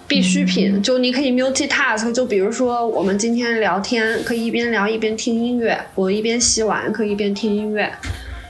[0.08, 0.82] 必需品。
[0.82, 7.92] 就你可以 multitask，就比如说我们今天聊天，可以一边聊一边听音乐；我一边洗碗可以一边听音乐，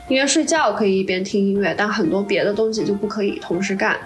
[0.07, 3.97] 一边睡觉可以一边听音乐，但很多别的东西就不可以同时干。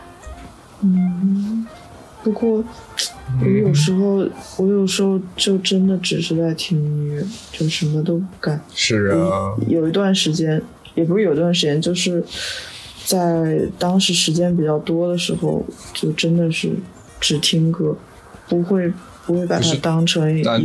[0.94, 1.66] 嗯，
[2.22, 2.62] 不过
[3.40, 4.26] 我有时候
[4.56, 8.60] 我有时候就真的只是在听音乐，就什么都不干。
[8.72, 10.62] 是啊，有一段时间，
[10.94, 12.24] 也不是有一段时间，就是
[13.04, 16.70] 在当时时间比较多的时候，就真的是
[17.20, 17.96] 只听歌，
[18.48, 18.92] 不会
[19.26, 20.58] 不会把它当成一个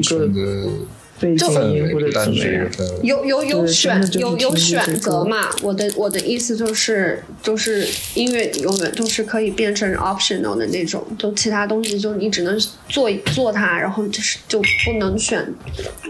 [1.21, 2.69] 背景氛音或者围，单怎么样纯一个。
[2.69, 2.99] 氛围。
[3.03, 5.49] 有有有选有有选择嘛？
[5.61, 15.45] 我的我的意思就是就是音乐永远都是可以变成 optional 的那种，就其他东西就你只能做做它，然后就是就不能选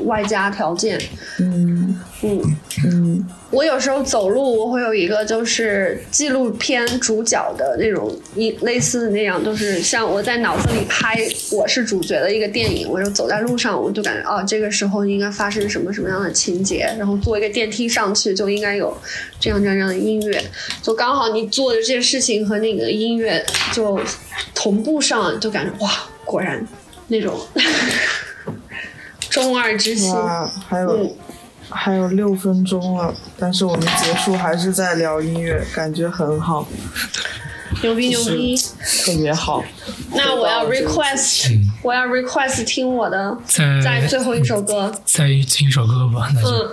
[0.05, 0.99] 外加条件。
[1.39, 11.19] 嗯嗯，嗯，我有时候走路，我会有一个就是纪录片主角的那种一类似的那样，就是像我在脑子里拍
[11.51, 18.97] 我是主角的一个电影，我就走在路上，我就感觉哦，这个时候应该发生什么什么样的情节，然后坐一个电梯上去就应该有
[19.37, 20.41] 这样这样这样的音乐，
[20.81, 23.99] 就刚好你做的这件事情和那个音乐就
[24.55, 25.91] 同步上，就感觉哇，
[26.23, 26.65] 果然
[27.09, 27.37] 那种
[29.29, 30.09] 中二之心。
[30.13, 31.15] 哇，还有、嗯
[31.71, 36.67] 还有六分钟了，但是我们结束还是在聊音乐，感觉很好，
[37.81, 38.55] 牛逼牛逼！
[39.05, 39.63] 特别好。
[40.13, 46.71] 那我要 request，我要 request 听我的，在在最后一首歌，再听一首歌吧，那就、嗯，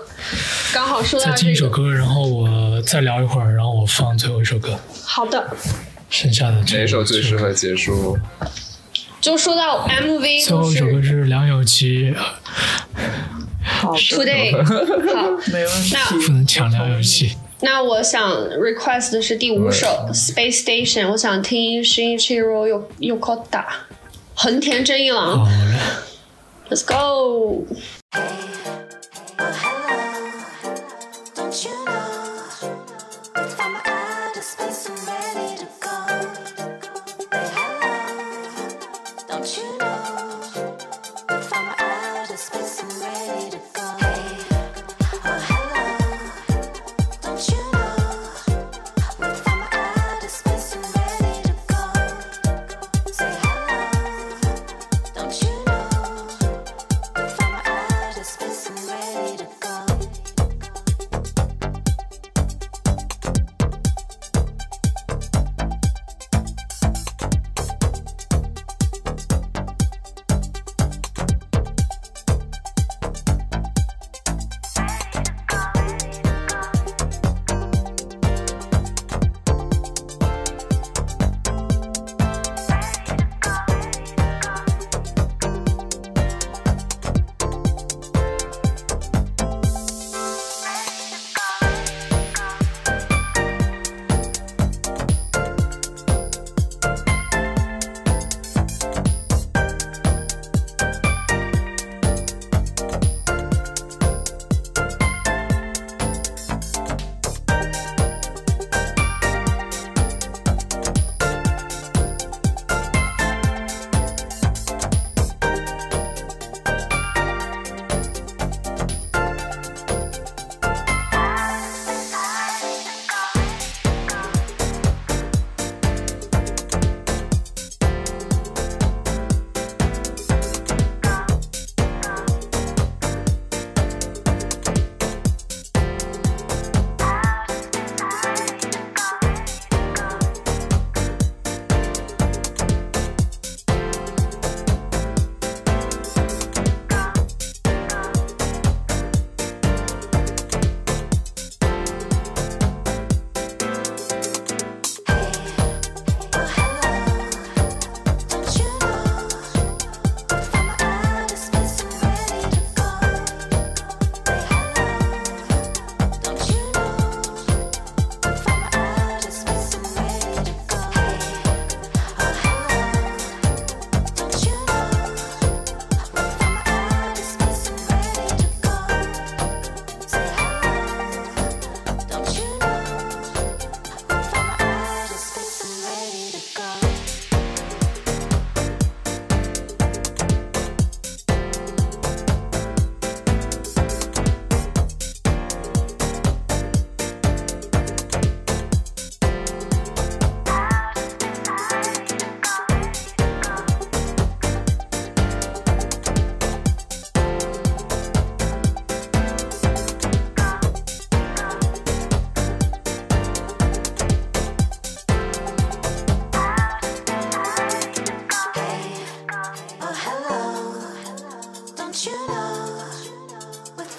[0.74, 5.56] 刚好说再到这个，听一首歌，然后我再聊一会儿，然后我放最后一首歌，好的，
[6.10, 8.18] 剩下的这哪一首最适合结束？
[9.20, 12.14] 就说到 MV 最后一首歌是是梁咏琪，
[13.96, 14.52] ，today，
[15.14, 15.96] 好，没问题。
[16.26, 17.36] 不能强聊游戏。
[17.60, 23.64] 那我想 request 的是第五首嗯 Space Station，我想听 Shinichiro Yokota，
[24.34, 25.44] 横田真一郎
[26.70, 27.66] ，，Let's go。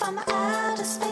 [0.09, 1.08] I'm out of space.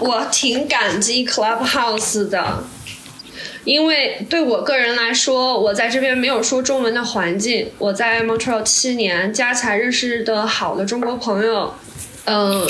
[0.00, 2.64] 我挺感激 Clubhouse 的，
[3.64, 11.74] 因为对我个人来说，我在这边没有说中文的环境，我在 Montreal 七年，加起来认识的好的中国朋友，
[12.24, 12.66] 嗯、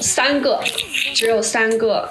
[0.00, 0.60] 三个，
[1.14, 2.10] 只有三个。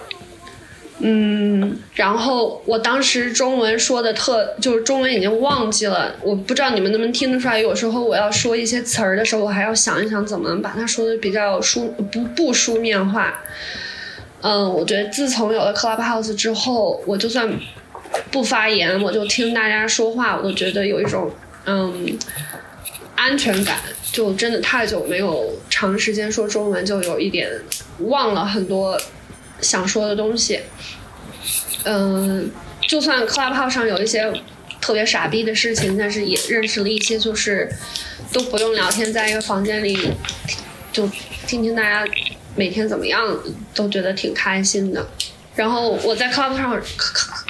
[1.00, 7.60] 嗯，然后我当时中文说的特，就是中文已经忘记了，我不知道你们能不能听得出来。
[7.60, 13.44] 有时候我要说一些词儿的时候，我还要想一想怎么把它说的比较书不不书面化。
[14.42, 17.52] 嗯，我觉得自从有了 Clubhouse 之后，我就算
[18.32, 21.32] 不发言，我就听大家说话，我都觉得有一种
[21.66, 22.18] 嗯
[23.16, 23.80] 安全感。
[24.10, 27.52] 就真的太久没有长时间说中文，就有一点
[28.00, 29.00] 忘了很多
[29.60, 30.62] 想说的东西。
[31.84, 32.50] 嗯，
[32.88, 34.32] 就算 Clubhouse 上有一些
[34.82, 37.70] 特别傻逼的事情，但是也认识了一些就是
[38.32, 40.12] 都不用聊天，在一个房间里
[40.92, 41.08] 就
[41.46, 42.06] 听听大家
[42.58, 43.24] 每天怎么样，
[43.74, 45.08] 都觉得挺开心的。
[45.56, 46.80] 然后我在 Club 上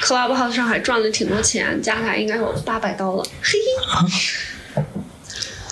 [0.02, 3.58] Clubhouse 上还赚了挺多钱，加起来应该有八百刀了，嘿
[4.76, 4.84] 嘿。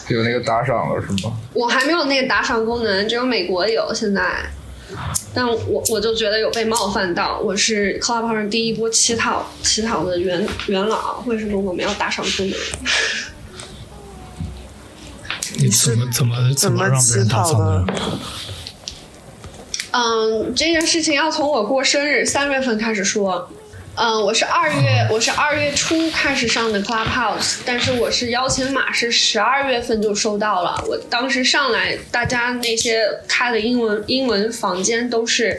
[0.07, 1.33] 有那个打赏了是吗？
[1.53, 4.49] 我还没有那个打赏功能，只有美国有现在。
[5.33, 12.57] 但我我就觉得有被冒犯到，我是 Club 上第一波乞讨乞讨的元元老，为什么我们要打赏功能？
[15.57, 17.85] 你怎么怎么怎么让别人打乞讨的？
[19.95, 23.49] 嗯，这件事情要从我过生日三月份开始说。
[23.97, 30.83] 嗯，我是二月，我是二月初开始上的 Clubhouse，但是我是邀请码是十二月份就收到了。
[30.85, 35.57] 我当时上来，大家那些开的英文英文房间都是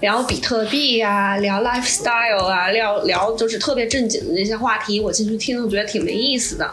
[0.00, 4.98] 聊比特币呀、聊 lifestyle 啊，聊聊就是特别正经的那些话题。
[4.98, 6.68] 我进去听，都觉得挺没意思的。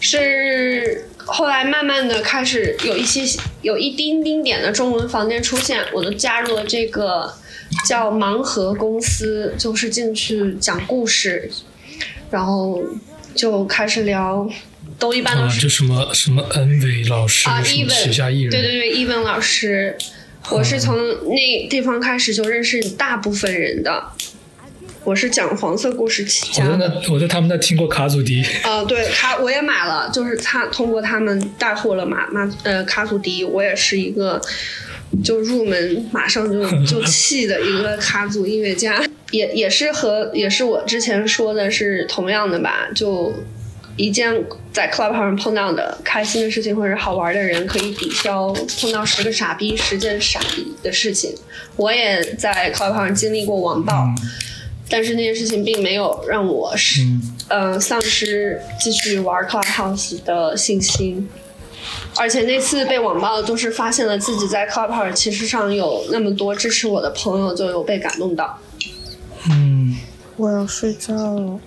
[0.00, 3.22] 是后来慢慢的开始有一些
[3.60, 7.34] 有一丁丁点的中文房间出现，我就加入了这个
[7.84, 11.50] 叫盲盒公司，就是进去讲故事，
[12.30, 12.80] 然后
[13.34, 14.48] 就开始聊，
[14.98, 19.98] 都一般都啊，是就什么什么 Envy 老师，啊什么旗下艺，even，人，对对对，even 老师，
[20.50, 24.12] 我是从那地方开始就认识大部分人的。
[25.06, 34.40] 我是讲黄色故事起我在家的，那我在他们那听过卡祖笛，呃，对，卡我也买了，就是他通过他们带货了马马呃卡祖笛，我也是一个
[35.22, 39.00] 就入门马上就 就气的一个卡祖音乐家，
[39.30, 43.32] 也也是和也是我之前说的是同样的吧，就
[43.96, 44.34] 一件
[44.72, 51.32] 在 club 上碰到的开心的事情或者好玩的人，可以抵消碰到十个傻逼十件傻逼的事情。
[51.76, 54.12] 我也在 club 上经历过网暴。
[54.88, 57.02] 但是那件事情并没有让我是，
[57.48, 61.28] 呃，丧失继续玩 Clubhouse 的信心。
[62.18, 68.58] 而且那次被网暴，就是发现了自己在 Clubhouse 其实上有那么多支持我的朋友，就有被感动到。
[69.48, 69.96] 嗯，
[70.36, 71.60] 我要睡觉了，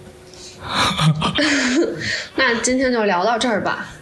[2.36, 3.96] 那今天就聊到这儿吧。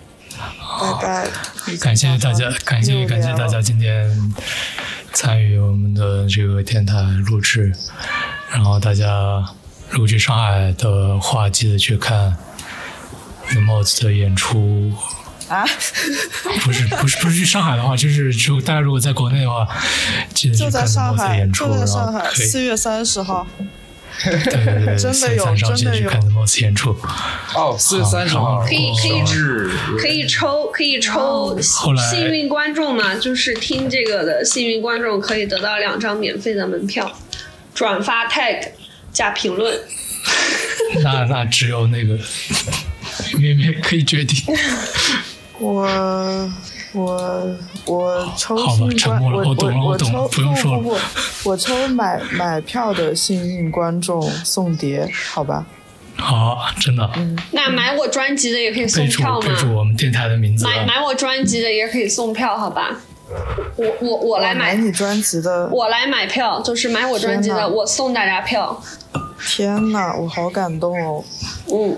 [0.81, 1.27] 拜拜。
[1.81, 4.09] 感谢大家，感谢感谢大家今天
[5.13, 6.95] 参与我们的这个电台
[7.27, 7.73] 录制，
[8.51, 9.45] 然后大家
[9.89, 12.35] 如果去上海的话，记得去看
[13.49, 14.91] The Mods 的演出。
[15.47, 15.63] 啊，
[16.63, 19.65] 不是不是不是去上海的话，就是就大家如果在国内的话，
[20.33, 23.47] 记得去就在看 The 上 Mods 的海，演出，就在然上海，后四月三十号。
[24.25, 26.97] 对对对， 真的有四月三十号记得真的有去看 The Mods 演出。
[27.55, 29.21] 哦，四月三十号可以可以
[29.99, 37.09] 可以抽可以抽幸运观众嘛，就是听这个的幸运观众可以得到两张免费的门票，
[37.77, 38.69] 转发 tag
[39.13, 39.79] 加评论。
[41.03, 42.17] 那那只有那个
[43.37, 44.35] 咩咩可以决定。
[45.59, 46.51] 我
[46.93, 47.55] 我
[47.85, 48.87] 我抽好吧
[49.21, 50.95] 我我懂了我我懂了抽不用说了不不
[51.43, 55.63] 不，我抽买买票的幸运观众送碟，好吧？
[56.15, 59.73] 好，真的嗯那买我专辑的也可以送备注票备注吗？
[59.77, 60.71] 我们电台的名字啊。
[60.71, 62.99] 买买我专辑的也可以送票，好吧？
[63.75, 68.81] 我我我来买，买你专辑的，我来买票，就是买我专辑的，我送大家票。
[69.39, 71.23] 天哪，我好感动哦！
[71.71, 71.97] 嗯，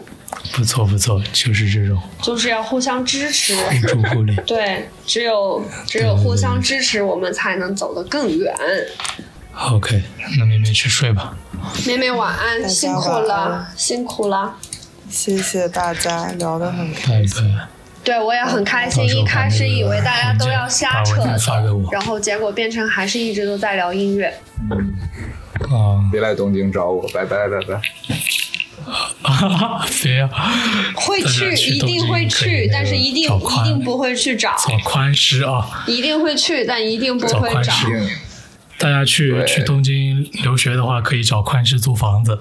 [0.53, 3.55] 不错不错，就是这种就是要互相支持。
[3.55, 4.35] 互助互利。
[4.45, 8.53] 对，只有只有互相支持，我们才能走得更远。
[9.69, 10.03] OK，
[10.37, 11.37] 那妹妹去睡吧。
[11.85, 14.55] 妹妹晚安，辛苦了，辛苦了。
[15.09, 17.57] 谢谢大家，聊得很拜开心。
[17.57, 17.78] 拜。
[18.03, 19.03] 对，我也很开心。
[19.05, 21.21] 一开始以为大家都要瞎扯，
[21.91, 24.33] 然后结果变成还是一直都在聊音乐。
[24.71, 24.93] 嗯，
[25.73, 27.81] 啊，别来东京找我，拜拜拜拜。
[29.21, 30.53] 哈哈，别啊！
[30.95, 34.55] 会去，一定会去，但是一定一定不会去找。
[34.57, 35.83] 找宽师啊！
[35.85, 37.73] 一定会去，但一定不会找。
[38.79, 42.39] 大家去去东京留学的话，可以找宽师租房子。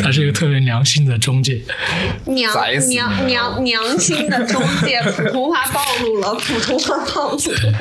[0.00, 1.62] 他是一个特别良心的中介，
[2.24, 2.52] 娘
[2.88, 7.80] 娘娘，良心的中介，普通话暴露了，普通话暴露了。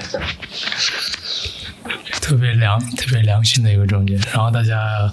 [2.22, 5.11] 特别良，特别良心的一个中介，然后大家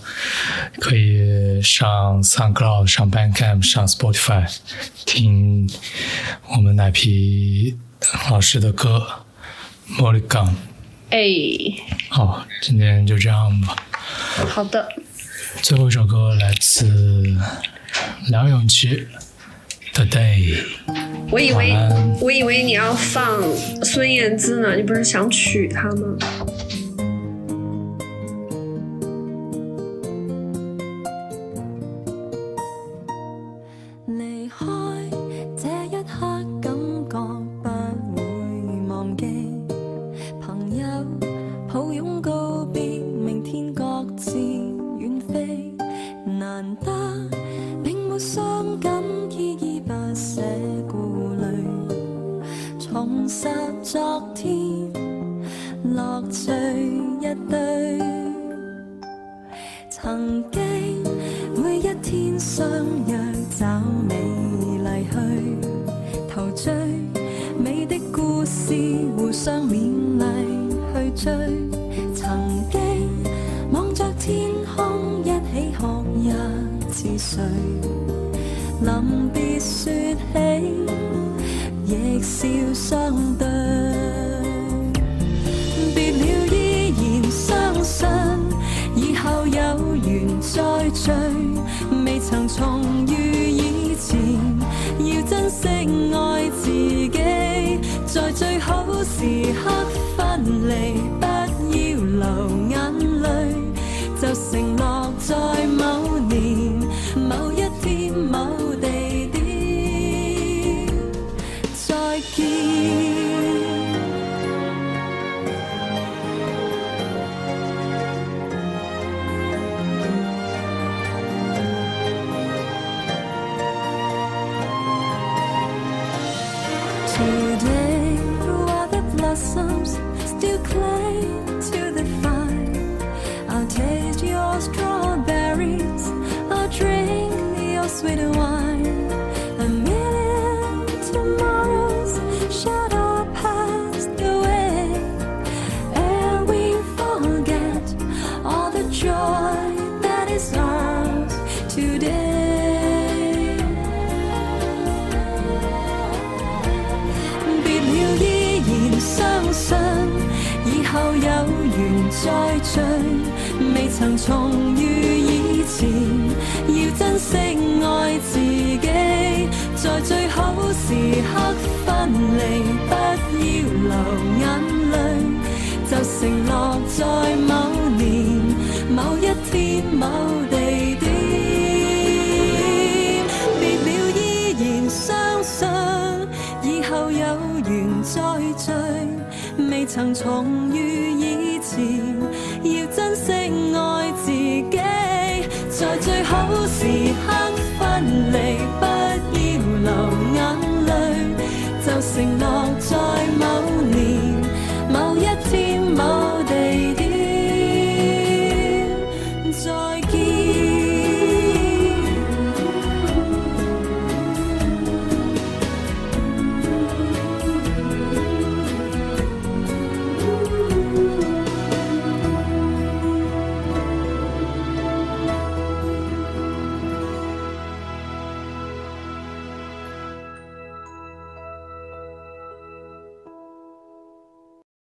[0.79, 4.47] 可以上 Sun Cloud 上，Bancam 上，Spotify
[5.05, 5.69] 听
[6.49, 7.77] 我们奶皮
[8.31, 9.25] 老师的歌
[9.99, 10.55] ，Molly Gun。
[11.11, 11.19] 哎，
[12.09, 13.75] 好，今天就这样吧，
[14.49, 14.89] 好的。
[15.63, 16.87] 最后一首歌来自
[18.29, 19.07] 梁咏琪
[19.93, 20.57] today
[21.31, 21.77] 我以为
[22.21, 23.43] 我以为你要放
[23.85, 26.17] 孙燕姿呢你不是想娶她吗？